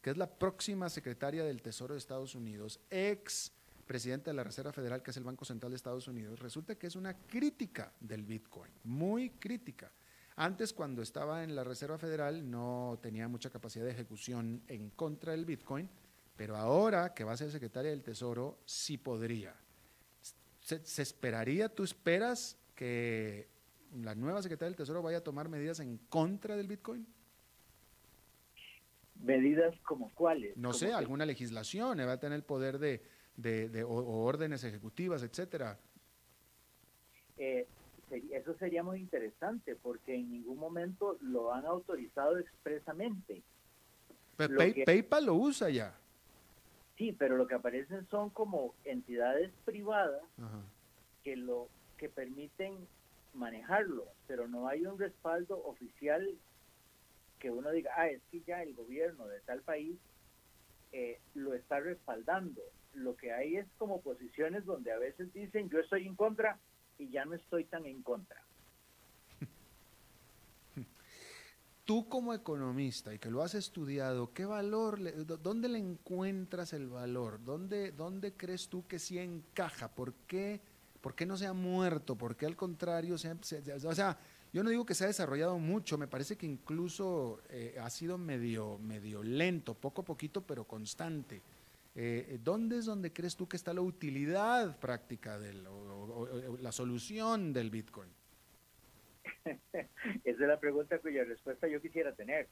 que 0.03 0.11
es 0.11 0.16
la 0.16 0.28
próxima 0.28 0.91
secretaria 0.91 1.45
del 1.45 1.62
Tesoro 1.62 1.95
de 1.95 1.99
Estados 1.99 2.34
Unidos, 2.34 2.80
ex 2.91 3.53
presidenta 3.89 4.30
de 4.30 4.36
la 4.36 4.45
Reserva 4.45 4.70
Federal, 4.70 5.03
que 5.03 5.11
es 5.11 5.16
el 5.16 5.24
Banco 5.24 5.45
Central 5.45 5.72
de 5.72 5.76
Estados 5.76 6.07
Unidos, 6.07 6.39
resulta 6.39 6.76
que 6.76 6.86
es 6.86 6.95
una 6.95 7.14
crítica 7.14 7.91
del 7.99 8.22
Bitcoin, 8.22 8.70
muy 8.84 9.30
crítica. 9.30 9.91
Antes, 10.36 10.72
cuando 10.72 11.03
estaba 11.03 11.43
en 11.43 11.57
la 11.57 11.64
Reserva 11.64 11.99
Federal, 11.99 12.49
no 12.49 13.01
tenía 13.03 13.26
mucha 13.26 13.51
capacidad 13.51 13.86
de 13.86 13.91
ejecución 13.91 14.62
en 14.68 14.91
contra 14.91 15.32
del 15.32 15.47
Bitcoin, 15.47 15.89
pero 16.36 16.55
ahora 16.57 17.14
que 17.14 17.24
va 17.24 17.32
a 17.32 17.36
ser 17.36 17.51
secretaria 17.51 17.91
del 17.91 18.05
Tesoro, 18.05 18.59
sí 18.66 18.99
podría. 18.99 19.57
¿Se, 20.61 21.03
esperaría, 21.03 21.68
tú 21.70 21.82
esperas 21.82 22.59
que 22.76 23.49
la 24.03 24.14
nueva 24.14 24.43
secretaria 24.43 24.68
del 24.68 24.76
Tesoro 24.76 25.03
vaya 25.03 25.18
a 25.18 25.24
tomar 25.24 25.49
medidas 25.49 25.80
en 25.80 25.97
contra 26.11 26.57
del 26.57 26.68
Bitcoin? 26.68 27.07
¿Medidas 29.16 29.74
como 29.80 30.14
cuáles? 30.14 30.57
No 30.59 30.74
sé, 30.74 30.93
alguna 30.93 31.24
legislación, 31.24 31.99
va 31.99 32.12
a 32.12 32.20
tener 32.20 32.36
el 32.36 32.45
poder 32.45 32.78
de, 32.78 33.03
de, 33.39 33.84
o, 33.84 34.24
órdenes 34.24 34.64
ejecutivas, 34.64 35.22
etcétera. 35.22 35.78
Eh, 37.36 37.66
eso 38.32 38.55
sería 38.59 38.82
muy 38.82 39.01
interesante 39.01 39.76
porque 39.76 40.14
en 40.14 40.30
ningún 40.30 40.59
momento 40.59 41.18
lo 41.20 41.53
han 41.53 41.66
autorizado 41.66 42.39
expresamente. 42.39 43.43
PayPal 44.36 45.26
lo 45.26 45.34
usa 45.34 45.70
ya. 45.70 45.95
Sí, 46.97 47.12
pero 47.12 47.36
lo 47.36 47.47
que 47.47 47.55
aparecen 47.55 48.07
son 48.09 48.30
como 48.30 48.74
entidades 48.84 49.53
privadas 49.64 50.22
que 51.22 51.36
lo 51.36 51.68
que 51.97 52.09
permiten 52.09 52.74
manejarlo, 53.34 54.07
pero 54.26 54.49
no 54.49 54.66
hay 54.66 54.84
un 54.84 54.99
respaldo 54.99 55.62
oficial 55.64 56.28
que 57.39 57.51
uno 57.51 57.70
diga, 57.70 57.93
ah, 57.97 58.09
es 58.09 58.20
que 58.32 58.41
ya 58.41 58.62
el 58.62 58.74
gobierno 58.74 59.26
de 59.28 59.39
tal 59.41 59.61
país 59.61 59.97
eh, 60.93 61.20
lo 61.34 61.55
está 61.55 61.78
respaldando. 61.78 62.62
Lo 62.95 63.16
que 63.16 63.32
hay 63.32 63.57
es 63.57 63.66
como 63.78 64.01
posiciones 64.01 64.64
donde 64.64 64.93
a 64.93 64.99
veces 64.99 65.32
dicen 65.32 65.68
yo 65.68 65.78
estoy 65.80 66.07
en 66.07 66.16
contra 66.16 66.59
y 66.99 67.11
ya 67.11 67.24
no 67.24 67.34
estoy 67.34 67.64
tan 67.64 67.86
en 67.86 68.03
contra. 68.03 68.43
tú 71.89 72.07
como 72.07 72.34
economista 72.34 73.14
y 73.14 73.18
que 73.18 73.30
lo 73.30 73.43
has 73.43 73.55
estudiado, 73.55 74.34
¿qué 74.34 74.45
valor, 74.45 74.99
dónde 75.43 75.70
le 75.70 75.78
encuentras 75.78 76.74
el 76.74 76.86
valor? 76.86 77.43
¿Dónde, 77.43 77.93
¿Dónde 77.93 78.34
crees 78.34 78.68
tú 78.68 78.86
que 78.86 78.99
sí 78.99 79.18
encaja? 79.18 79.89
¿Por 79.89 80.12
qué, 80.26 80.61
por 81.01 81.14
qué 81.14 81.24
no 81.24 81.39
se 81.39 81.47
ha 81.47 81.55
muerto? 81.55 82.14
¿Por 82.14 82.36
qué 82.36 82.45
al 82.45 82.57
contrario 82.57 83.16
se, 83.16 83.30
o 83.30 83.95
sea, 83.95 84.18
yo 84.53 84.62
no 84.62 84.68
digo 84.68 84.84
que 84.84 84.95
se 84.95 85.05
ha 85.05 85.07
desarrollado 85.07 85.59
mucho, 85.59 85.97
me 85.97 86.07
parece 86.07 86.36
que 86.36 86.45
incluso 86.45 87.41
eh, 87.49 87.76
ha 87.80 87.89
sido 87.89 88.18
medio, 88.18 88.78
medio 88.78 89.22
lento, 89.22 89.72
poco 89.72 90.03
a 90.03 90.05
poquito, 90.05 90.43
pero 90.43 90.64
constante. 90.64 91.41
Eh, 92.01 92.38
¿Dónde 92.44 92.78
es 92.78 92.84
donde 92.84 93.12
crees 93.12 93.34
tú 93.34 93.49
que 93.49 93.57
está 93.57 93.74
la 93.74 93.80
utilidad 93.80 94.78
práctica 94.78 95.36
de 95.36 95.53
la 96.61 96.70
solución 96.70 97.53
del 97.53 97.70
Bitcoin? 97.70 98.09
Esa 99.72 99.88
es 100.22 100.38
la 100.38 100.61
pregunta 100.61 101.01
cuya 101.01 101.24
respuesta 101.24 101.66
yo 101.66 101.82
quisiera 101.82 102.14
tener. 102.14 102.46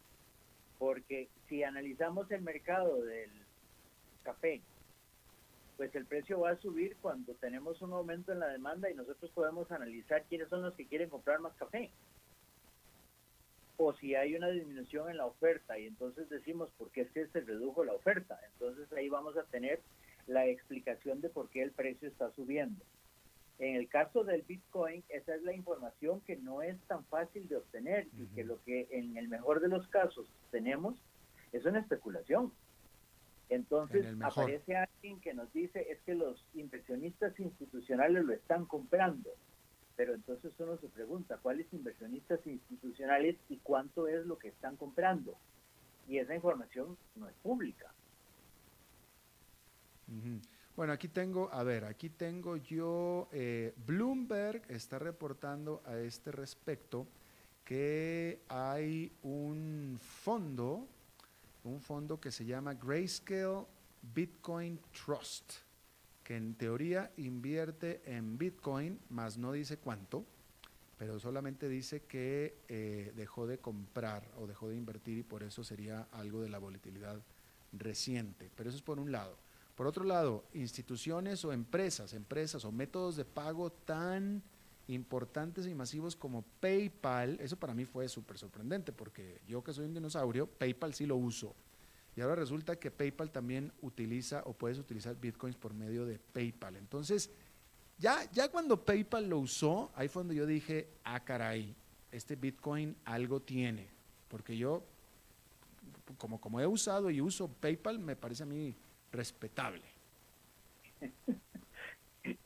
Porque 0.80 1.28
si 1.48 1.62
analizamos 1.62 2.28
el 2.32 2.42
mercado 2.42 3.00
del 3.02 3.30
café, 4.24 4.62
pues 5.76 5.94
el 5.94 6.06
precio 6.06 6.40
va 6.40 6.50
a 6.50 6.60
subir 6.60 6.96
cuando 7.00 7.32
tenemos 7.34 7.80
un 7.82 7.92
aumento 7.92 8.32
en 8.32 8.40
la 8.40 8.48
demanda 8.48 8.90
y 8.90 8.94
nosotros 8.94 9.30
podemos 9.30 9.70
analizar 9.70 10.24
quiénes 10.24 10.48
son 10.48 10.62
los 10.62 10.74
que 10.74 10.86
quieren 10.86 11.08
comprar 11.08 11.38
más 11.38 11.54
café. 11.54 11.92
O 13.76 13.92
si 13.94 14.14
hay 14.14 14.34
una 14.34 14.48
disminución 14.48 15.10
en 15.10 15.18
la 15.18 15.26
oferta 15.26 15.78
y 15.78 15.86
entonces 15.86 16.28
decimos 16.28 16.70
por 16.78 16.90
qué 16.90 17.02
es 17.02 17.10
que 17.10 17.26
se 17.26 17.40
redujo 17.40 17.84
la 17.84 17.92
oferta. 17.92 18.40
Entonces 18.52 18.90
ahí 18.92 19.08
vamos 19.08 19.36
a 19.36 19.44
tener 19.44 19.80
la 20.26 20.46
explicación 20.46 21.20
de 21.20 21.28
por 21.28 21.48
qué 21.50 21.62
el 21.62 21.72
precio 21.72 22.08
está 22.08 22.30
subiendo. 22.32 22.84
En 23.58 23.76
el 23.76 23.88
caso 23.88 24.24
del 24.24 24.42
Bitcoin, 24.42 25.02
esa 25.08 25.34
es 25.34 25.42
la 25.42 25.54
información 25.54 26.20
que 26.20 26.36
no 26.36 26.60
es 26.60 26.78
tan 26.88 27.04
fácil 27.06 27.48
de 27.48 27.56
obtener 27.56 28.06
y 28.18 28.26
que 28.34 28.44
lo 28.44 28.62
que 28.64 28.86
en 28.90 29.16
el 29.16 29.28
mejor 29.28 29.60
de 29.60 29.68
los 29.68 29.86
casos 29.88 30.30
tenemos 30.50 30.94
es 31.52 31.64
una 31.64 31.78
especulación. 31.80 32.52
Entonces 33.48 34.06
aparece 34.20 34.76
alguien 34.76 35.20
que 35.20 35.32
nos 35.32 35.52
dice 35.52 35.86
es 35.90 36.00
que 36.00 36.14
los 36.14 36.44
inversionistas 36.54 37.38
institucionales 37.38 38.24
lo 38.24 38.32
están 38.32 38.66
comprando. 38.66 39.30
Pero 39.96 40.14
entonces 40.14 40.52
uno 40.58 40.76
se 40.78 40.88
pregunta, 40.88 41.38
¿cuáles 41.38 41.72
inversionistas 41.72 42.46
institucionales 42.46 43.36
y 43.48 43.56
cuánto 43.58 44.08
es 44.08 44.26
lo 44.26 44.38
que 44.38 44.48
están 44.48 44.76
comprando? 44.76 45.36
Y 46.08 46.18
esa 46.18 46.34
información 46.34 46.96
no 47.14 47.28
es 47.28 47.34
pública. 47.42 47.92
Bueno, 50.76 50.92
aquí 50.92 51.08
tengo, 51.08 51.48
a 51.50 51.62
ver, 51.64 51.84
aquí 51.84 52.10
tengo 52.10 52.56
yo, 52.58 53.28
eh, 53.32 53.74
Bloomberg 53.86 54.62
está 54.68 54.98
reportando 54.98 55.82
a 55.86 55.98
este 55.98 56.30
respecto 56.30 57.06
que 57.64 58.42
hay 58.48 59.10
un 59.22 59.98
fondo, 60.00 60.86
un 61.64 61.80
fondo 61.80 62.20
que 62.20 62.30
se 62.30 62.44
llama 62.44 62.74
Grayscale 62.74 63.66
Bitcoin 64.14 64.78
Trust, 64.92 65.54
que 66.26 66.34
en 66.34 66.56
teoría 66.56 67.12
invierte 67.18 68.02
en 68.04 68.36
Bitcoin, 68.36 68.98
más 69.10 69.38
no 69.38 69.52
dice 69.52 69.78
cuánto, 69.78 70.26
pero 70.98 71.20
solamente 71.20 71.68
dice 71.68 72.02
que 72.02 72.64
eh, 72.66 73.12
dejó 73.14 73.46
de 73.46 73.58
comprar 73.58 74.28
o 74.36 74.48
dejó 74.48 74.68
de 74.68 74.76
invertir 74.76 75.18
y 75.18 75.22
por 75.22 75.44
eso 75.44 75.62
sería 75.62 76.08
algo 76.10 76.42
de 76.42 76.48
la 76.48 76.58
volatilidad 76.58 77.22
reciente. 77.72 78.50
Pero 78.56 78.68
eso 78.68 78.76
es 78.76 78.82
por 78.82 78.98
un 78.98 79.12
lado. 79.12 79.38
Por 79.76 79.86
otro 79.86 80.02
lado, 80.02 80.48
instituciones 80.52 81.44
o 81.44 81.52
empresas, 81.52 82.12
empresas 82.12 82.64
o 82.64 82.72
métodos 82.72 83.14
de 83.14 83.24
pago 83.24 83.70
tan 83.70 84.42
importantes 84.88 85.68
y 85.68 85.76
masivos 85.76 86.16
como 86.16 86.42
PayPal, 86.58 87.38
eso 87.38 87.56
para 87.56 87.72
mí 87.72 87.84
fue 87.84 88.08
súper 88.08 88.36
sorprendente 88.36 88.90
porque 88.90 89.42
yo 89.46 89.62
que 89.62 89.72
soy 89.72 89.84
un 89.84 89.94
dinosaurio, 89.94 90.48
PayPal 90.48 90.92
sí 90.92 91.06
lo 91.06 91.14
uso. 91.14 91.54
Y 92.16 92.22
ahora 92.22 92.34
resulta 92.34 92.76
que 92.76 92.90
PayPal 92.90 93.30
también 93.30 93.72
utiliza 93.82 94.42
o 94.46 94.54
puedes 94.54 94.78
utilizar 94.78 95.14
bitcoins 95.14 95.54
por 95.54 95.74
medio 95.74 96.06
de 96.06 96.18
PayPal. 96.18 96.76
Entonces, 96.76 97.30
ya, 97.98 98.24
ya 98.32 98.50
cuando 98.50 98.82
PayPal 98.82 99.28
lo 99.28 99.38
usó, 99.38 99.92
ahí 99.94 100.08
fue 100.08 100.20
donde 100.20 100.34
yo 100.34 100.46
dije, 100.46 100.88
ah, 101.04 101.22
caray, 101.22 101.76
este 102.10 102.34
bitcoin 102.34 102.96
algo 103.04 103.40
tiene. 103.40 103.86
Porque 104.28 104.56
yo, 104.56 104.82
como, 106.16 106.40
como 106.40 106.58
he 106.58 106.66
usado 106.66 107.10
y 107.10 107.20
uso 107.20 107.48
PayPal, 107.48 107.98
me 107.98 108.16
parece 108.16 108.44
a 108.44 108.46
mí 108.46 108.74
respetable. 109.12 109.84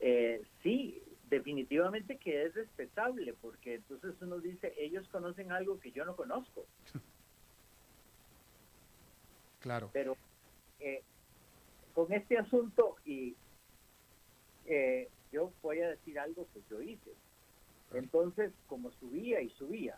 eh, 0.00 0.42
sí, 0.64 1.00
definitivamente 1.28 2.16
que 2.16 2.44
es 2.44 2.54
respetable, 2.54 3.34
porque 3.34 3.76
entonces 3.76 4.14
uno 4.20 4.40
dice, 4.40 4.74
ellos 4.76 5.06
conocen 5.08 5.52
algo 5.52 5.78
que 5.78 5.92
yo 5.92 6.04
no 6.04 6.16
conozco. 6.16 6.66
claro. 9.60 9.90
Pero 9.92 10.16
eh, 10.80 11.02
con 11.94 12.12
este 12.12 12.38
asunto, 12.38 12.96
y 13.04 13.36
eh, 14.66 15.08
yo 15.32 15.52
voy 15.62 15.80
a 15.80 15.90
decir 15.90 16.18
algo 16.18 16.46
que 16.52 16.60
yo 16.70 16.82
hice. 16.82 17.10
Entonces, 17.92 18.52
como 18.66 18.90
subía 18.92 19.40
y 19.40 19.50
subía, 19.50 19.96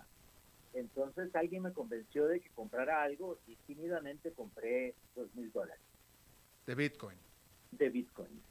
entonces 0.75 1.35
alguien 1.37 1.63
me 1.63 1.73
convenció 1.73 2.27
de 2.27 2.41
que 2.41 2.49
comprara 2.51 3.03
algo 3.03 3.39
y 3.47 3.57
tímidamente 3.67 4.33
compré 4.33 4.95
dos 5.15 5.35
mil 5.35 5.53
dólares. 5.53 5.83
De 6.67 6.75
Bitcoin. 6.75 7.19
De 7.73 7.91
Bitcoin. 7.91 8.43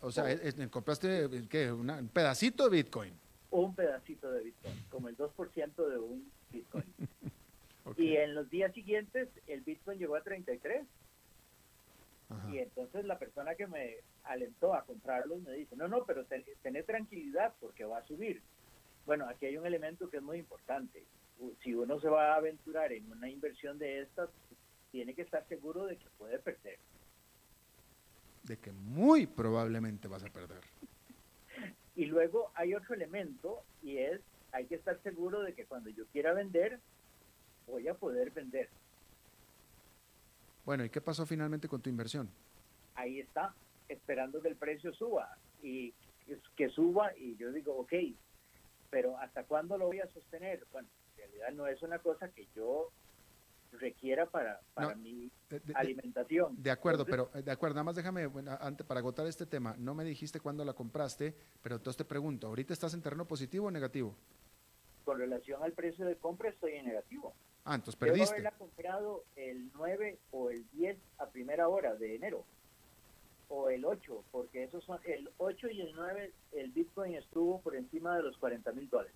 o 0.00 0.10
sea, 0.12 0.24
compraste 0.70 1.28
¿qué? 1.48 1.72
un 1.72 2.08
pedacito 2.08 2.64
de 2.64 2.76
Bitcoin. 2.76 3.12
Un 3.50 3.74
pedacito 3.74 4.30
de 4.30 4.44
Bitcoin, 4.44 4.84
como 4.90 5.08
el 5.08 5.16
2% 5.16 5.88
de 5.88 5.98
un 5.98 6.30
Bitcoin. 6.52 6.84
Y 7.96 8.16
en 8.16 8.34
los 8.34 8.50
días 8.50 8.72
siguientes 8.74 9.28
el 9.46 9.60
Bitcoin 9.62 9.98
llegó 9.98 10.16
a 10.16 10.22
33. 10.22 10.86
Y 12.50 12.58
entonces 12.58 13.04
la 13.04 13.18
persona 13.18 13.54
que 13.54 13.68
me 13.68 13.98
alentó 14.24 14.74
a 14.74 14.84
comprarlos 14.84 15.42
me 15.42 15.52
dice, 15.52 15.76
no, 15.76 15.86
no, 15.86 16.04
pero 16.04 16.24
ten, 16.24 16.44
tranquilidad 16.84 17.54
porque 17.60 17.84
va 17.84 17.98
a 17.98 18.06
subir. 18.06 18.42
Bueno, 19.04 19.28
aquí 19.28 19.46
hay 19.46 19.56
un 19.56 19.66
elemento 19.66 20.10
que 20.10 20.16
es 20.16 20.22
muy 20.22 20.38
importante. 20.38 21.04
Si 21.62 21.72
uno 21.74 22.00
se 22.00 22.08
va 22.08 22.32
a 22.32 22.36
aventurar 22.36 22.92
en 22.92 23.10
una 23.12 23.28
inversión 23.28 23.78
de 23.78 24.00
estas, 24.00 24.28
tiene 24.90 25.14
que 25.14 25.22
estar 25.22 25.46
seguro 25.46 25.84
de 25.84 25.96
que 25.96 26.06
puede 26.18 26.38
perder 26.40 26.78
de 28.46 28.56
que 28.58 28.72
muy 28.72 29.26
probablemente 29.26 30.08
vas 30.08 30.24
a 30.24 30.28
perder. 30.28 30.62
Y 31.98 32.04
luego 32.04 32.50
hay 32.54 32.74
otro 32.74 32.94
elemento 32.94 33.62
y 33.82 33.96
es, 33.96 34.20
hay 34.52 34.66
que 34.66 34.74
estar 34.74 35.02
seguro 35.02 35.40
de 35.40 35.54
que 35.54 35.64
cuando 35.64 35.88
yo 35.88 36.04
quiera 36.08 36.34
vender, 36.34 36.78
voy 37.66 37.88
a 37.88 37.94
poder 37.94 38.30
vender. 38.30 38.68
Bueno, 40.64 40.84
¿y 40.84 40.90
qué 40.90 41.00
pasó 41.00 41.26
finalmente 41.26 41.68
con 41.68 41.80
tu 41.80 41.90
inversión? 41.90 42.28
Ahí 42.94 43.20
está, 43.20 43.54
esperando 43.88 44.40
que 44.40 44.48
el 44.48 44.56
precio 44.56 44.92
suba 44.94 45.36
y 45.62 45.94
que 46.56 46.68
suba 46.70 47.16
y 47.16 47.36
yo 47.36 47.52
digo, 47.52 47.76
ok, 47.76 47.92
pero 48.90 49.16
¿hasta 49.18 49.44
cuándo 49.44 49.78
lo 49.78 49.86
voy 49.86 50.00
a 50.00 50.08
sostener? 50.08 50.66
Bueno, 50.72 50.88
en 51.12 51.18
realidad 51.18 51.50
no 51.52 51.66
es 51.66 51.82
una 51.82 51.98
cosa 51.98 52.28
que 52.30 52.48
yo 52.54 52.90
requiera 53.72 54.26
para, 54.26 54.60
para 54.74 54.94
mi 54.94 55.30
alimentación. 55.74 56.60
De 56.62 56.70
acuerdo, 56.70 57.04
pero 57.04 57.30
eh, 57.34 57.42
de 57.42 57.50
acuerdo, 57.50 57.74
nada 57.74 57.84
más 57.84 57.96
déjame, 57.96 58.28
antes, 58.60 58.86
para 58.86 59.00
agotar 59.00 59.26
este 59.26 59.46
tema, 59.46 59.76
no 59.78 59.94
me 59.94 60.04
dijiste 60.04 60.40
cuándo 60.40 60.64
la 60.64 60.72
compraste, 60.72 61.34
pero 61.62 61.76
entonces 61.76 61.98
te 61.98 62.04
pregunto, 62.04 62.46
¿ahorita 62.46 62.72
estás 62.72 62.94
en 62.94 63.02
terreno 63.02 63.26
positivo 63.26 63.66
o 63.66 63.70
negativo? 63.70 64.16
Con 65.04 65.18
relación 65.18 65.62
al 65.62 65.72
precio 65.72 66.04
de 66.06 66.16
compra 66.16 66.48
estoy 66.48 66.72
en 66.72 66.86
negativo. 66.86 67.34
Ah, 67.66 67.74
entonces 67.74 67.96
perdiste. 67.96 68.36
Debo 68.36 68.48
haberla 68.48 68.50
comprado 68.52 69.24
el 69.34 69.70
9 69.74 70.18
o 70.30 70.50
el 70.50 70.64
10 70.70 70.96
a 71.18 71.26
primera 71.26 71.68
hora 71.68 71.96
de 71.96 72.14
enero. 72.14 72.44
O 73.48 73.68
el 73.68 73.84
8, 73.84 74.24
porque 74.30 74.62
esos 74.64 74.84
son 74.84 75.00
el 75.04 75.28
8 75.38 75.68
y 75.70 75.80
el 75.80 75.92
9, 75.94 76.32
el 76.52 76.70
Bitcoin 76.70 77.16
estuvo 77.16 77.60
por 77.60 77.74
encima 77.74 78.16
de 78.16 78.22
los 78.22 78.36
40 78.38 78.70
mil 78.72 78.88
dólares. 78.88 79.12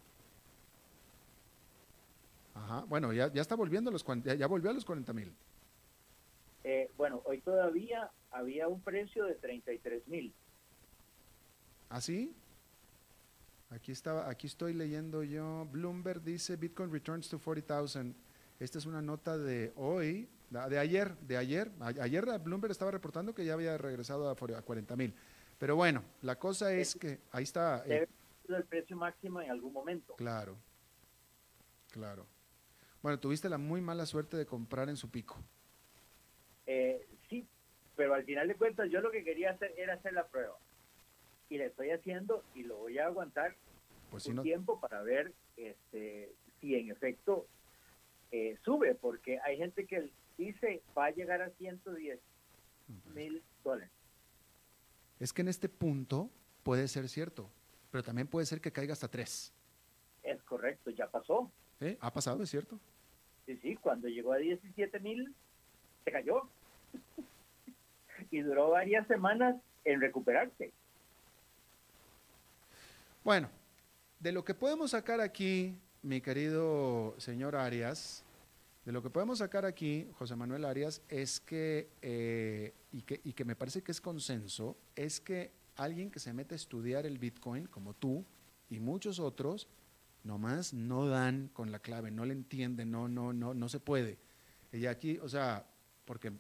Ajá, 2.55 2.85
bueno, 2.89 3.13
ya, 3.13 3.33
ya 3.33 3.41
está 3.41 3.55
volviendo 3.55 3.91
a 3.91 3.93
los, 3.93 4.05
ya, 4.25 4.47
volvió 4.49 4.71
a 4.71 4.75
los 4.75 4.85
40 4.85 5.13
mil. 5.13 5.33
Eh, 6.65 6.91
bueno, 6.97 7.23
hoy 7.25 7.41
todavía 7.41 8.11
había 8.33 8.67
un 8.67 8.81
precio 8.81 9.27
de 9.27 9.37
33 9.37 10.07
mil. 10.09 10.35
¿Ah, 11.89 12.01
sí? 12.01 12.35
Aquí, 13.71 13.93
estaba, 13.93 14.29
aquí 14.29 14.49
estoy 14.49 14.75
leyendo 14.75 15.23
yo. 15.23 15.67
Bloomberg 15.71 16.23
dice 16.23 16.57
Bitcoin 16.57 16.93
returns 16.93 17.29
to 17.29 17.39
40,000. 17.39 18.15
Esta 18.61 18.77
es 18.77 18.85
una 18.85 19.01
nota 19.01 19.39
de 19.39 19.73
hoy, 19.75 20.29
de 20.51 20.79
ayer, 20.79 21.17
de 21.17 21.39
ayer. 21.39 21.73
Ayer 21.81 22.27
Bloomberg 22.41 22.71
estaba 22.71 22.91
reportando 22.91 23.35
que 23.35 23.47
ya 23.47 23.55
había 23.55 23.79
regresado 23.79 24.29
a, 24.29 24.37
40 24.37 24.97
mil. 24.97 25.15
Pero 25.59 25.77
bueno, 25.77 26.05
la 26.21 26.39
cosa 26.39 26.73
es 26.75 26.95
que 26.95 27.21
ahí 27.33 27.45
está. 27.45 27.83
Eh, 27.87 28.07
el 28.49 28.65
precio 28.65 28.97
máximo 28.97 29.41
en 29.41 29.51
algún 29.51 29.73
momento. 29.73 30.15
Claro, 30.17 30.59
claro. 31.91 32.27
Bueno, 33.01 33.19
tuviste 33.19 33.49
la 33.49 33.57
muy 33.57 33.81
mala 33.81 34.05
suerte 34.05 34.37
de 34.37 34.45
comprar 34.45 34.91
en 34.91 34.97
su 34.97 35.11
pico. 35.11 35.39
Eh, 36.67 37.07
sí, 37.31 37.47
pero 37.97 38.13
al 38.13 38.25
final 38.25 38.47
de 38.47 38.57
cuentas 38.57 38.91
yo 38.91 39.01
lo 39.01 39.11
que 39.11 39.25
quería 39.25 39.53
hacer 39.53 39.73
era 39.79 39.95
hacer 39.95 40.13
la 40.13 40.27
prueba. 40.27 40.59
Y 41.49 41.57
la 41.57 41.65
estoy 41.65 41.91
haciendo 41.93 42.45
y 42.55 42.65
lo 42.65 42.77
voy 42.77 42.99
a 42.99 43.07
aguantar 43.07 43.57
pues 44.11 44.27
un 44.27 44.43
tiempo 44.43 44.79
para 44.81 45.03
ver 45.03 45.33
este, 45.57 46.35
si 46.61 46.75
en 46.75 46.91
efecto 46.91 47.47
eh, 48.33 48.57
sube, 48.65 48.95
porque 48.95 49.39
hay 49.41 49.57
gente 49.57 49.87
que 49.87 50.11
dice 50.39 50.83
va 50.97 51.07
a 51.07 51.11
llegar 51.11 51.43
a 51.43 51.51
110 51.51 52.19
mil 53.15 53.43
dólares. 53.65 53.91
Es 55.19 55.33
que 55.33 55.43
en 55.43 55.49
este 55.49 55.69
punto 55.69 56.31
puede 56.63 56.89
ser 56.89 57.09
cierto, 57.09 57.51
pero 57.91 58.03
también 58.03 58.27
puede 58.27 58.47
ser 58.47 58.61
que 58.61 58.73
caiga 58.73 58.93
hasta 58.93 59.09
3. 59.09 59.53
Es 60.23 60.43
correcto, 60.43 60.91
ya 60.91 61.09
pasó. 61.09 61.51
Ha 62.01 62.13
pasado, 62.13 62.43
es 62.43 62.51
cierto. 62.51 62.79
Sí, 63.47 63.57
sí, 63.63 63.77
cuando 63.77 64.09
llegó 64.09 64.33
a 64.33 64.37
17 64.37 65.01
mil, 65.01 65.35
se 66.05 66.13
cayó. 66.13 66.43
y 68.31 68.41
duró 68.41 68.71
varias 68.71 69.07
semanas 69.07 69.57
en 69.85 70.01
recuperarse. 70.01 70.73
Bueno, 73.25 73.49
de 74.19 74.33
lo 74.33 74.45
que 74.45 74.55
podemos 74.55 74.93
sacar 74.93 75.21
aquí, 75.21 75.75
mi 76.03 76.21
querido 76.21 77.15
señor 77.19 77.57
Arias, 77.57 78.25
de 78.85 78.93
lo 78.93 79.03
que 79.03 79.11
podemos 79.11 79.39
sacar 79.39 79.65
aquí, 79.65 80.09
José 80.15 80.35
Manuel 80.37 80.65
Arias, 80.65 81.03
es 81.09 81.41
que, 81.41 81.91
eh, 82.01 82.75
y 82.93 83.03
que, 83.03 83.21
y 83.25 83.33
que 83.33 83.45
me 83.45 83.57
parece 83.57 83.83
que 83.83 83.93
es 83.93 84.01
consenso, 84.01 84.77
es 84.97 85.21
que 85.21 85.53
alguien 85.77 86.11
que 86.11 86.19
se 86.19 86.33
mete 86.33 86.55
a 86.55 86.57
estudiar 86.57 87.07
el 87.07 87.19
Bitcoin, 87.19 87.67
como 87.67 87.95
tú 87.95 88.25
y 88.71 88.81
muchos 88.81 89.19
otros, 89.19 89.69
nomás 90.25 90.73
no 90.73 91.07
dan 91.07 91.49
con 91.53 91.71
la 91.71 91.79
clave, 91.79 92.11
no 92.11 92.25
le 92.25 92.33
entienden, 92.33 92.91
no, 92.91 93.09
no, 93.09 93.33
no, 93.33 93.55
no 93.55 93.69
se 93.69 93.81
puede. 93.81 94.19
Y 94.73 94.87
aquí, 94.87 95.19
o 95.19 95.29
sea, 95.29 95.67
porque 96.05 96.33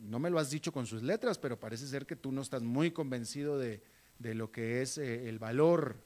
no 0.00 0.18
me 0.18 0.30
lo 0.30 0.38
has 0.38 0.50
dicho 0.50 0.72
con 0.72 0.86
sus 0.86 1.02
letras, 1.02 1.38
pero 1.38 1.58
parece 1.58 1.86
ser 1.86 2.06
que 2.06 2.16
tú 2.16 2.32
no 2.32 2.42
estás 2.42 2.62
muy 2.62 2.90
convencido 2.90 3.58
de, 3.58 3.82
lo 4.18 4.50
que 4.50 4.82
es 4.82 4.98
eh, 4.98 5.28
el 5.28 5.38
valor 5.38 5.96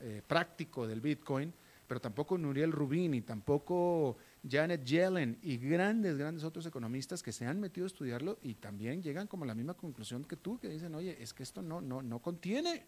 eh, 0.00 0.22
práctico 0.26 0.86
del 0.86 1.00
Bitcoin, 1.00 1.52
pero 1.88 2.00
tampoco 2.00 2.36
Nuriel 2.36 2.70
Rubin 2.70 3.14
y 3.14 3.22
tampoco 3.22 4.18
Janet 4.48 4.84
Yellen 4.84 5.38
y 5.42 5.56
grandes, 5.56 6.18
grandes 6.18 6.44
otros 6.44 6.66
economistas 6.66 7.22
que 7.22 7.32
se 7.32 7.46
han 7.46 7.58
metido 7.58 7.86
a 7.86 7.88
estudiarlo 7.88 8.38
y 8.42 8.54
también 8.54 9.02
llegan 9.02 9.26
como 9.26 9.44
a 9.44 9.46
la 9.46 9.54
misma 9.54 9.74
conclusión 9.74 10.24
que 10.24 10.36
tú, 10.36 10.58
que 10.58 10.68
dicen, 10.68 10.94
oye, 10.94 11.20
es 11.20 11.32
que 11.32 11.42
esto 11.42 11.62
no, 11.62 11.80
no, 11.80 12.02
no 12.02 12.20
contiene. 12.20 12.86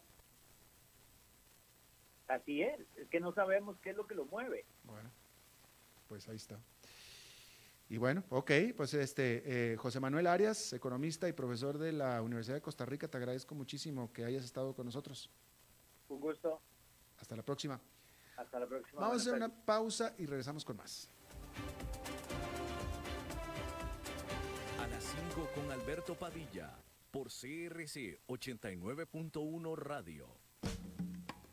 Así 2.29 2.63
es, 2.63 2.79
es 2.97 3.09
que 3.09 3.19
no 3.21 3.33
sabemos 3.33 3.77
qué 3.83 3.91
es 3.91 3.97
lo 3.97 4.07
que 4.07 4.15
lo 4.15 4.27
mueve. 4.27 4.67
Bueno, 4.85 5.11
pues 6.07 6.29
ahí 6.29 6.37
está. 6.37 6.61
Y 7.89 7.97
bueno, 7.97 8.23
ok, 8.29 8.53
pues 8.77 8.95
este, 8.95 9.73
eh, 9.73 9.77
José 9.77 9.99
Manuel 9.99 10.27
Arias, 10.27 10.75
economista 10.75 11.27
y 11.27 11.33
profesor 11.33 11.79
de 11.79 11.91
la 11.91 12.23
Universidad 12.23 12.57
de 12.57 12.61
Costa 12.61 12.85
Rica, 12.85 13.09
te 13.09 13.17
agradezco 13.17 13.55
muchísimo 13.55 14.13
que 14.13 14.25
hayas 14.25 14.45
estado 14.45 14.75
con 14.75 14.87
nosotros. 14.87 15.31
Un 16.09 16.21
gusto. 16.21 16.61
Hasta 17.19 17.35
la 17.35 17.43
próxima. 17.43 17.81
Hasta 18.41 18.59
la 18.59 18.66
próxima. 18.66 19.03
Vamos 19.03 19.18
a 19.18 19.20
hacer 19.20 19.34
una 19.34 19.51
pausa 19.51 20.14
y 20.16 20.24
regresamos 20.24 20.64
con 20.64 20.78
más. 20.78 21.11
A 24.80 24.86
las 24.86 25.05
5 25.05 25.51
con 25.55 25.70
Alberto 25.70 26.14
Padilla, 26.14 26.74
por 27.11 27.26
CRC 27.26 28.18
89.1 28.26 29.76
Radio. 29.76 30.26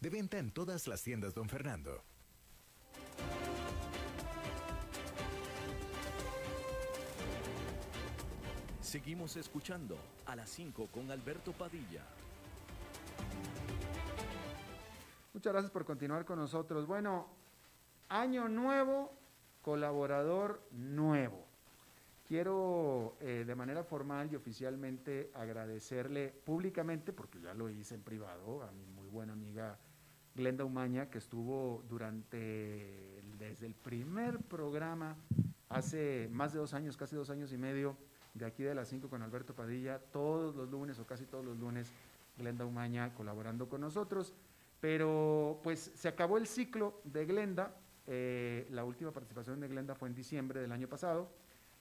De 0.00 0.10
venta 0.10 0.38
en 0.38 0.50
todas 0.50 0.86
las 0.88 1.02
tiendas, 1.02 1.34
don 1.34 1.48
Fernando. 1.48 2.02
Seguimos 8.80 9.36
escuchando 9.36 9.96
a 10.26 10.34
las 10.34 10.50
5 10.50 10.88
con 10.88 11.10
Alberto 11.10 11.52
Padilla. 11.52 12.02
Muchas 15.32 15.52
gracias 15.52 15.70
por 15.70 15.84
continuar 15.84 16.24
con 16.24 16.38
nosotros. 16.38 16.86
Bueno, 16.86 17.28
año 18.08 18.48
nuevo, 18.48 19.12
colaborador 19.62 20.60
nuevo. 20.72 21.46
Quiero 22.26 23.16
eh, 23.20 23.44
de 23.46 23.54
manera 23.54 23.84
formal 23.84 24.28
y 24.32 24.36
oficialmente 24.36 25.30
agradecerle 25.34 26.28
públicamente, 26.44 27.12
porque 27.12 27.40
ya 27.40 27.54
lo 27.54 27.70
hice 27.70 27.94
en 27.94 28.02
privado, 28.02 28.62
a 28.62 28.72
mi 28.72 28.86
buena 29.10 29.32
amiga 29.32 29.76
Glenda 30.34 30.64
Umaña, 30.64 31.10
que 31.10 31.18
estuvo 31.18 31.82
durante, 31.88 33.22
desde 33.38 33.66
el 33.66 33.74
primer 33.74 34.38
programa, 34.38 35.16
hace 35.68 36.28
más 36.32 36.52
de 36.52 36.60
dos 36.60 36.72
años, 36.72 36.96
casi 36.96 37.16
dos 37.16 37.30
años 37.30 37.52
y 37.52 37.58
medio, 37.58 37.96
de 38.34 38.46
aquí 38.46 38.62
de 38.62 38.74
las 38.74 38.88
cinco 38.88 39.10
con 39.10 39.22
Alberto 39.22 39.54
Padilla, 39.54 39.98
todos 39.98 40.54
los 40.54 40.70
lunes 40.70 40.98
o 41.00 41.06
casi 41.06 41.26
todos 41.26 41.44
los 41.44 41.58
lunes, 41.58 41.92
Glenda 42.38 42.64
Umaña 42.64 43.12
colaborando 43.14 43.68
con 43.68 43.80
nosotros. 43.80 44.32
Pero 44.80 45.60
pues 45.62 45.92
se 45.94 46.08
acabó 46.08 46.38
el 46.38 46.46
ciclo 46.46 47.02
de 47.04 47.26
Glenda, 47.26 47.76
eh, 48.06 48.66
la 48.70 48.84
última 48.84 49.10
participación 49.10 49.60
de 49.60 49.68
Glenda 49.68 49.94
fue 49.94 50.08
en 50.08 50.14
diciembre 50.14 50.60
del 50.60 50.72
año 50.72 50.88
pasado 50.88 51.28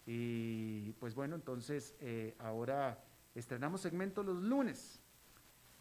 y 0.05 0.91
pues 0.93 1.15
bueno, 1.15 1.35
entonces 1.35 1.95
eh, 2.01 2.35
ahora 2.39 3.03
estrenamos 3.35 3.81
segmento 3.81 4.21
los 4.21 4.41
lunes 4.41 4.98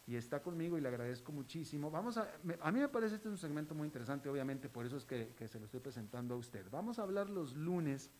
y 0.08 0.16
está 0.16 0.42
conmigo 0.42 0.78
y 0.78 0.80
le 0.80 0.88
agradezco 0.88 1.32
muchísimo. 1.32 1.90
Vamos 1.90 2.16
a, 2.16 2.32
a 2.62 2.72
mí 2.72 2.80
me 2.80 2.88
parece 2.88 3.16
este 3.16 3.28
es 3.28 3.32
un 3.32 3.38
segmento 3.38 3.74
muy 3.74 3.86
interesante, 3.86 4.30
obviamente, 4.30 4.70
por 4.70 4.86
eso 4.86 4.96
es 4.96 5.04
que, 5.04 5.34
se 5.46 5.58
lo 5.58 5.66
estoy 5.66 5.80
presentando 5.80 6.34
a 6.34 6.38
usted. 6.38 6.66
Vamos 6.70 6.98
a 6.98 7.02
hablar 7.02 7.28
los 7.28 7.54
lunes 7.54 8.10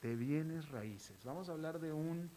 de 0.00 0.14
bienes 0.14 0.68
raíces. 0.68 1.24
Vamos 1.24 1.48
a 1.48 1.52
hablar 1.52 1.80
de 1.80 1.92
un 1.92 2.30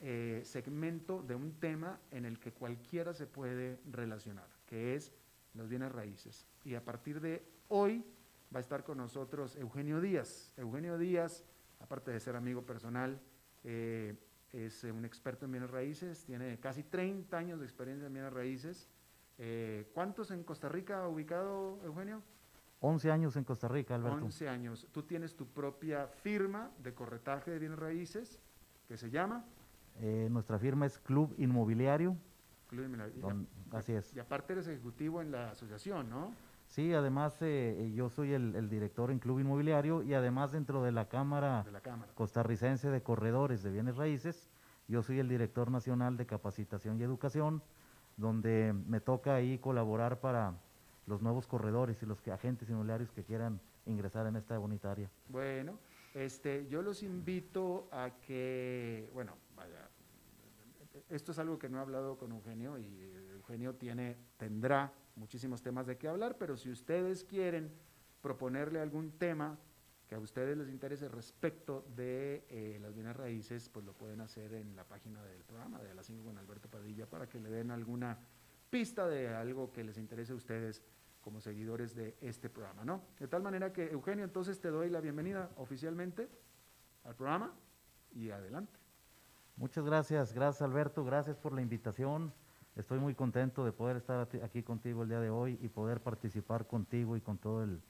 eh, 0.00 0.42
segmento, 0.44 1.22
de 1.22 1.36
un 1.36 1.52
tema 1.60 2.00
en 2.10 2.24
el 2.24 2.40
que 2.40 2.52
cualquiera 2.52 3.14
se 3.14 3.28
puede 3.28 3.78
relacionar, 3.88 4.48
que 4.66 4.96
es 4.96 5.12
los 5.54 5.68
bienes 5.68 5.92
raíces. 5.92 6.44
Y 6.64 6.74
a 6.74 6.84
partir 6.84 7.20
de 7.20 7.46
hoy 7.68 8.04
va 8.52 8.58
a 8.58 8.60
estar 8.60 8.82
con 8.82 8.98
nosotros 8.98 9.54
Eugenio 9.54 10.00
Díaz. 10.00 10.52
Eugenio 10.56 10.98
Díaz 10.98 11.44
aparte 11.78 12.10
de 12.10 12.20
ser 12.20 12.36
amigo 12.36 12.62
personal, 12.62 13.20
eh, 13.64 14.16
es 14.52 14.84
un 14.84 15.04
experto 15.04 15.46
en 15.46 15.52
bienes 15.52 15.70
raíces, 15.70 16.24
tiene 16.24 16.58
casi 16.60 16.82
30 16.82 17.36
años 17.36 17.58
de 17.58 17.64
experiencia 17.64 18.06
en 18.06 18.12
bienes 18.12 18.32
raíces. 18.32 18.88
Eh, 19.38 19.90
¿Cuántos 19.94 20.30
en 20.30 20.44
Costa 20.44 20.68
Rica 20.68 21.02
ha 21.02 21.08
ubicado, 21.08 21.80
Eugenio? 21.84 22.22
11 22.80 23.10
años 23.10 23.36
en 23.36 23.44
Costa 23.44 23.68
Rica, 23.68 23.94
Alberto. 23.94 24.24
11 24.24 24.48
años. 24.48 24.86
Tú 24.92 25.04
tienes 25.04 25.34
tu 25.36 25.46
propia 25.46 26.06
firma 26.06 26.70
de 26.82 26.92
corretaje 26.92 27.50
de 27.50 27.58
bienes 27.58 27.78
raíces, 27.78 28.40
que 28.88 28.96
se 28.96 29.10
llama... 29.10 29.44
Eh, 30.00 30.28
nuestra 30.30 30.58
firma 30.58 30.86
es 30.86 30.98
Club 30.98 31.34
Inmobiliario. 31.38 32.16
Club 32.68 32.84
Inmobiliario. 32.86 33.46
así 33.70 33.92
es. 33.92 34.14
Y 34.14 34.20
aparte 34.20 34.54
eres 34.54 34.66
ejecutivo 34.66 35.20
en 35.20 35.30
la 35.30 35.50
asociación, 35.50 36.10
¿no? 36.10 36.32
Sí, 36.72 36.94
además 36.94 37.34
eh, 37.42 37.76
eh, 37.78 37.92
yo 37.94 38.08
soy 38.08 38.32
el, 38.32 38.70
director 38.70 39.10
en 39.10 39.18
Club 39.18 39.40
Inmobiliario 39.40 40.02
y 40.02 40.14
además 40.14 40.52
dentro 40.52 40.82
de 40.82 40.90
la, 40.90 41.06
Cámara 41.06 41.66
Costarricense 42.14 42.88
de 42.88 43.02
Corredores 43.02 43.62
de 43.62 43.70
Bienes 43.70 43.96
Raíces, 43.96 44.48
yo 44.88 45.02
soy 45.02 45.18
el 45.18 45.28
director 45.28 45.70
nacional 45.70 46.16
de 46.16 46.24
capacitación 46.24 46.98
y 46.98 47.02
educación, 47.02 47.62
donde 48.16 48.72
me 48.86 49.02
toca 49.02 49.34
ahí 49.34 49.58
colaborar 49.58 50.20
para 50.20 50.54
los 51.06 51.20
nuevos 51.20 51.46
corredores 51.46 52.02
y 52.02 52.06
los 52.06 52.26
agentes 52.28 52.70
inmobiliarios 52.70 53.12
que 53.12 53.22
quieran 53.22 53.60
ingresar 53.84 54.26
en 54.26 54.36
esta 54.36 54.56
bonita 54.56 54.92
área. 54.92 55.10
Bueno, 55.28 55.78
este, 56.14 56.66
yo 56.68 56.80
los 56.80 57.02
invito 57.02 57.90
a 57.92 58.12
que, 58.22 59.10
bueno, 59.12 59.36
vaya, 59.54 59.90
esto 61.10 61.32
es 61.32 61.38
algo 61.38 61.58
que 61.58 61.68
no 61.68 61.76
he 61.76 61.80
hablado 61.82 62.16
con 62.16 62.32
Eugenio 62.32 62.78
y 62.78 63.12
Eugenio 63.34 63.74
tiene, 63.74 64.16
tendrá 64.38 64.90
muchísimos 65.16 65.62
temas 65.62 65.86
de 65.86 65.96
qué 65.96 66.08
hablar, 66.08 66.36
pero 66.38 66.56
si 66.56 66.70
ustedes 66.70 67.24
quieren 67.24 67.72
proponerle 68.20 68.80
algún 68.80 69.12
tema 69.12 69.58
que 70.06 70.14
a 70.14 70.18
ustedes 70.18 70.56
les 70.56 70.68
interese 70.68 71.08
respecto 71.08 71.86
de 71.96 72.44
eh, 72.48 72.78
las 72.80 72.94
bienes 72.94 73.16
raíces, 73.16 73.68
pues 73.68 73.84
lo 73.84 73.94
pueden 73.94 74.20
hacer 74.20 74.52
en 74.54 74.76
la 74.76 74.84
página 74.84 75.22
del 75.24 75.42
programa 75.42 75.80
de 75.80 75.94
las 75.94 76.06
5 76.06 76.24
con 76.24 76.38
Alberto 76.38 76.68
Padilla 76.68 77.06
para 77.06 77.28
que 77.28 77.40
le 77.40 77.50
den 77.50 77.70
alguna 77.70 78.18
pista 78.68 79.06
de 79.06 79.28
algo 79.28 79.72
que 79.72 79.84
les 79.84 79.98
interese 79.98 80.32
a 80.32 80.36
ustedes 80.36 80.82
como 81.22 81.40
seguidores 81.40 81.94
de 81.94 82.16
este 82.20 82.50
programa, 82.50 82.84
¿no? 82.84 83.02
De 83.18 83.28
tal 83.28 83.42
manera 83.42 83.72
que, 83.72 83.90
Eugenio, 83.90 84.24
entonces 84.24 84.60
te 84.60 84.68
doy 84.68 84.90
la 84.90 85.00
bienvenida 85.00 85.50
oficialmente 85.56 86.28
al 87.04 87.14
programa. 87.14 87.54
y 88.14 88.30
adelante. 88.30 88.78
Muchas 89.56 89.86
gracias, 89.86 90.34
gracias 90.34 90.60
Alberto, 90.60 91.04
gracias 91.04 91.38
por 91.38 91.54
la 91.54 91.62
invitación. 91.62 92.34
Estoy 92.74 92.98
muy 92.98 93.14
contento 93.14 93.66
de 93.66 93.72
poder 93.72 93.98
estar 93.98 94.26
aquí 94.42 94.62
contigo 94.62 95.02
el 95.02 95.10
día 95.10 95.20
de 95.20 95.28
hoy 95.28 95.58
y 95.60 95.68
poder 95.68 96.00
participar 96.00 96.66
contigo 96.66 97.18
y 97.18 97.20
con 97.20 97.36
todo 97.36 97.62
el 97.62 97.82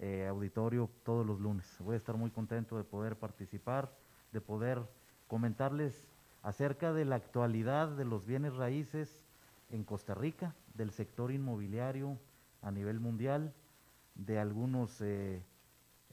eh, 0.00 0.26
auditorio 0.26 0.90
todos 1.04 1.24
los 1.24 1.38
lunes. 1.38 1.76
Voy 1.78 1.94
a 1.94 1.98
estar 1.98 2.16
muy 2.16 2.32
contento 2.32 2.76
de 2.76 2.82
poder 2.82 3.14
participar, 3.14 3.92
de 4.32 4.40
poder 4.40 4.82
comentarles 5.28 6.08
acerca 6.42 6.92
de 6.92 7.04
la 7.04 7.14
actualidad 7.14 7.90
de 7.90 8.04
los 8.04 8.26
bienes 8.26 8.56
raíces 8.56 9.24
en 9.70 9.84
Costa 9.84 10.14
Rica, 10.14 10.52
del 10.74 10.90
sector 10.90 11.30
inmobiliario 11.30 12.18
a 12.62 12.72
nivel 12.72 12.98
mundial, 12.98 13.52
de 14.16 14.40
algunos 14.40 15.00
eh, 15.00 15.44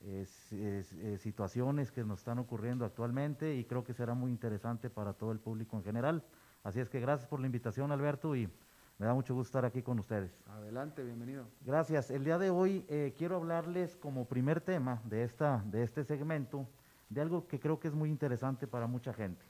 eh, 0.01 1.17
situaciones 1.19 1.91
que 1.91 2.03
nos 2.03 2.19
están 2.19 2.37
ocurriendo 2.37 2.85
actualmente 2.85 3.55
y 3.55 3.63
creo 3.63 3.83
que 3.83 3.93
será 3.93 4.13
muy 4.13 4.29
interesante 4.29 4.91
para 4.91 5.13
todo 5.13 5.31
el 5.31 5.39
público 5.39 5.75
en 5.77 5.83
general. 5.83 6.23
Así 6.65 6.79
es 6.79 6.89
que 6.89 6.99
gracias 6.99 7.29
por 7.29 7.39
la 7.39 7.45
invitación, 7.45 7.91
Alberto, 7.91 8.35
y 8.35 8.49
me 8.97 9.05
da 9.05 9.13
mucho 9.13 9.35
gusto 9.35 9.49
estar 9.49 9.65
aquí 9.65 9.83
con 9.83 9.99
ustedes. 9.99 10.31
Adelante, 10.47 11.03
bienvenido. 11.03 11.45
Gracias. 11.61 12.09
El 12.09 12.23
día 12.23 12.39
de 12.39 12.49
hoy 12.49 12.83
eh, 12.89 13.13
quiero 13.15 13.35
hablarles 13.35 13.95
como 13.95 14.25
primer 14.25 14.61
tema 14.61 14.99
de, 15.05 15.23
esta, 15.23 15.63
de 15.67 15.83
este 15.83 16.03
segmento 16.03 16.67
de 17.09 17.21
algo 17.21 17.47
que 17.47 17.59
creo 17.59 17.79
que 17.79 17.87
es 17.87 17.93
muy 17.93 18.09
interesante 18.09 18.65
para 18.65 18.87
mucha 18.87 19.13
gente. 19.13 19.45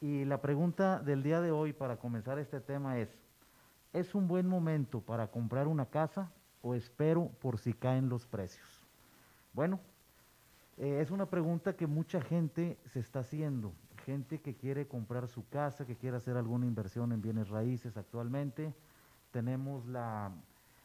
Y 0.00 0.24
la 0.24 0.40
pregunta 0.40 1.00
del 1.00 1.22
día 1.22 1.42
de 1.42 1.50
hoy 1.50 1.74
para 1.74 1.98
comenzar 1.98 2.38
este 2.38 2.60
tema 2.60 2.98
es, 2.98 3.14
¿es 3.92 4.14
un 4.14 4.26
buen 4.26 4.48
momento 4.48 5.02
para 5.02 5.30
comprar 5.30 5.66
una 5.66 5.84
casa 5.84 6.32
o 6.62 6.74
espero 6.74 7.28
por 7.42 7.58
si 7.58 7.74
caen 7.74 8.08
los 8.08 8.26
precios? 8.26 8.86
Bueno, 9.52 9.80
eh, 10.78 11.00
es 11.02 11.10
una 11.10 11.26
pregunta 11.26 11.76
que 11.76 11.86
mucha 11.86 12.22
gente 12.22 12.78
se 12.86 13.00
está 13.00 13.18
haciendo 13.18 13.74
gente 14.08 14.40
que 14.40 14.56
quiere 14.56 14.88
comprar 14.88 15.28
su 15.28 15.46
casa, 15.50 15.84
que 15.84 15.94
quiere 15.94 16.16
hacer 16.16 16.38
alguna 16.38 16.64
inversión 16.64 17.12
en 17.12 17.20
bienes 17.20 17.50
raíces 17.50 17.98
actualmente. 17.98 18.74
Tenemos 19.32 19.84
la, 19.84 20.32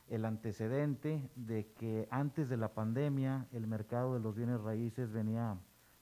el 0.09 0.25
antecedente 0.25 1.29
de 1.37 1.71
que 1.79 2.05
antes 2.11 2.49
de 2.49 2.57
la 2.57 2.73
pandemia 2.73 3.47
el 3.53 3.65
mercado 3.65 4.13
de 4.13 4.19
los 4.19 4.35
bienes 4.35 4.59
raíces 4.59 5.13
venía 5.13 5.55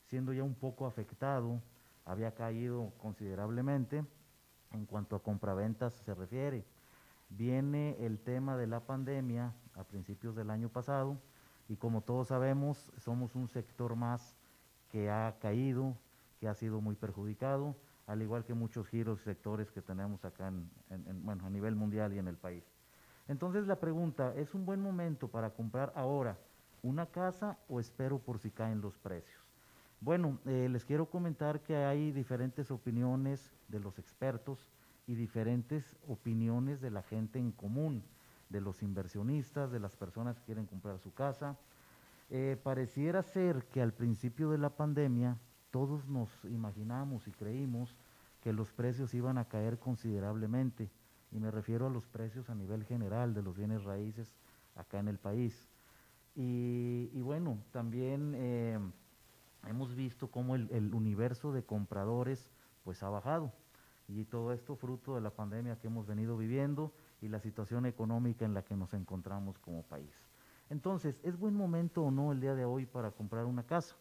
siendo 0.08 0.34
ya 0.34 0.42
un 0.42 0.56
poco 0.56 0.88
afectado, 0.88 1.62
había 2.06 2.34
caído 2.34 2.92
considerablemente 2.98 4.04
en 4.72 4.88
cuanto 4.88 5.16
a 5.16 5.22
compraventas 5.22 5.94
se 5.94 6.16
refiere. 6.16 6.66
Viene 7.30 7.98
el 8.00 8.18
tema 8.18 8.58
de 8.58 8.66
la 8.66 8.80
pandemia 8.80 9.54
a 9.76 9.84
principios 9.84 10.36
del 10.36 10.50
año 10.50 10.70
pasado 10.70 11.20
y 11.70 11.76
como 11.76 12.02
todos 12.02 12.30
sabemos 12.30 12.92
somos 12.98 13.36
un 13.36 13.48
sector 13.48 13.96
más 13.96 14.36
que 14.90 15.12
ha 15.12 15.36
caído, 15.40 15.96
que 16.42 16.48
ha 16.48 16.56
sido 16.56 16.82
muy 16.82 16.96
perjudicado, 16.96 17.76
al 18.08 18.24
igual 18.24 18.44
que 18.44 18.56
muchos 18.56 18.88
giros 18.88 19.22
y 19.22 19.26
sectores 19.26 19.72
que 19.72 19.84
tenemos 19.84 20.26
acá 20.26 20.48
en, 20.48 20.72
bueno, 21.24 21.46
a 21.46 21.52
nivel 21.52 21.76
mundial 21.76 22.14
y 22.14 22.18
en 22.18 22.28
el 22.28 22.36
país. 22.36 22.64
Entonces 23.28 23.68
la 23.68 23.80
pregunta, 23.80 24.34
¿es 24.36 24.56
un 24.56 24.66
buen 24.66 24.82
momento 24.82 25.28
para 25.28 25.52
comprar 25.52 25.94
ahora 25.96 26.40
una 26.82 27.06
casa 27.06 27.60
o 27.70 27.80
espero 27.80 28.18
por 28.18 28.40
si 28.40 28.50
caen 28.50 28.82
los 28.82 28.98
precios? 28.98 29.40
Bueno, 30.00 30.40
eh, 30.48 30.68
les 30.68 30.84
quiero 30.84 31.06
comentar 31.12 31.62
que 31.62 31.76
hay 31.76 32.12
diferentes 32.12 32.72
opiniones 32.72 33.54
de 33.68 33.80
los 33.80 34.00
expertos 34.00 34.68
y 35.06 35.14
diferentes 35.14 35.96
opiniones 36.08 36.82
de 36.82 36.90
la 36.90 37.04
gente 37.04 37.38
en 37.38 37.52
común, 37.52 38.04
de 38.50 38.62
los 38.62 38.82
inversionistas, 38.82 39.72
de 39.72 39.80
las 39.80 39.96
personas 39.96 40.40
que 40.40 40.46
quieren 40.46 40.66
comprar 40.66 40.98
su 40.98 41.14
casa. 41.14 41.56
Eh, 42.32 42.60
pareciera 42.64 43.22
ser 43.22 43.66
que 43.66 43.80
al 43.80 43.94
principio 43.94 44.50
de 44.50 44.58
la 44.58 44.72
pandemia 44.72 45.38
todos 45.72 46.08
nos 46.08 46.30
imaginamos 46.46 47.28
y 47.28 47.32
creímos 47.32 47.96
que 48.42 48.54
los 48.54 48.72
precios 48.72 49.14
iban 49.14 49.38
a 49.38 49.46
caer 49.46 49.80
considerablemente, 49.80 50.90
y 51.32 51.40
me 51.40 51.50
refiero 51.50 51.88
a 51.88 51.90
los 51.90 52.06
precios 52.08 52.50
a 52.50 52.56
nivel 52.56 52.84
general 52.84 53.34
de 53.34 53.42
los 53.42 53.56
bienes 53.56 53.84
raíces 53.84 54.36
acá 54.76 55.00
en 55.00 55.08
el 55.08 55.18
país. 55.18 55.68
Y, 56.36 57.22
bueno, 57.22 57.58
también 57.72 58.34
eh, 58.36 58.80
hemos 59.68 59.96
visto 59.96 60.30
cómo 60.30 60.56
el, 60.56 60.70
el, 60.72 60.94
universo 60.94 61.52
de 61.52 61.64
compradores 61.64 62.50
pues 62.84 63.04
ha 63.04 63.10
bajado, 63.10 63.52
y 64.08 64.26
todo 64.26 64.52
esto 64.52 64.76
fruto 64.76 65.16
de 65.16 65.22
la 65.22 65.30
pandemia 65.30 65.78
que 65.80 65.88
hemos 65.88 66.06
venido 66.06 66.38
viviendo 66.38 66.92
y 67.22 67.28
la 67.28 67.40
situación 67.40 67.86
económica 67.86 68.44
en 68.44 68.54
la 68.54 68.64
que 68.64 68.76
nos 68.76 68.94
encontramos 68.94 69.58
como 69.60 69.84
país. 69.84 70.12
Entonces, 70.70 71.20
¿es 71.24 71.38
buen 71.38 71.54
momento 71.54 72.02
o 72.04 72.12
no 72.12 72.32
el 72.32 72.42
día 72.42 72.56
de 72.56 72.66
hoy 72.66 72.86
para 72.86 73.12
comprar 73.12 73.46
una 73.46 73.64
casa? 73.64 73.96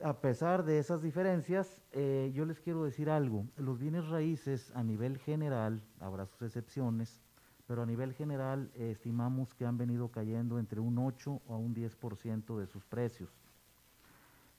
A 0.00 0.20
pesar 0.20 0.64
de 0.64 0.78
esas 0.78 1.02
diferencias, 1.02 1.82
eh, 1.92 2.32
yo 2.34 2.44
les 2.44 2.60
quiero 2.60 2.84
decir 2.84 3.10
algo. 3.10 3.46
Los 3.56 3.78
bienes 3.78 4.08
raíces 4.08 4.72
a 4.74 4.82
nivel 4.82 5.18
general, 5.18 5.82
habrá 6.00 6.26
sus 6.26 6.42
excepciones, 6.42 7.20
pero 7.66 7.82
a 7.82 7.86
nivel 7.86 8.12
general 8.14 8.70
eh, 8.74 8.90
estimamos 8.90 9.54
que 9.54 9.64
han 9.64 9.78
venido 9.78 10.08
cayendo 10.08 10.58
entre 10.58 10.80
un 10.80 10.98
8 10.98 11.42
a 11.48 11.56
un 11.56 11.74
10% 11.74 12.58
de 12.58 12.66
sus 12.66 12.84
precios. 12.84 13.30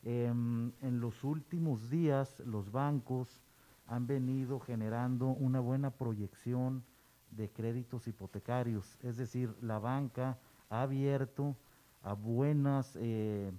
Em, 0.03 0.71
en 0.81 0.99
los 0.99 1.23
últimos 1.23 1.89
días 1.89 2.39
los 2.41 2.71
bancos 2.71 3.41
han 3.87 4.05
venido 4.07 4.59
generando 4.59 5.27
una 5.27 5.59
buena 5.59 5.91
proyección 5.91 6.83
de 7.31 7.49
créditos 7.49 8.07
hipotecarios, 8.07 8.97
es 9.01 9.17
decir, 9.17 9.55
la 9.61 9.79
banca 9.79 10.37
ha 10.69 10.83
abierto 10.83 11.55
a 12.01 12.13
buenas... 12.13 12.97
Eh, 13.01 13.51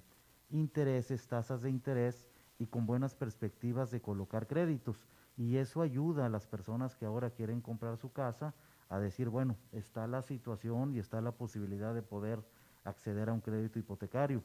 intereses, 0.55 1.27
tasas 1.27 1.63
de 1.63 1.71
interés 1.71 2.27
y 2.59 2.67
con 2.67 2.87
buenas 2.87 3.15
perspectivas 3.15 3.91
de 3.91 4.01
colocar 4.01 4.47
créditos. 4.47 5.07
Y 5.37 5.57
eso 5.57 5.83
ayuda 5.83 6.27
a 6.27 6.29
las 6.29 6.47
personas 6.47 6.95
que 6.95 7.05
ahora 7.05 7.31
quieren 7.31 7.61
comprar 7.61 7.97
su 7.97 8.13
casa 8.13 8.55
a 8.89 9.01
decir, 9.01 9.29
bueno, 9.29 9.57
está 9.73 10.07
la 10.07 10.23
situación 10.23 10.95
y 10.95 11.01
está 11.01 11.21
la 11.21 11.33
posibilidad 11.33 11.93
de 11.93 12.03
poder 12.03 12.41
acceder 12.85 13.29
a 13.29 13.33
un 13.33 13.41
crédito 13.41 13.79
hipotecario. 13.79 14.43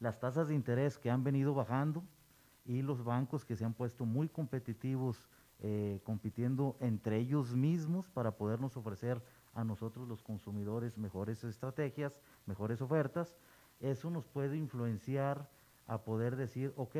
Las 0.00 0.18
tasas 0.18 0.48
de 0.48 0.54
interés 0.54 0.98
que 0.98 1.10
han 1.10 1.22
venido 1.22 1.54
bajando 1.54 2.02
y 2.64 2.82
los 2.82 3.04
bancos 3.04 3.44
que 3.44 3.56
se 3.56 3.64
han 3.64 3.74
puesto 3.74 4.04
muy 4.04 4.28
competitivos, 4.28 5.28
eh, 5.60 6.00
compitiendo 6.04 6.76
entre 6.80 7.18
ellos 7.18 7.54
mismos 7.54 8.08
para 8.08 8.32
podernos 8.32 8.76
ofrecer 8.76 9.22
a 9.54 9.64
nosotros 9.64 10.06
los 10.08 10.22
consumidores 10.22 10.96
mejores 10.98 11.42
estrategias, 11.44 12.20
mejores 12.46 12.80
ofertas, 12.80 13.36
eso 13.80 14.10
nos 14.10 14.26
puede 14.26 14.56
influenciar 14.56 15.48
a 15.86 16.02
poder 16.02 16.36
decir, 16.36 16.72
ok, 16.76 16.96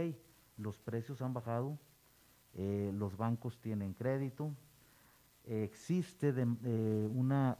los 0.56 0.78
precios 0.78 1.22
han 1.22 1.34
bajado, 1.34 1.78
eh, 2.54 2.92
los 2.94 3.16
bancos 3.16 3.58
tienen 3.60 3.94
crédito, 3.94 4.54
existe 5.44 6.32
de, 6.32 6.44
una 7.08 7.58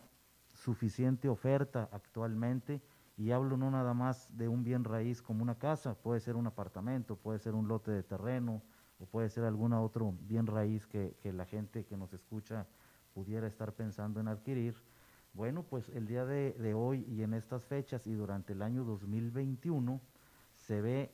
suficiente 0.52 1.28
oferta 1.28 1.88
actualmente, 1.92 2.82
y 3.16 3.30
hablo 3.30 3.56
no 3.56 3.70
nada 3.70 3.94
más 3.94 4.36
de 4.36 4.48
un 4.48 4.62
bien 4.62 4.84
raíz 4.84 5.22
como 5.22 5.42
una 5.42 5.58
casa, 5.58 5.94
puede 5.94 6.20
ser 6.20 6.36
un 6.36 6.46
apartamento, 6.46 7.16
puede 7.16 7.38
ser 7.38 7.54
un 7.54 7.66
lote 7.66 7.90
de 7.90 8.02
terreno, 8.02 8.62
o 9.00 9.06
puede 9.06 9.28
ser 9.28 9.44
algún 9.44 9.72
otro 9.72 10.14
bien 10.22 10.46
raíz 10.46 10.86
que 10.86 11.16
la 11.22 11.46
gente 11.46 11.84
que 11.84 11.96
nos 11.96 12.12
escucha 12.12 12.66
pudiera 13.14 13.46
estar 13.46 13.72
pensando 13.72 14.20
en 14.20 14.28
adquirir 14.28 14.76
bueno, 15.38 15.62
pues 15.62 15.88
el 15.90 16.08
día 16.08 16.24
de, 16.24 16.74
hoy 16.74 17.06
y 17.08 17.22
en 17.22 17.32
estas 17.32 17.64
fechas 17.64 18.08
y 18.08 18.12
durante 18.12 18.54
el 18.54 18.60
año 18.60 18.82
2021 18.82 20.00
se 20.56 20.80
ve 20.80 21.12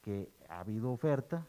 que 0.00 0.30
ha 0.48 0.60
habido 0.60 0.92
oferta, 0.92 1.44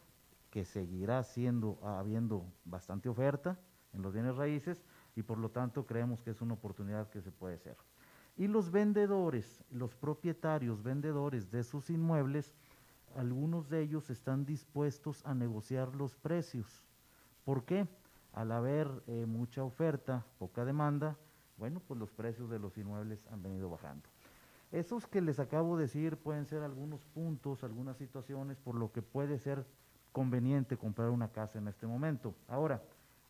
que 0.50 0.64
seguirá 0.64 1.22
siendo, 1.22 1.78
habiendo 1.84 2.44
bastante 2.64 3.08
oferta 3.08 3.60
en 3.94 4.02
los 4.02 4.12
bienes 4.12 4.34
raíces 4.34 4.82
y 5.14 5.22
por 5.22 5.38
lo 5.38 5.50
tanto 5.50 5.86
creemos 5.86 6.20
que 6.20 6.30
es 6.30 6.40
una 6.40 6.54
oportunidad 6.54 7.08
que 7.10 7.20
se 7.20 7.30
puede 7.30 7.54
hacer. 7.54 7.76
Y 8.36 8.48
los 8.48 8.72
vendedores, 8.72 9.62
los 9.70 9.94
propietarios 9.94 10.82
vendedores 10.82 11.52
de 11.52 11.62
sus 11.62 11.90
inmuebles, 11.90 12.52
algunos 13.14 13.68
de 13.68 13.82
ellos 13.82 14.10
están 14.10 14.44
dispuestos 14.44 15.24
a 15.24 15.32
negociar 15.32 15.94
los 15.94 16.16
precios. 16.16 16.84
¿Por 17.44 17.64
qué? 17.64 17.86
Al 18.32 18.50
haber 18.50 18.88
eh, 19.06 19.26
mucha 19.26 19.62
oferta, 19.62 20.26
poca 20.40 20.64
demanda, 20.64 21.16
bueno, 21.60 21.82
pues 21.86 22.00
los 22.00 22.10
precios 22.10 22.48
de 22.48 22.58
los 22.58 22.76
inmuebles 22.78 23.20
han 23.30 23.42
venido 23.42 23.68
bajando. 23.68 24.08
Esos 24.72 25.06
que 25.06 25.20
les 25.20 25.38
acabo 25.38 25.76
de 25.76 25.82
decir 25.82 26.16
pueden 26.16 26.46
ser 26.46 26.62
algunos 26.62 27.04
puntos, 27.04 27.62
algunas 27.62 27.98
situaciones 27.98 28.58
por 28.58 28.74
lo 28.74 28.90
que 28.92 29.02
puede 29.02 29.38
ser 29.38 29.66
conveniente 30.10 30.78
comprar 30.78 31.10
una 31.10 31.28
casa 31.28 31.58
en 31.58 31.68
este 31.68 31.86
momento. 31.86 32.34
Ahora, 32.48 32.82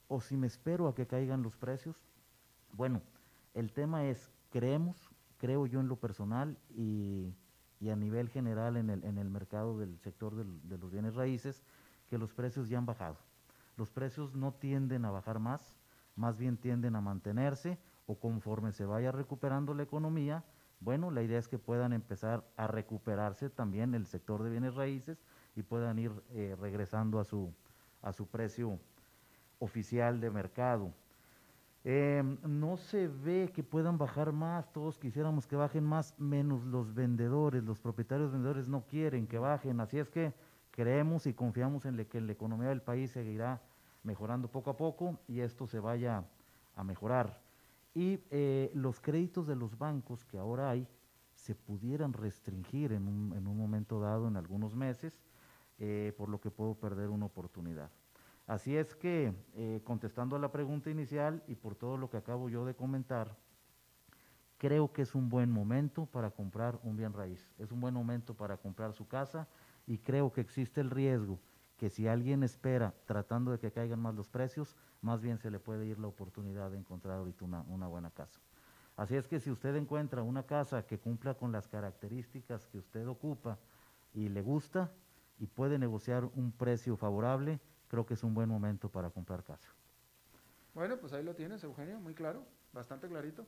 o 0.07 0.21
si 0.21 0.37
me 0.37 0.47
espero 0.47 0.87
a 0.87 0.95
que 0.95 1.09
caigan 1.09 1.43
los 1.43 1.57
precios, 1.57 1.97
bueno, 2.73 3.03
el 3.55 3.73
tema 3.73 4.05
es, 4.05 4.31
creemos, 4.51 5.11
creo 5.39 5.67
yo 5.67 5.81
en 5.81 5.89
lo 5.89 5.97
personal 5.97 6.57
y, 6.77 7.35
a 7.91 7.97
nivel 7.97 8.29
general 8.29 8.77
en 8.77 8.91
el, 8.91 9.03
en 9.03 9.19
el 9.19 9.29
mercado 9.29 9.77
del 9.77 9.99
sector 9.99 10.37
de 10.37 10.79
los 10.79 10.93
bienes 10.93 11.17
raíces, 11.17 11.65
que 12.09 12.19
los 12.19 12.33
precios 12.33 12.69
ya 12.69 12.79
han 12.79 12.87
bajado. 12.87 13.17
Los 13.77 13.91
precios 13.91 14.37
no 14.37 14.53
tienden 14.53 15.05
a 15.05 15.11
bajar 15.11 15.41
más, 15.41 15.75
más 16.15 16.37
bien 16.37 16.57
tienden 16.59 16.95
a 16.95 17.01
mantenerse 17.01 17.79
o 18.11 18.17
conforme 18.17 18.73
se 18.73 18.85
vaya 18.85 19.13
recuperando 19.13 19.73
la 19.73 19.85
economía, 19.85 20.43
bueno, 20.81 21.13
la 21.13 21.23
idea 21.23 21.39
es 21.39 21.47
que 21.47 21.59
puedan 21.59 21.93
empezar 21.93 22.43
a 22.57 22.67
recuperarse 22.67 23.51
también 23.51 23.95
el 23.95 24.07
sector 24.07 24.43
de 24.43 24.51
bienes 24.51 24.75
raíces 24.75 25.23
y 25.55 25.63
puedan 25.63 25.97
ir 26.01 26.11
eh, 26.33 26.57
regresando 26.61 27.21
a 27.21 27.25
su, 27.25 27.55
a 28.03 28.13
su 28.13 28.27
precio 28.27 28.81
oficial 29.61 30.21
de 30.21 30.29
mercado. 30.29 30.93
Em, 31.85 32.37
no 32.43 32.77
se 32.77 33.07
ve 33.07 33.53
que 33.55 33.63
puedan 33.63 33.97
bajar 33.97 34.33
más, 34.33 34.73
todos 34.73 34.99
quisiéramos 34.99 35.47
que 35.47 35.55
bajen 35.55 35.85
más, 35.85 36.19
menos 36.19 36.65
los 36.65 36.93
vendedores, 36.93 37.63
los 37.63 37.79
propietarios 37.79 38.33
vendedores 38.33 38.69
no 38.69 38.87
quieren 38.87 39.29
que 39.29 39.39
bajen, 39.39 39.79
así 39.79 39.99
es 39.99 40.11
que 40.11 40.35
creemos 40.73 41.27
y 41.27 41.33
confiamos 41.33 41.85
en 41.85 42.05
que 42.07 42.21
la 42.21 42.33
economía 42.33 42.71
del 42.71 42.83
país 42.83 43.13
seguirá 43.13 43.61
mejorando 44.03 44.49
poco 44.49 44.71
a 44.71 44.77
poco 44.77 45.17
y 45.29 45.41
esto 45.41 45.69
se 45.69 45.79
vaya 45.79 46.25
a 46.75 46.83
mejorar. 46.83 47.50
Y 47.95 48.21
eh, 48.31 48.71
los 48.75 49.01
créditos 49.01 49.47
de 49.47 49.57
los 49.57 49.77
bancos 49.77 50.25
que 50.25 50.39
ahora 50.39 50.71
hay 50.71 50.87
se 51.35 51.55
pudieran 51.55 52.13
restringir 52.13 52.93
en 52.93 53.09
un, 53.09 53.33
en 53.37 53.47
un 53.47 53.57
momento 53.57 54.01
dado, 54.01 54.29
en 54.29 54.37
algunos 54.37 54.75
meses, 54.75 55.19
eh, 55.79 56.13
por 56.17 56.29
lo 56.29 56.41
que 56.41 56.51
puedo 56.51 56.75
perder 56.75 57.09
una 57.09 57.27
oportunidad. 57.27 57.91
Así 58.47 58.77
es 58.77 58.95
que, 58.95 59.33
eh, 59.55 59.81
contestando 59.85 60.37
a 60.37 60.39
la 60.39 60.53
pregunta 60.53 60.91
inicial 60.91 61.43
y 61.47 61.55
por 61.55 61.75
todo 61.75 61.97
lo 61.97 62.11
que 62.11 62.19
acabo 62.19 62.49
yo 62.49 62.65
de 62.67 62.75
comentar, 62.75 63.37
creo 64.59 64.93
que 64.93 65.03
es 65.03 65.15
un 65.15 65.29
buen 65.29 65.51
momento 65.51 66.05
para 66.07 66.31
comprar 66.31 66.79
un 66.83 66.97
bien 66.97 67.13
raíz, 67.13 67.51
es 67.59 67.73
un 67.73 67.81
buen 67.81 67.95
momento 67.95 68.35
para 68.35 68.59
comprar 68.59 68.93
su 68.93 69.09
casa 69.09 69.49
y 69.87 69.99
creo 69.99 70.33
que 70.33 70.43
existe 70.43 70.81
el 70.81 70.91
riesgo 70.91 71.39
que 71.81 71.89
si 71.89 72.07
alguien 72.07 72.43
espera 72.43 72.93
tratando 73.07 73.53
de 73.53 73.59
que 73.59 73.73
caigan 73.73 74.01
más 74.01 74.15
los 74.15 74.29
precios, 74.29 74.77
más 75.01 75.23
bien 75.23 75.39
se 75.39 75.51
le 75.51 75.59
puede 75.59 75.87
ir 75.87 75.99
la 75.99 76.09
oportunidad 76.09 76.71
de 76.71 76.77
encontrar 76.77 77.17
ahorita 77.17 77.43
una, 77.47 77.63
una 77.63 77.87
buena 77.87 78.11
casa. 78.11 78.39
Así 78.99 79.17
es 79.17 79.27
que 79.27 79.41
si 79.41 79.51
usted 79.51 79.75
encuentra 79.77 80.23
una 80.23 80.43
casa 80.43 80.85
que 80.87 80.99
cumpla 80.99 81.33
con 81.33 81.53
las 81.53 81.69
características 81.69 82.67
que 82.67 82.77
usted 82.77 83.09
ocupa 83.09 83.57
y 84.13 84.29
le 84.29 84.43
gusta 84.43 84.91
y 85.39 85.47
puede 85.47 85.79
negociar 85.79 86.27
un 86.35 86.53
precio 86.53 86.99
favorable, 86.99 87.59
creo 87.89 88.05
que 88.05 88.13
es 88.13 88.23
un 88.25 88.35
buen 88.35 88.51
momento 88.51 88.91
para 88.91 89.09
comprar 89.09 89.43
casa. 89.43 89.71
Bueno, 90.75 90.99
pues 90.99 91.15
ahí 91.15 91.25
lo 91.25 91.35
tienes, 91.35 91.65
Eugenio, 91.65 91.99
muy 91.99 92.13
claro, 92.13 92.45
bastante 92.75 93.09
clarito. 93.09 93.47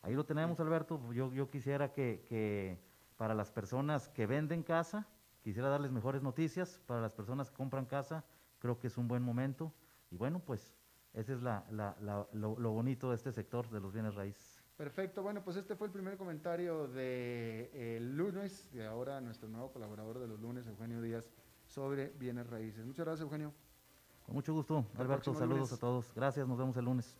Ahí 0.00 0.14
lo 0.14 0.24
tenemos, 0.24 0.58
Alberto. 0.60 0.98
Yo, 1.12 1.30
yo 1.30 1.50
quisiera 1.50 1.92
que, 1.92 2.24
que 2.26 2.78
para 3.18 3.34
las 3.34 3.52
personas 3.52 4.08
que 4.08 4.24
venden 4.24 4.62
casa, 4.62 5.06
quisiera 5.42 5.68
darles 5.68 5.90
mejores 5.92 6.22
noticias. 6.22 6.80
Para 6.86 7.00
las 7.00 7.12
personas 7.12 7.50
que 7.50 7.56
compran 7.56 7.86
casa, 7.86 8.24
creo 8.58 8.78
que 8.78 8.86
es 8.86 8.96
un 8.96 9.08
buen 9.08 9.22
momento. 9.22 9.72
Y 10.10 10.16
bueno, 10.16 10.40
pues 10.40 10.74
ese 11.12 11.34
es 11.34 11.42
la, 11.42 11.64
lo, 12.32 12.70
bonito 12.70 13.10
de 13.10 13.16
este 13.16 13.32
sector 13.32 13.68
de 13.70 13.80
los 13.80 13.92
bienes 13.92 14.14
raíces. 14.14 14.62
Perfecto, 14.76 15.22
bueno, 15.22 15.44
pues 15.44 15.56
este 15.56 15.76
fue 15.76 15.88
el 15.88 15.92
primer 15.92 16.16
comentario 16.16 16.88
de 16.88 17.96
el 17.96 18.16
lunes, 18.16 18.72
de 18.72 18.86
ahora 18.86 19.20
nuestro 19.20 19.48
nuevo 19.48 19.70
colaborador 19.72 20.18
de 20.20 20.26
los 20.26 20.40
lunes, 20.40 20.66
Eugenio 20.66 21.02
Díaz, 21.02 21.30
sobre 21.66 22.08
bienes 22.18 22.48
raíces. 22.48 22.86
Muchas 22.86 23.04
gracias, 23.04 23.24
Eugenio. 23.24 23.52
Con 24.24 24.36
mucho 24.36 24.54
gusto, 24.54 24.86
Alberto. 24.96 25.34
Saludos 25.34 25.72
a 25.72 25.76
todos. 25.76 26.14
Gracias, 26.14 26.48
nos 26.48 26.56
vemos 26.56 26.76
el 26.78 26.84
lunes. 26.86 27.19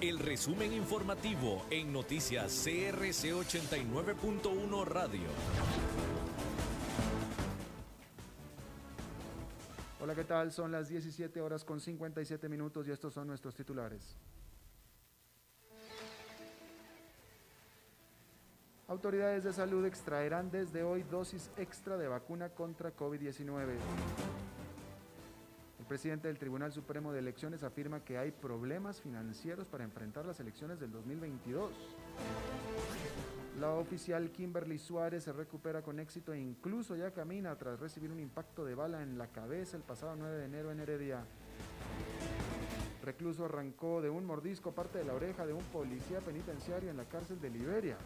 El 0.00 0.18
resumen 0.18 0.72
informativo 0.72 1.64
en 1.70 1.92
noticias 1.92 2.64
CRC 2.64 3.32
89.1 3.32 4.84
Radio. 4.84 5.28
Hola, 10.00 10.14
¿qué 10.16 10.24
tal? 10.24 10.50
Son 10.50 10.72
las 10.72 10.88
17 10.88 11.40
horas 11.40 11.64
con 11.64 11.80
57 11.80 12.48
minutos 12.48 12.88
y 12.88 12.90
estos 12.90 13.14
son 13.14 13.28
nuestros 13.28 13.54
titulares. 13.54 14.16
Autoridades 18.88 19.44
de 19.44 19.52
salud 19.52 19.84
extraerán 19.84 20.50
desde 20.50 20.82
hoy 20.82 21.04
dosis 21.04 21.50
extra 21.56 21.96
de 21.96 22.08
vacuna 22.08 22.48
contra 22.48 22.96
COVID-19 22.96 23.76
presidente 25.84 26.28
del 26.28 26.38
Tribunal 26.38 26.72
Supremo 26.72 27.12
de 27.12 27.20
Elecciones 27.20 27.62
afirma 27.62 28.04
que 28.04 28.18
hay 28.18 28.30
problemas 28.30 29.00
financieros 29.00 29.68
para 29.68 29.84
enfrentar 29.84 30.26
las 30.26 30.40
elecciones 30.40 30.80
del 30.80 30.90
2022. 30.92 31.72
La 33.60 33.72
oficial 33.72 34.30
Kimberly 34.30 34.78
Suárez 34.78 35.24
se 35.24 35.32
recupera 35.32 35.82
con 35.82 35.98
éxito 35.98 36.32
e 36.32 36.38
incluso 36.38 36.94
ya 36.94 37.10
camina 37.10 37.56
tras 37.56 37.80
recibir 37.80 38.10
un 38.10 38.20
impacto 38.20 38.64
de 38.64 38.74
bala 38.74 39.02
en 39.02 39.18
la 39.18 39.28
cabeza 39.28 39.76
el 39.76 39.82
pasado 39.82 40.14
9 40.16 40.36
de 40.36 40.44
enero 40.44 40.70
en 40.70 40.80
Heredia. 40.80 41.24
Recluso 43.04 43.46
arrancó 43.46 44.02
de 44.02 44.10
un 44.10 44.24
mordisco 44.24 44.72
parte 44.72 44.98
de 44.98 45.04
la 45.04 45.14
oreja 45.14 45.46
de 45.46 45.54
un 45.54 45.64
policía 45.64 46.20
penitenciario 46.20 46.90
en 46.90 46.96
la 46.96 47.04
cárcel 47.04 47.40
de 47.40 47.50
Liberia. 47.50 47.96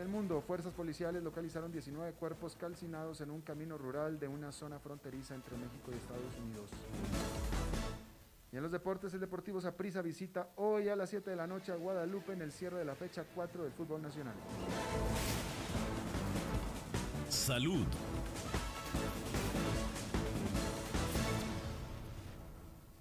En 0.00 0.06
el 0.06 0.12
mundo, 0.12 0.40
fuerzas 0.40 0.72
policiales 0.72 1.22
localizaron 1.22 1.70
19 1.70 2.14
cuerpos 2.14 2.56
calcinados 2.56 3.20
en 3.20 3.30
un 3.30 3.42
camino 3.42 3.76
rural 3.76 4.18
de 4.18 4.28
una 4.28 4.50
zona 4.50 4.78
fronteriza 4.78 5.34
entre 5.34 5.58
México 5.58 5.90
y 5.92 5.94
Estados 5.94 6.38
Unidos. 6.42 6.70
Y 8.50 8.56
en 8.56 8.62
los 8.62 8.72
deportes, 8.72 9.12
el 9.12 9.20
Deportivo 9.20 9.60
Saprissa 9.60 10.00
visita 10.00 10.52
hoy 10.56 10.88
a 10.88 10.96
las 10.96 11.10
7 11.10 11.28
de 11.28 11.36
la 11.36 11.46
noche 11.46 11.72
a 11.72 11.74
Guadalupe 11.74 12.32
en 12.32 12.40
el 12.40 12.50
cierre 12.50 12.78
de 12.78 12.86
la 12.86 12.94
fecha 12.94 13.26
4 13.34 13.62
del 13.62 13.72
fútbol 13.72 14.00
nacional. 14.00 14.32
Salud. 17.28 17.84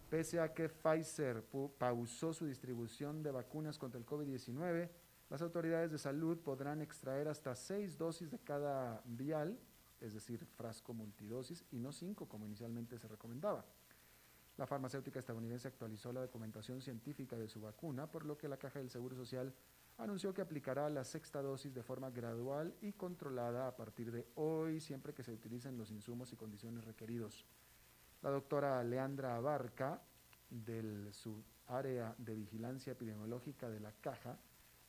Pese 0.09 0.41
a 0.41 0.53
que 0.53 0.67
Pfizer 0.67 1.45
pausó 1.77 2.33
su 2.33 2.45
distribución 2.45 3.23
de 3.23 3.31
vacunas 3.31 3.77
contra 3.77 3.97
el 3.97 4.05
COVID-19, 4.05 4.89
las 5.29 5.41
autoridades 5.41 5.91
de 5.91 5.97
salud 5.97 6.39
podrán 6.39 6.81
extraer 6.81 7.27
hasta 7.27 7.55
seis 7.55 7.97
dosis 7.97 8.31
de 8.31 8.39
cada 8.39 9.01
vial, 9.05 9.59
es 10.01 10.13
decir, 10.13 10.45
frasco 10.45 10.93
multidosis, 10.93 11.63
y 11.71 11.77
no 11.77 11.91
cinco 11.91 12.27
como 12.27 12.45
inicialmente 12.45 12.97
se 12.97 13.07
recomendaba. 13.07 13.63
La 14.57 14.65
farmacéutica 14.65 15.19
estadounidense 15.19 15.67
actualizó 15.67 16.11
la 16.11 16.21
documentación 16.21 16.81
científica 16.81 17.37
de 17.37 17.47
su 17.47 17.61
vacuna, 17.61 18.11
por 18.11 18.25
lo 18.25 18.37
que 18.37 18.49
la 18.49 18.57
Caja 18.57 18.79
del 18.79 18.89
Seguro 18.89 19.15
Social 19.15 19.53
anunció 19.99 20.33
que 20.33 20.41
aplicará 20.41 20.89
la 20.89 21.03
sexta 21.03 21.41
dosis 21.41 21.73
de 21.73 21.83
forma 21.83 22.09
gradual 22.09 22.73
y 22.81 22.93
controlada 22.93 23.67
a 23.67 23.75
partir 23.75 24.11
de 24.11 24.27
hoy, 24.35 24.79
siempre 24.79 25.13
que 25.13 25.23
se 25.23 25.31
utilicen 25.31 25.77
los 25.77 25.91
insumos 25.91 26.33
y 26.33 26.37
condiciones 26.37 26.83
requeridos. 26.85 27.45
La 28.21 28.31
doctora 28.31 28.83
Leandra 28.83 29.35
Abarca, 29.35 30.01
del 30.49 31.13
subárea 31.13 32.15
de 32.17 32.35
vigilancia 32.35 32.93
epidemiológica 32.93 33.69
de 33.69 33.79
la 33.79 33.91
Caja, 33.93 34.37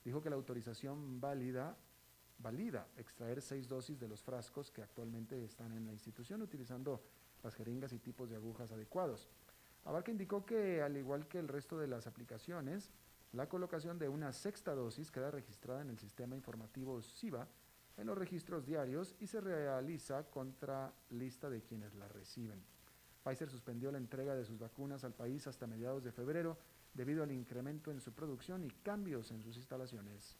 dijo 0.03 0.21
que 0.21 0.29
la 0.29 0.35
autorización 0.35 1.19
válida 1.19 1.77
valida 2.41 2.87
extraer 2.97 3.41
seis 3.41 3.67
dosis 3.67 3.99
de 3.99 4.07
los 4.07 4.21
frascos 4.23 4.71
que 4.71 4.81
actualmente 4.81 5.43
están 5.43 5.71
en 5.73 5.85
la 5.85 5.91
institución 5.91 6.41
utilizando 6.41 7.01
las 7.43 7.55
jeringas 7.55 7.93
y 7.93 7.99
tipos 7.99 8.29
de 8.29 8.35
agujas 8.35 8.71
adecuados. 8.71 9.29
Abarca 9.85 10.11
indicó 10.11 10.45
que, 10.45 10.81
al 10.81 10.97
igual 10.97 11.27
que 11.27 11.39
el 11.39 11.47
resto 11.47 11.77
de 11.77 11.87
las 11.87 12.07
aplicaciones, 12.07 12.91
la 13.33 13.47
colocación 13.47 13.97
de 13.97 14.09
una 14.09 14.33
sexta 14.33 14.75
dosis 14.75 15.09
queda 15.09 15.31
registrada 15.31 15.81
en 15.81 15.89
el 15.89 15.97
sistema 15.97 16.35
informativo 16.35 17.01
SIVA 17.01 17.47
en 17.97 18.07
los 18.07 18.17
registros 18.17 18.65
diarios 18.65 19.15
y 19.19 19.27
se 19.27 19.41
realiza 19.41 20.23
contra 20.23 20.93
lista 21.09 21.49
de 21.49 21.61
quienes 21.61 21.93
la 21.95 22.07
reciben. 22.07 22.61
Pfizer 23.23 23.49
suspendió 23.49 23.91
la 23.91 23.99
entrega 23.99 24.35
de 24.35 24.45
sus 24.45 24.57
vacunas 24.57 25.03
al 25.03 25.13
país 25.13 25.45
hasta 25.47 25.67
mediados 25.67 26.03
de 26.03 26.11
febrero 26.11 26.57
debido 26.93 27.23
al 27.23 27.31
incremento 27.31 27.91
en 27.91 28.01
su 28.01 28.13
producción 28.13 28.63
y 28.63 28.69
cambios 28.69 29.31
en 29.31 29.41
sus 29.41 29.57
instalaciones. 29.57 30.37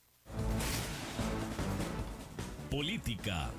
Política. 2.70 3.50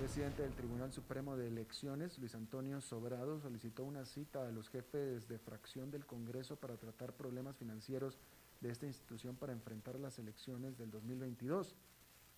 presidente 0.00 0.42
del 0.42 0.54
Tribunal 0.54 0.92
Supremo 0.92 1.36
de 1.36 1.46
Elecciones, 1.46 2.18
Luis 2.18 2.34
Antonio 2.34 2.80
Sobrado, 2.80 3.38
solicitó 3.38 3.84
una 3.84 4.04
cita 4.04 4.48
a 4.48 4.50
los 4.50 4.68
jefes 4.68 5.28
de 5.28 5.38
fracción 5.38 5.90
del 5.92 6.04
Congreso 6.04 6.56
para 6.56 6.76
tratar 6.76 7.12
problemas 7.12 7.56
financieros 7.56 8.18
de 8.60 8.70
esta 8.70 8.86
institución 8.86 9.36
para 9.36 9.52
enfrentar 9.52 10.00
las 10.00 10.18
elecciones 10.18 10.76
del 10.76 10.90
2022. 10.90 11.76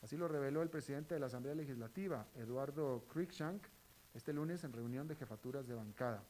Así 0.03 0.18
lo 0.18 0.29
reveló 0.29 0.61
el 0.61 0.68
presidente 0.68 1.14
de 1.14 1.20
la 1.20 1.27
Asamblea 1.27 1.55
Legislativa, 1.55 2.27
Eduardo 2.35 3.07
Cruikshank, 3.09 3.62
este 4.12 4.35
lunes 4.35 4.64
en 4.64 4.73
reunión 4.75 5.09
de 5.09 5.16
jefaturas 5.16 5.66
de 5.66 5.75
bancada. 5.75 6.25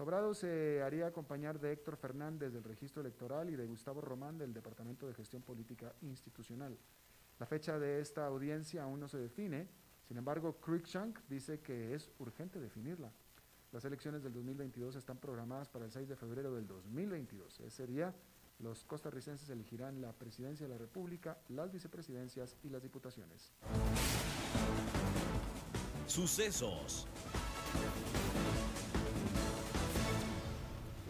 Sobrado 0.00 0.32
se 0.32 0.80
haría 0.80 1.08
acompañar 1.08 1.60
de 1.60 1.72
Héctor 1.72 1.94
Fernández 1.94 2.54
del 2.54 2.64
Registro 2.64 3.02
Electoral 3.02 3.50
y 3.50 3.56
de 3.56 3.66
Gustavo 3.66 4.00
Román 4.00 4.38
del 4.38 4.54
Departamento 4.54 5.06
de 5.06 5.12
Gestión 5.12 5.42
Política 5.42 5.92
Institucional. 6.00 6.74
La 7.38 7.44
fecha 7.44 7.78
de 7.78 8.00
esta 8.00 8.24
audiencia 8.24 8.84
aún 8.84 8.98
no 8.98 9.08
se 9.08 9.18
define, 9.18 9.68
sin 10.08 10.16
embargo, 10.16 10.58
Cruikshank 10.58 11.18
dice 11.28 11.60
que 11.60 11.94
es 11.94 12.10
urgente 12.18 12.58
definirla. 12.58 13.12
Las 13.72 13.84
elecciones 13.84 14.22
del 14.22 14.32
2022 14.32 14.96
están 14.96 15.18
programadas 15.18 15.68
para 15.68 15.84
el 15.84 15.90
6 15.90 16.08
de 16.08 16.16
febrero 16.16 16.54
del 16.54 16.66
2022. 16.66 17.60
Ese 17.60 17.86
día, 17.86 18.14
los 18.58 18.84
costarricenses 18.84 19.50
elegirán 19.50 20.00
la 20.00 20.14
presidencia 20.14 20.66
de 20.66 20.72
la 20.72 20.78
República, 20.78 21.36
las 21.50 21.70
vicepresidencias 21.70 22.56
y 22.62 22.70
las 22.70 22.82
diputaciones. 22.82 23.52
Sucesos. 26.06 27.06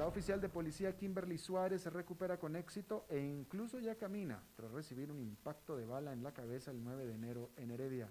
La 0.01 0.07
oficial 0.07 0.41
de 0.41 0.49
policía 0.49 0.97
Kimberly 0.97 1.37
Suárez 1.37 1.83
se 1.83 1.91
recupera 1.91 2.39
con 2.39 2.57
éxito 2.57 3.05
e 3.11 3.19
incluso 3.19 3.81
ya 3.81 3.97
camina 3.97 4.43
tras 4.57 4.71
recibir 4.71 5.11
un 5.11 5.21
impacto 5.21 5.77
de 5.77 5.85
bala 5.85 6.15
en 6.15 6.23
la 6.23 6.33
cabeza 6.33 6.71
el 6.71 6.83
9 6.83 7.05
de 7.05 7.13
enero 7.13 7.51
en 7.59 7.71
Heredia. 7.71 8.09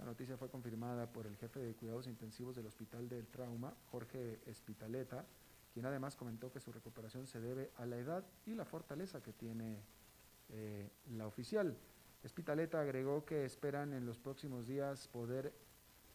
La 0.00 0.06
noticia 0.06 0.36
fue 0.36 0.50
confirmada 0.50 1.06
por 1.12 1.28
el 1.28 1.36
jefe 1.36 1.60
de 1.60 1.76
cuidados 1.76 2.08
intensivos 2.08 2.56
del 2.56 2.66
Hospital 2.66 3.08
del 3.08 3.28
Trauma, 3.28 3.76
Jorge 3.92 4.40
Espitaleta, 4.44 5.24
quien 5.72 5.86
además 5.86 6.16
comentó 6.16 6.50
que 6.50 6.58
su 6.58 6.72
recuperación 6.72 7.28
se 7.28 7.40
debe 7.40 7.70
a 7.76 7.86
la 7.86 7.96
edad 7.96 8.24
y 8.44 8.56
la 8.56 8.64
fortaleza 8.64 9.22
que 9.22 9.32
tiene 9.32 9.84
eh, 10.48 10.90
la 11.12 11.28
oficial. 11.28 11.78
Espitaleta 12.24 12.80
agregó 12.80 13.24
que 13.24 13.44
esperan 13.44 13.92
en 13.92 14.04
los 14.04 14.18
próximos 14.18 14.66
días 14.66 15.06
poder 15.06 15.54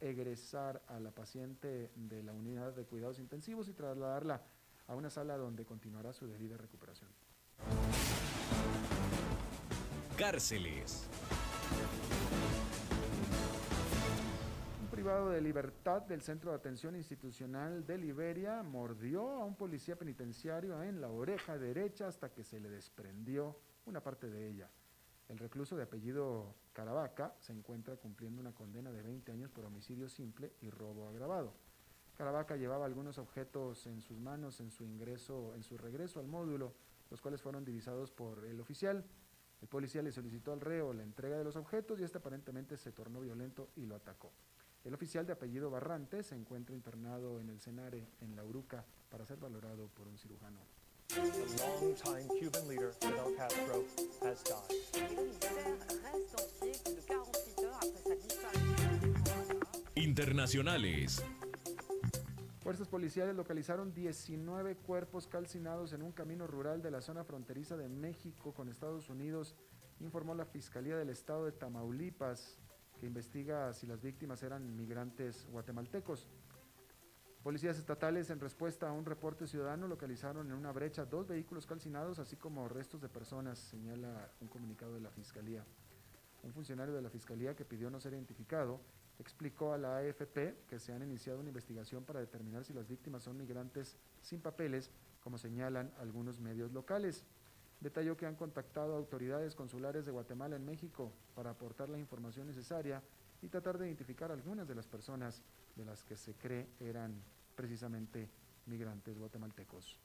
egresar 0.01 0.81
a 0.87 0.99
la 0.99 1.11
paciente 1.11 1.89
de 1.95 2.21
la 2.21 2.33
unidad 2.33 2.73
de 2.73 2.83
cuidados 2.83 3.19
intensivos 3.19 3.69
y 3.69 3.73
trasladarla 3.73 4.41
a 4.89 4.95
una 4.95 5.09
sala 5.09 5.37
donde 5.37 5.65
continuará 5.65 6.11
su 6.11 6.27
debida 6.27 6.57
recuperación. 6.57 7.11
Cárceles. 10.17 11.07
Un 14.81 14.87
privado 14.87 15.29
de 15.29 15.41
libertad 15.41 16.01
del 16.01 16.21
Centro 16.21 16.51
de 16.51 16.57
Atención 16.57 16.95
Institucional 16.95 17.85
de 17.85 17.99
Liberia 17.99 18.63
mordió 18.63 19.29
a 19.29 19.45
un 19.45 19.55
policía 19.55 19.95
penitenciario 19.95 20.81
en 20.81 20.99
la 20.99 21.09
oreja 21.09 21.57
derecha 21.57 22.07
hasta 22.07 22.33
que 22.33 22.43
se 22.43 22.59
le 22.59 22.69
desprendió 22.69 23.59
una 23.85 24.01
parte 24.01 24.27
de 24.27 24.49
ella. 24.49 24.69
El 25.27 25.37
recluso 25.37 25.77
de 25.77 25.83
apellido 25.83 26.55
Caravaca 26.73 27.35
se 27.39 27.53
encuentra 27.53 27.95
cumpliendo 27.95 28.41
una 28.41 28.53
condena 28.53 28.91
de 28.91 29.03
20 29.03 29.31
años 29.31 29.51
por 29.51 29.65
homicidio 29.65 30.09
simple 30.09 30.53
y 30.61 30.71
robo 30.71 31.07
agravado. 31.07 31.53
Caravaca 32.19 32.57
llevaba 32.57 32.85
algunos 32.85 33.17
objetos 33.17 33.87
en 33.87 34.01
sus 34.01 34.19
manos 34.19 34.59
en 34.59 34.71
su 34.71 34.83
ingreso, 34.83 35.55
en 35.55 35.63
su 35.63 35.77
regreso 35.77 36.19
al 36.19 36.27
módulo, 36.27 36.73
los 37.09 37.21
cuales 37.21 37.41
fueron 37.41 37.63
divisados 37.63 38.11
por 38.11 38.43
el 38.43 38.59
oficial. 38.59 39.05
El 39.61 39.69
policía 39.69 40.01
le 40.01 40.11
solicitó 40.11 40.51
al 40.51 40.59
reo 40.59 40.91
la 40.91 41.03
entrega 41.03 41.37
de 41.37 41.45
los 41.45 41.55
objetos 41.55 41.97
y 41.97 42.03
este 42.03 42.17
aparentemente 42.17 42.75
se 42.75 42.91
tornó 42.91 43.21
violento 43.21 43.69
y 43.77 43.85
lo 43.85 43.95
atacó. 43.95 44.33
El 44.83 44.93
oficial 44.93 45.25
de 45.25 45.31
apellido 45.31 45.69
Barrante 45.69 46.21
se 46.21 46.35
encuentra 46.35 46.75
internado 46.75 47.39
en 47.39 47.47
el 47.47 47.61
Senare, 47.61 48.09
en 48.19 48.35
La 48.35 48.43
Uruca, 48.43 48.83
para 49.09 49.25
ser 49.25 49.37
valorado 49.37 49.87
por 49.87 50.09
un 50.09 50.17
cirujano. 50.17 50.59
Internacionales. 59.95 61.23
Fuerzas 62.69 62.87
policiales 62.87 63.35
localizaron 63.35 63.95
19 63.95 64.75
cuerpos 64.75 65.25
calcinados 65.25 65.91
en 65.93 66.03
un 66.03 66.11
camino 66.11 66.45
rural 66.45 66.83
de 66.83 66.91
la 66.91 67.01
zona 67.01 67.23
fronteriza 67.23 67.75
de 67.75 67.89
México 67.89 68.53
con 68.53 68.69
Estados 68.69 69.09
Unidos, 69.09 69.55
informó 69.99 70.35
la 70.35 70.45
Fiscalía 70.45 70.95
del 70.95 71.09
Estado 71.09 71.45
de 71.45 71.51
Tamaulipas, 71.51 72.59
que 72.99 73.07
investiga 73.07 73.73
si 73.73 73.87
las 73.87 74.03
víctimas 74.03 74.43
eran 74.43 74.75
migrantes 74.75 75.47
guatemaltecos. 75.49 76.27
Policías 77.41 77.79
estatales, 77.79 78.29
en 78.29 78.39
respuesta 78.39 78.87
a 78.87 78.91
un 78.91 79.03
reporte 79.03 79.47
ciudadano, 79.47 79.87
localizaron 79.87 80.45
en 80.45 80.53
una 80.53 80.71
brecha 80.71 81.05
dos 81.05 81.27
vehículos 81.27 81.65
calcinados, 81.65 82.19
así 82.19 82.35
como 82.35 82.69
restos 82.69 83.01
de 83.01 83.09
personas, 83.09 83.57
señala 83.57 84.29
un 84.41 84.47
comunicado 84.47 84.93
de 84.93 85.01
la 85.01 85.09
Fiscalía. 85.09 85.65
Un 86.43 86.53
funcionario 86.53 86.93
de 86.93 87.01
la 87.01 87.09
Fiscalía 87.09 87.55
que 87.55 87.65
pidió 87.65 87.89
no 87.89 87.99
ser 87.99 88.13
identificado 88.13 88.79
explicó 89.19 89.73
a 89.73 89.77
la 89.77 89.97
AFP 89.97 90.55
que 90.67 90.79
se 90.79 90.93
han 90.93 91.03
iniciado 91.03 91.39
una 91.39 91.49
investigación 91.49 92.03
para 92.03 92.19
determinar 92.19 92.63
si 92.63 92.73
las 92.73 92.87
víctimas 92.87 93.23
son 93.23 93.37
migrantes 93.37 93.97
sin 94.21 94.41
papeles, 94.41 94.91
como 95.21 95.37
señalan 95.37 95.91
algunos 95.99 96.39
medios 96.39 96.71
locales. 96.71 97.25
Detalló 97.81 98.17
que 98.17 98.25
han 98.25 98.35
contactado 98.35 98.93
a 98.93 98.97
autoridades 98.97 99.55
consulares 99.55 100.05
de 100.05 100.11
Guatemala 100.11 100.55
en 100.55 100.65
México 100.65 101.11
para 101.35 101.51
aportar 101.51 101.89
la 101.89 101.97
información 101.97 102.47
necesaria 102.47 103.01
y 103.41 103.47
tratar 103.47 103.77
de 103.77 103.87
identificar 103.87 104.31
algunas 104.31 104.67
de 104.67 104.75
las 104.75 104.87
personas 104.87 105.43
de 105.75 105.85
las 105.85 106.03
que 106.03 106.17
se 106.17 106.33
cree 106.33 106.67
eran 106.79 107.21
precisamente 107.55 108.29
migrantes 108.65 109.17
guatemaltecos. 109.17 109.99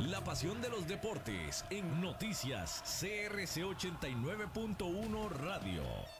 La 0.00 0.22
pasión 0.22 0.60
de 0.60 0.68
los 0.68 0.86
deportes 0.86 1.64
en 1.70 2.00
noticias 2.00 2.82
CRC 3.00 3.64
89.1 3.64 5.30
Radio. 5.30 6.17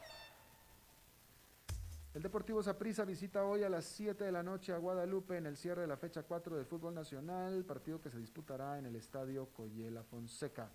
El 2.18 2.24
Deportivo 2.24 2.60
Saprissa 2.60 3.04
visita 3.04 3.44
hoy 3.44 3.62
a 3.62 3.68
las 3.68 3.84
7 3.84 4.24
de 4.24 4.32
la 4.32 4.42
noche 4.42 4.72
a 4.72 4.78
Guadalupe 4.78 5.36
en 5.36 5.46
el 5.46 5.56
cierre 5.56 5.82
de 5.82 5.86
la 5.86 5.96
fecha 5.96 6.24
4 6.24 6.56
del 6.56 6.66
fútbol 6.66 6.92
nacional, 6.92 7.64
partido 7.64 8.00
que 8.00 8.10
se 8.10 8.18
disputará 8.18 8.76
en 8.76 8.86
el 8.86 8.96
estadio 8.96 9.46
Coyela 9.52 10.02
Fonseca. 10.02 10.68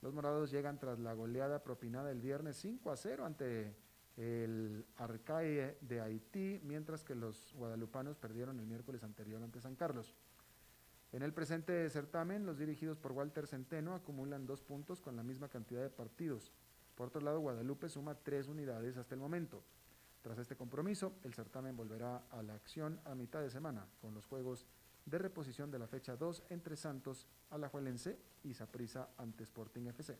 Los 0.00 0.14
morados 0.14 0.50
llegan 0.50 0.78
tras 0.78 0.98
la 0.98 1.12
goleada 1.12 1.62
propinada 1.62 2.10
el 2.10 2.22
viernes 2.22 2.56
5 2.56 2.90
a 2.90 2.96
0 2.96 3.26
ante 3.26 3.76
el 4.16 4.86
Arcae 4.96 5.76
de 5.82 6.00
Haití, 6.00 6.62
mientras 6.64 7.04
que 7.04 7.16
los 7.16 7.52
guadalupanos 7.52 8.16
perdieron 8.16 8.58
el 8.58 8.64
miércoles 8.64 9.04
anterior 9.04 9.42
ante 9.42 9.60
San 9.60 9.76
Carlos. 9.76 10.16
En 11.12 11.22
el 11.22 11.34
presente 11.34 11.90
certamen, 11.90 12.46
los 12.46 12.56
dirigidos 12.56 12.96
por 12.96 13.12
Walter 13.12 13.46
Centeno 13.46 13.94
acumulan 13.94 14.46
dos 14.46 14.62
puntos 14.62 15.02
con 15.02 15.16
la 15.16 15.22
misma 15.22 15.50
cantidad 15.50 15.82
de 15.82 15.90
partidos. 15.90 16.50
Por 16.94 17.08
otro 17.08 17.20
lado, 17.20 17.40
Guadalupe 17.40 17.90
suma 17.90 18.14
tres 18.14 18.48
unidades 18.48 18.96
hasta 18.96 19.14
el 19.14 19.20
momento. 19.20 19.62
Tras 20.22 20.38
este 20.38 20.56
compromiso, 20.56 21.14
el 21.24 21.34
certamen 21.34 21.76
volverá 21.76 22.22
a 22.30 22.42
la 22.42 22.54
acción 22.54 23.00
a 23.04 23.14
mitad 23.14 23.40
de 23.40 23.50
semana 23.50 23.86
con 24.00 24.14
los 24.14 24.24
juegos 24.24 24.66
de 25.04 25.18
reposición 25.18 25.70
de 25.70 25.80
la 25.80 25.88
fecha 25.88 26.16
2 26.16 26.44
entre 26.50 26.76
Santos, 26.76 27.26
Alajuelense 27.50 28.18
y 28.44 28.54
Saprissa 28.54 29.08
ante 29.18 29.42
Sporting 29.42 29.86
FC. 29.88 30.16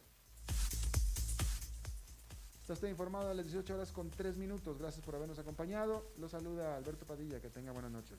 Está 2.60 2.74
usted 2.74 2.88
informado 2.88 3.30
a 3.30 3.34
las 3.34 3.46
18 3.46 3.74
horas 3.74 3.92
con 3.92 4.10
3 4.10 4.36
minutos. 4.38 4.78
Gracias 4.78 5.04
por 5.04 5.14
habernos 5.14 5.38
acompañado. 5.38 6.12
Lo 6.18 6.28
saluda 6.28 6.76
Alberto 6.76 7.06
Padilla. 7.06 7.40
Que 7.40 7.50
tenga 7.50 7.70
buenas 7.70 7.92
noches. 7.92 8.18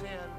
sin 0.00 0.37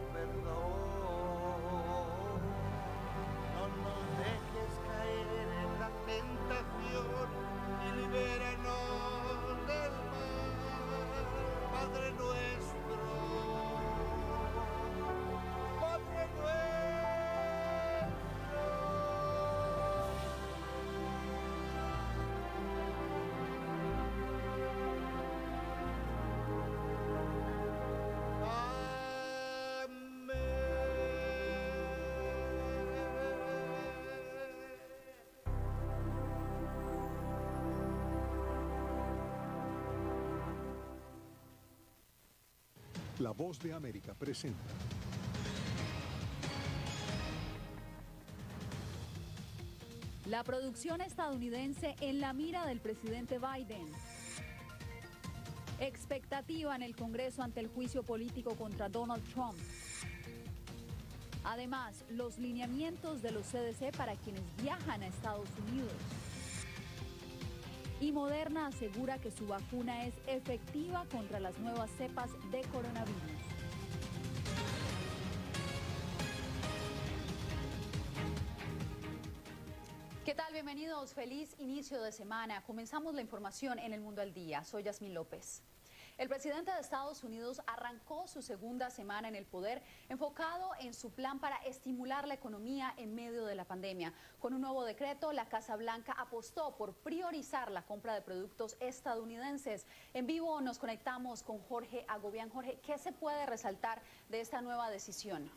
La 43.19 43.31
voz 43.31 43.59
de 43.59 43.73
América 43.73 44.13
presenta. 44.13 44.63
La 50.25 50.41
producción 50.45 51.01
estadounidense 51.01 51.97
en 51.99 52.21
la 52.21 52.31
mira 52.31 52.65
del 52.65 52.79
presidente 52.79 53.37
Biden. 53.37 53.85
Expectativa 55.81 56.73
en 56.77 56.81
el 56.81 56.95
Congreso 56.95 57.43
ante 57.43 57.59
el 57.59 57.67
juicio 57.67 58.03
político 58.03 58.55
contra 58.55 58.87
Donald 58.87 59.23
Trump. 59.33 59.57
Además, 61.43 62.05
los 62.09 62.37
lineamientos 62.37 63.21
de 63.21 63.31
los 63.31 63.47
CDC 63.47 63.95
para 63.97 64.15
quienes 64.15 64.43
viajan 64.61 65.03
a 65.03 65.07
Estados 65.07 65.49
Unidos 65.67 65.91
y 67.99 68.11
Moderna 68.11 68.67
asegura 68.67 69.19
que 69.19 69.31
su 69.31 69.45
vacuna 69.47 70.05
es 70.05 70.13
efectiva 70.27 71.05
contra 71.11 71.39
las 71.39 71.57
nuevas 71.59 71.89
cepas 71.97 72.31
de 72.51 72.61
coronavirus. 72.71 73.21
¿Qué 80.23 80.35
tal? 80.35 80.53
Bienvenidos. 80.53 81.13
Feliz 81.13 81.55
inicio 81.57 82.01
de 82.01 82.11
semana. 82.11 82.63
Comenzamos 82.63 83.15
la 83.15 83.21
información 83.21 83.79
en 83.79 83.93
el 83.93 84.01
Mundo 84.01 84.21
al 84.21 84.33
Día. 84.33 84.63
Soy 84.63 84.83
Yasmín 84.83 85.13
López. 85.13 85.63
El 86.19 86.27
presidente 86.27 86.69
de 86.73 86.81
Estados 86.81 87.23
Unidos 87.23 87.61
arrancó 87.65 88.27
su 88.27 88.41
segunda 88.41 88.89
semana 88.89 89.29
en 89.29 89.35
el 89.35 89.45
poder 89.45 89.81
enfocado 90.09 90.71
en 90.81 90.93
su 90.93 91.11
plan 91.11 91.39
para 91.39 91.55
estimular 91.59 92.27
la 92.27 92.33
economía 92.33 92.93
en 92.97 93.15
medio 93.15 93.45
de 93.45 93.55
la 93.55 93.63
pandemia. 93.63 94.13
Con 94.41 94.53
un 94.53 94.59
nuevo 94.59 94.83
decreto, 94.83 95.31
la 95.31 95.47
Casa 95.47 95.77
Blanca 95.77 96.11
apostó 96.11 96.75
por 96.75 96.93
priorizar 96.93 97.71
la 97.71 97.85
compra 97.85 98.13
de 98.15 98.21
productos 98.21 98.75
estadounidenses. 98.81 99.85
En 100.13 100.27
vivo 100.27 100.59
nos 100.59 100.77
conectamos 100.77 101.41
con 101.41 101.57
Jorge 101.59 102.03
Agobián. 102.09 102.49
Jorge, 102.49 102.81
¿qué 102.85 102.97
se 102.97 103.13
puede 103.13 103.45
resaltar 103.45 104.01
de 104.27 104.41
esta 104.41 104.59
nueva 104.59 104.89
decisión? 104.89 105.49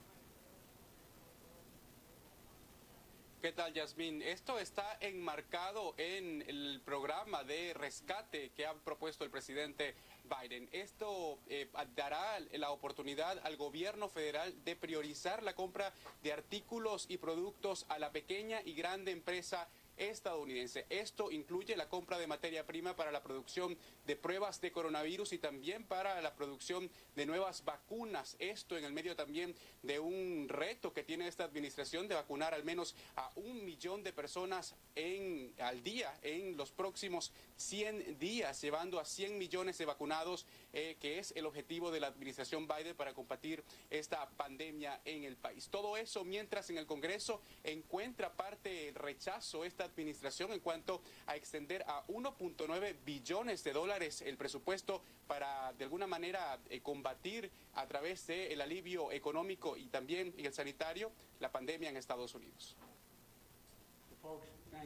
¿Qué 3.43 3.51
tal, 3.51 3.73
Yasmín? 3.73 4.23
Esto 4.23 4.61
está 4.61 4.97
enmarcado 5.01 5.95
en 5.97 6.43
el 6.43 6.81
programa 6.85 7.43
de 7.43 7.75
rescate 7.75 8.51
que 8.51 8.65
ha 8.65 8.73
propuesto 8.73 9.25
el 9.25 9.33
presidente 9.33 9.97
Biden. 10.41 10.69
Esto 10.73 11.39
eh, 11.49 11.69
dará 11.95 12.39
la 12.53 12.71
oportunidad 12.71 13.39
al 13.45 13.57
gobierno 13.57 14.09
federal 14.09 14.55
de 14.65 14.77
priorizar 14.77 15.43
la 15.43 15.55
compra 15.55 15.93
de 16.23 16.33
artículos 16.33 17.07
y 17.09 17.19
productos 17.19 17.87
a 17.89 17.99
la 17.99 18.13
pequeña 18.13 18.61
y 18.65 18.75
grande 18.75 19.13
empresa 19.13 19.69
estadounidense. 19.97 20.87
Esto 20.89 21.31
incluye 21.31 21.77
la 21.77 21.89
compra 21.89 22.19
de 22.19 22.27
materia 22.27 22.67
prima 22.67 22.97
para 22.97 23.13
la 23.13 23.23
producción 23.23 23.77
de 24.07 24.17
pruebas 24.17 24.61
de 24.61 24.73
coronavirus 24.73 25.33
y 25.33 25.39
también 25.39 25.85
para 25.85 26.21
la 26.21 26.35
producción 26.35 26.91
de 27.15 27.27
nuevas 27.27 27.65
vacunas. 27.65 28.37
Esto 28.39 28.77
en 28.77 28.85
el 28.85 28.93
medio 28.93 29.17
también 29.17 29.55
de 29.83 29.99
un 29.99 30.47
reto 30.49 30.93
que 30.93 31.05
tiene 31.05 31.29
esta 31.29 31.45
administración 31.45 32.09
de 32.09 32.15
vacunar 32.15 32.55
al 32.55 32.65
menos 32.65 32.95
a 33.17 33.31
un 33.37 33.65
millón 33.65 34.03
de 34.03 34.13
personas 34.13 34.75
en, 34.95 35.55
al 35.59 35.83
día 35.83 36.13
en 36.23 36.57
los 36.57 36.73
próximos 36.73 37.33
100 37.57 38.19
días, 38.19 38.61
llevando 38.61 38.99
a 38.99 39.05
100 39.05 39.39
millones 39.39 39.79
de 39.79 39.85
vacunados, 39.85 40.47
eh, 40.73 40.97
que 41.01 41.19
es 41.19 41.33
el 41.37 41.47
objetivo 41.47 41.91
de 41.91 42.01
la 42.01 42.09
administración 42.09 42.67
Biden 42.67 42.97
para 42.97 43.15
combatir 43.15 43.63
esta 43.91 44.29
pandemia 44.31 45.01
en 45.05 45.25
el 45.25 45.37
país. 45.37 45.69
Todo 45.69 45.97
eso 45.97 46.25
mientras 46.25 46.69
en 46.71 46.79
el 46.79 46.87
Congreso 46.87 47.41
encuentra 47.63 48.33
parte 48.33 48.89
el 48.89 48.95
rechazo 48.95 49.65
esta 49.65 49.82
administración 49.85 50.53
en 50.53 50.61
cuanto 50.61 51.03
a 51.27 51.37
extender 51.37 51.83
a 51.87 52.07
1.9 52.07 52.97
billones 53.05 53.65
de 53.65 53.73
dólares 53.73 54.23
el 54.23 54.37
presupuesto 54.37 55.03
para 55.27 55.73
de 55.75 55.85
alguna 55.85 56.07
manera 56.07 56.59
eh, 56.71 56.81
combatir 56.81 57.51
a 57.75 57.87
través 57.87 58.27
del 58.27 58.61
alivio 58.61 59.13
económico 59.13 59.77
y 59.77 59.87
también 59.87 60.35
el 60.37 60.53
sanitario 60.53 61.11
la 61.41 61.51
pandemia 61.51 61.91
en 61.91 61.97
Estados 61.97 62.35
Unidos. 62.35 62.77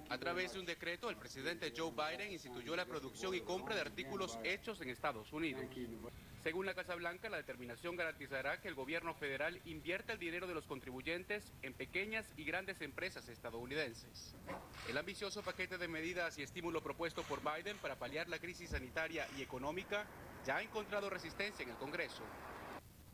A 0.09 0.18
través 0.18 0.52
de 0.52 0.60
un 0.60 0.66
decreto, 0.66 1.10
el 1.10 1.16
presidente 1.16 1.73
Joe 1.77 1.90
Biden 1.93 2.32
instituyó 2.32 2.74
la 2.74 2.86
producción 2.86 3.35
y 3.35 3.40
compra 3.40 3.74
de 3.74 3.82
artículos 3.82 4.39
hechos 4.43 4.81
en 4.81 4.90
Estados 4.90 5.32
Unidos. 5.32 5.64
Según 6.47 6.64
la 6.64 6.74
Casa 6.74 6.94
Blanca, 6.94 7.28
la 7.28 7.39
determinación 7.39 7.97
garantizará 7.97 8.60
que 8.60 8.68
el 8.68 8.77
gobierno 8.77 9.14
federal 9.14 9.60
invierta 9.64 10.12
el 10.12 10.20
dinero 10.20 10.47
de 10.47 10.55
los 10.55 10.64
contribuyentes 10.64 11.52
en 11.62 11.74
pequeñas 11.74 12.24
y 12.36 12.44
grandes 12.44 12.81
empresas 12.82 13.28
estadounidenses. 13.28 14.36
El 14.89 14.97
ambicioso 14.97 15.43
paquete 15.43 15.77
de 15.77 15.89
medidas 15.89 16.39
y 16.39 16.44
estímulo 16.44 16.85
propuesto 16.85 17.24
por 17.24 17.40
Biden 17.43 17.77
para 17.78 17.97
paliar 17.97 18.28
la 18.28 18.39
crisis 18.39 18.70
sanitaria 18.70 19.27
y 19.36 19.43
económica 19.43 20.06
ya 20.47 20.59
ha 20.59 20.62
encontrado 20.62 21.10
resistencia 21.10 21.64
en 21.64 21.70
el 21.70 21.77
Congreso. 21.78 22.23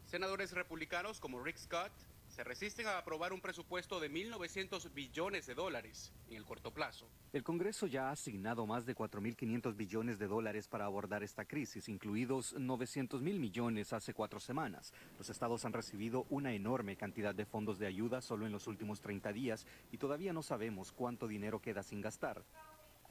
Senadores 0.04 0.52
republicanos 0.52 1.18
como 1.18 1.42
Rick 1.42 1.56
Scott, 1.56 1.92
se 2.32 2.42
resisten 2.42 2.86
a 2.86 2.96
aprobar 2.96 3.34
un 3.34 3.42
presupuesto 3.42 4.00
de 4.00 4.10
1.900 4.10 4.90
billones 4.94 5.46
de 5.46 5.54
dólares 5.54 6.14
en 6.30 6.36
el 6.36 6.46
corto 6.46 6.72
plazo. 6.72 7.06
El 7.34 7.42
Congreso 7.42 7.86
ya 7.86 8.09
ha 8.09 8.12
asignado 8.12 8.64
más 8.64 8.86
de 8.86 8.96
4.500 8.96 9.76
billones 9.76 10.18
de 10.18 10.26
dólares 10.26 10.66
para 10.66 10.86
abordar 10.86 11.22
esta 11.22 11.44
crisis, 11.44 11.90
incluidos 11.90 12.54
900 12.54 13.20
mil 13.20 13.38
millones 13.38 13.92
hace 13.92 14.14
cuatro 14.14 14.40
semanas. 14.40 14.94
Los 15.18 15.28
estados 15.28 15.66
han 15.66 15.74
recibido 15.74 16.24
una 16.30 16.54
enorme 16.54 16.96
cantidad 16.96 17.34
de 17.34 17.44
fondos 17.44 17.78
de 17.78 17.86
ayuda 17.86 18.22
solo 18.22 18.46
en 18.46 18.52
los 18.52 18.66
últimos 18.66 19.02
30 19.02 19.30
días 19.34 19.66
y 19.90 19.98
todavía 19.98 20.32
no 20.32 20.42
sabemos 20.42 20.90
cuánto 20.90 21.28
dinero 21.28 21.60
queda 21.60 21.82
sin 21.82 22.00
gastar. 22.00 22.42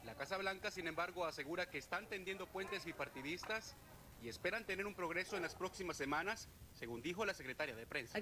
La 0.02 0.16
Casa 0.16 0.36
Blanca, 0.36 0.72
sin 0.72 0.88
embargo, 0.88 1.24
asegura 1.24 1.70
que 1.70 1.78
están 1.78 2.08
tendiendo 2.08 2.48
puentes 2.48 2.84
bipartidistas 2.84 3.76
y 4.22 4.28
esperan 4.28 4.64
tener 4.64 4.86
un 4.86 4.94
progreso 4.94 5.36
en 5.36 5.42
las 5.42 5.56
próximas 5.56 5.96
semanas, 5.96 6.48
según 6.74 7.02
dijo 7.02 7.26
la 7.26 7.34
secretaria 7.34 7.74
de 7.74 7.86
prensa. 7.86 8.18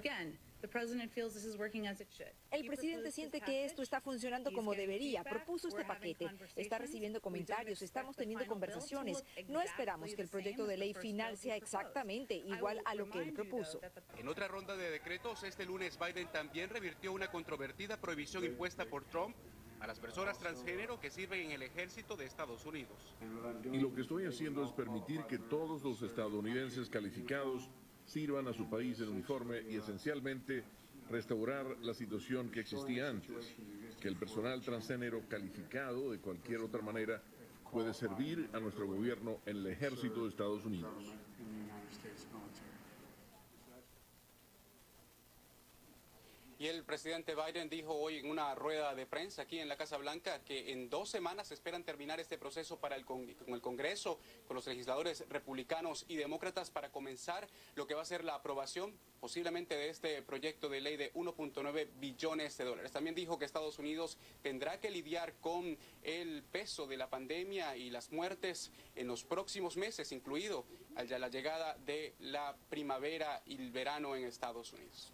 El 2.51 2.65
presidente 2.65 3.11
siente 3.11 3.39
que 3.41 3.65
esto 3.65 3.83
está 3.83 4.01
funcionando 4.01 4.51
como 4.51 4.73
debería, 4.73 5.23
propuso 5.23 5.67
este 5.67 5.85
paquete, 5.85 6.27
está 6.55 6.79
recibiendo 6.79 7.21
comentarios, 7.21 7.81
estamos 7.83 8.15
teniendo 8.15 8.45
conversaciones. 8.47 9.23
No 9.47 9.61
esperamos 9.61 10.15
que 10.15 10.23
el 10.23 10.29
proyecto 10.29 10.65
de 10.65 10.77
ley 10.77 10.93
final 10.95 11.37
sea 11.37 11.55
exactamente 11.55 12.33
igual 12.35 12.81
a 12.85 12.95
lo 12.95 13.09
que 13.09 13.19
él 13.19 13.33
propuso. 13.33 13.79
En 14.17 14.27
otra 14.27 14.47
ronda 14.47 14.75
de 14.75 14.89
decretos, 14.89 15.43
este 15.43 15.65
lunes 15.65 15.99
Biden 15.99 16.31
también 16.31 16.69
revirtió 16.69 17.13
una 17.13 17.29
controvertida 17.29 18.01
prohibición 18.01 18.43
impuesta 18.43 18.85
por 18.85 19.05
Trump 19.05 19.35
a 19.81 19.87
las 19.87 19.99
personas 19.99 20.37
transgénero 20.37 20.99
que 20.99 21.09
sirven 21.09 21.41
en 21.41 21.51
el 21.51 21.63
ejército 21.63 22.15
de 22.15 22.25
Estados 22.25 22.65
Unidos. 22.65 23.15
Y 23.71 23.79
lo 23.79 23.93
que 23.93 24.01
estoy 24.01 24.25
haciendo 24.25 24.63
es 24.63 24.71
permitir 24.71 25.23
que 25.23 25.39
todos 25.39 25.83
los 25.83 26.01
estadounidenses 26.03 26.87
calificados 26.89 27.69
sirvan 28.05 28.47
a 28.47 28.53
su 28.53 28.69
país 28.69 28.99
en 28.99 29.09
uniforme 29.09 29.61
y 29.69 29.77
esencialmente 29.77 30.63
restaurar 31.09 31.65
la 31.81 31.93
situación 31.93 32.49
que 32.49 32.59
existía 32.59 33.09
antes, 33.09 33.55
que 33.99 34.07
el 34.07 34.15
personal 34.15 34.61
transgénero 34.61 35.23
calificado 35.27 36.11
de 36.11 36.19
cualquier 36.19 36.61
otra 36.61 36.81
manera 36.81 37.21
puede 37.71 37.93
servir 37.93 38.49
a 38.53 38.59
nuestro 38.59 38.85
gobierno 38.85 39.39
en 39.45 39.57
el 39.57 39.67
ejército 39.67 40.23
de 40.23 40.29
Estados 40.29 40.63
Unidos. 40.65 41.15
Y 46.61 46.67
el 46.67 46.83
presidente 46.83 47.33
Biden 47.33 47.69
dijo 47.69 47.91
hoy 47.95 48.19
en 48.19 48.29
una 48.29 48.53
rueda 48.53 48.93
de 48.93 49.07
prensa 49.07 49.41
aquí 49.41 49.57
en 49.57 49.67
la 49.67 49.77
Casa 49.77 49.97
Blanca 49.97 50.43
que 50.43 50.71
en 50.71 50.91
dos 50.91 51.09
semanas 51.09 51.49
esperan 51.49 51.83
terminar 51.83 52.19
este 52.19 52.37
proceso 52.37 52.77
para 52.77 52.95
el 52.95 53.03
con, 53.03 53.27
el 53.27 53.61
Congreso, 53.61 54.19
con 54.45 54.53
los 54.53 54.67
legisladores 54.67 55.25
republicanos 55.27 56.05
y 56.07 56.17
demócratas 56.17 56.69
para 56.69 56.91
comenzar 56.91 57.47
lo 57.73 57.87
que 57.87 57.95
va 57.95 58.03
a 58.03 58.05
ser 58.05 58.23
la 58.23 58.35
aprobación 58.35 58.93
posiblemente 59.19 59.75
de 59.75 59.89
este 59.89 60.21
proyecto 60.21 60.69
de 60.69 60.81
ley 60.81 60.97
de 60.97 61.11
1.9 61.15 61.87
billones 61.99 62.55
de 62.59 62.65
dólares. 62.65 62.91
También 62.91 63.15
dijo 63.15 63.39
que 63.39 63.45
Estados 63.45 63.79
Unidos 63.79 64.19
tendrá 64.43 64.79
que 64.79 64.91
lidiar 64.91 65.33
con 65.41 65.75
el 66.03 66.43
peso 66.43 66.85
de 66.85 66.97
la 66.97 67.09
pandemia 67.09 67.75
y 67.75 67.89
las 67.89 68.11
muertes 68.11 68.71
en 68.95 69.07
los 69.07 69.23
próximos 69.23 69.77
meses, 69.77 70.11
incluido 70.11 70.63
la 70.93 71.29
llegada 71.29 71.75
de 71.87 72.13
la 72.19 72.55
primavera 72.69 73.41
y 73.47 73.55
el 73.55 73.71
verano 73.71 74.15
en 74.15 74.25
Estados 74.25 74.73
Unidos. 74.73 75.11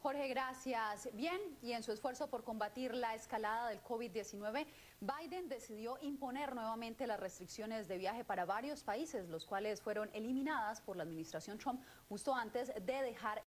Jorge, 0.00 0.28
gracias. 0.28 1.08
Bien, 1.14 1.40
y 1.60 1.72
en 1.72 1.82
su 1.82 1.90
esfuerzo 1.90 2.28
por 2.28 2.44
combatir 2.44 2.94
la 2.94 3.16
escalada 3.16 3.68
del 3.68 3.82
COVID-19, 3.82 4.64
Biden 5.00 5.48
decidió 5.48 5.98
imponer 6.02 6.54
nuevamente 6.54 7.04
las 7.08 7.18
restricciones 7.18 7.88
de 7.88 7.98
viaje 7.98 8.24
para 8.24 8.44
varios 8.44 8.84
países, 8.84 9.28
los 9.28 9.44
cuales 9.44 9.82
fueron 9.82 10.08
eliminadas 10.12 10.80
por 10.80 10.96
la 10.96 11.02
administración 11.02 11.58
Trump 11.58 11.82
justo 12.08 12.32
antes 12.32 12.68
de 12.68 13.02
dejar 13.02 13.42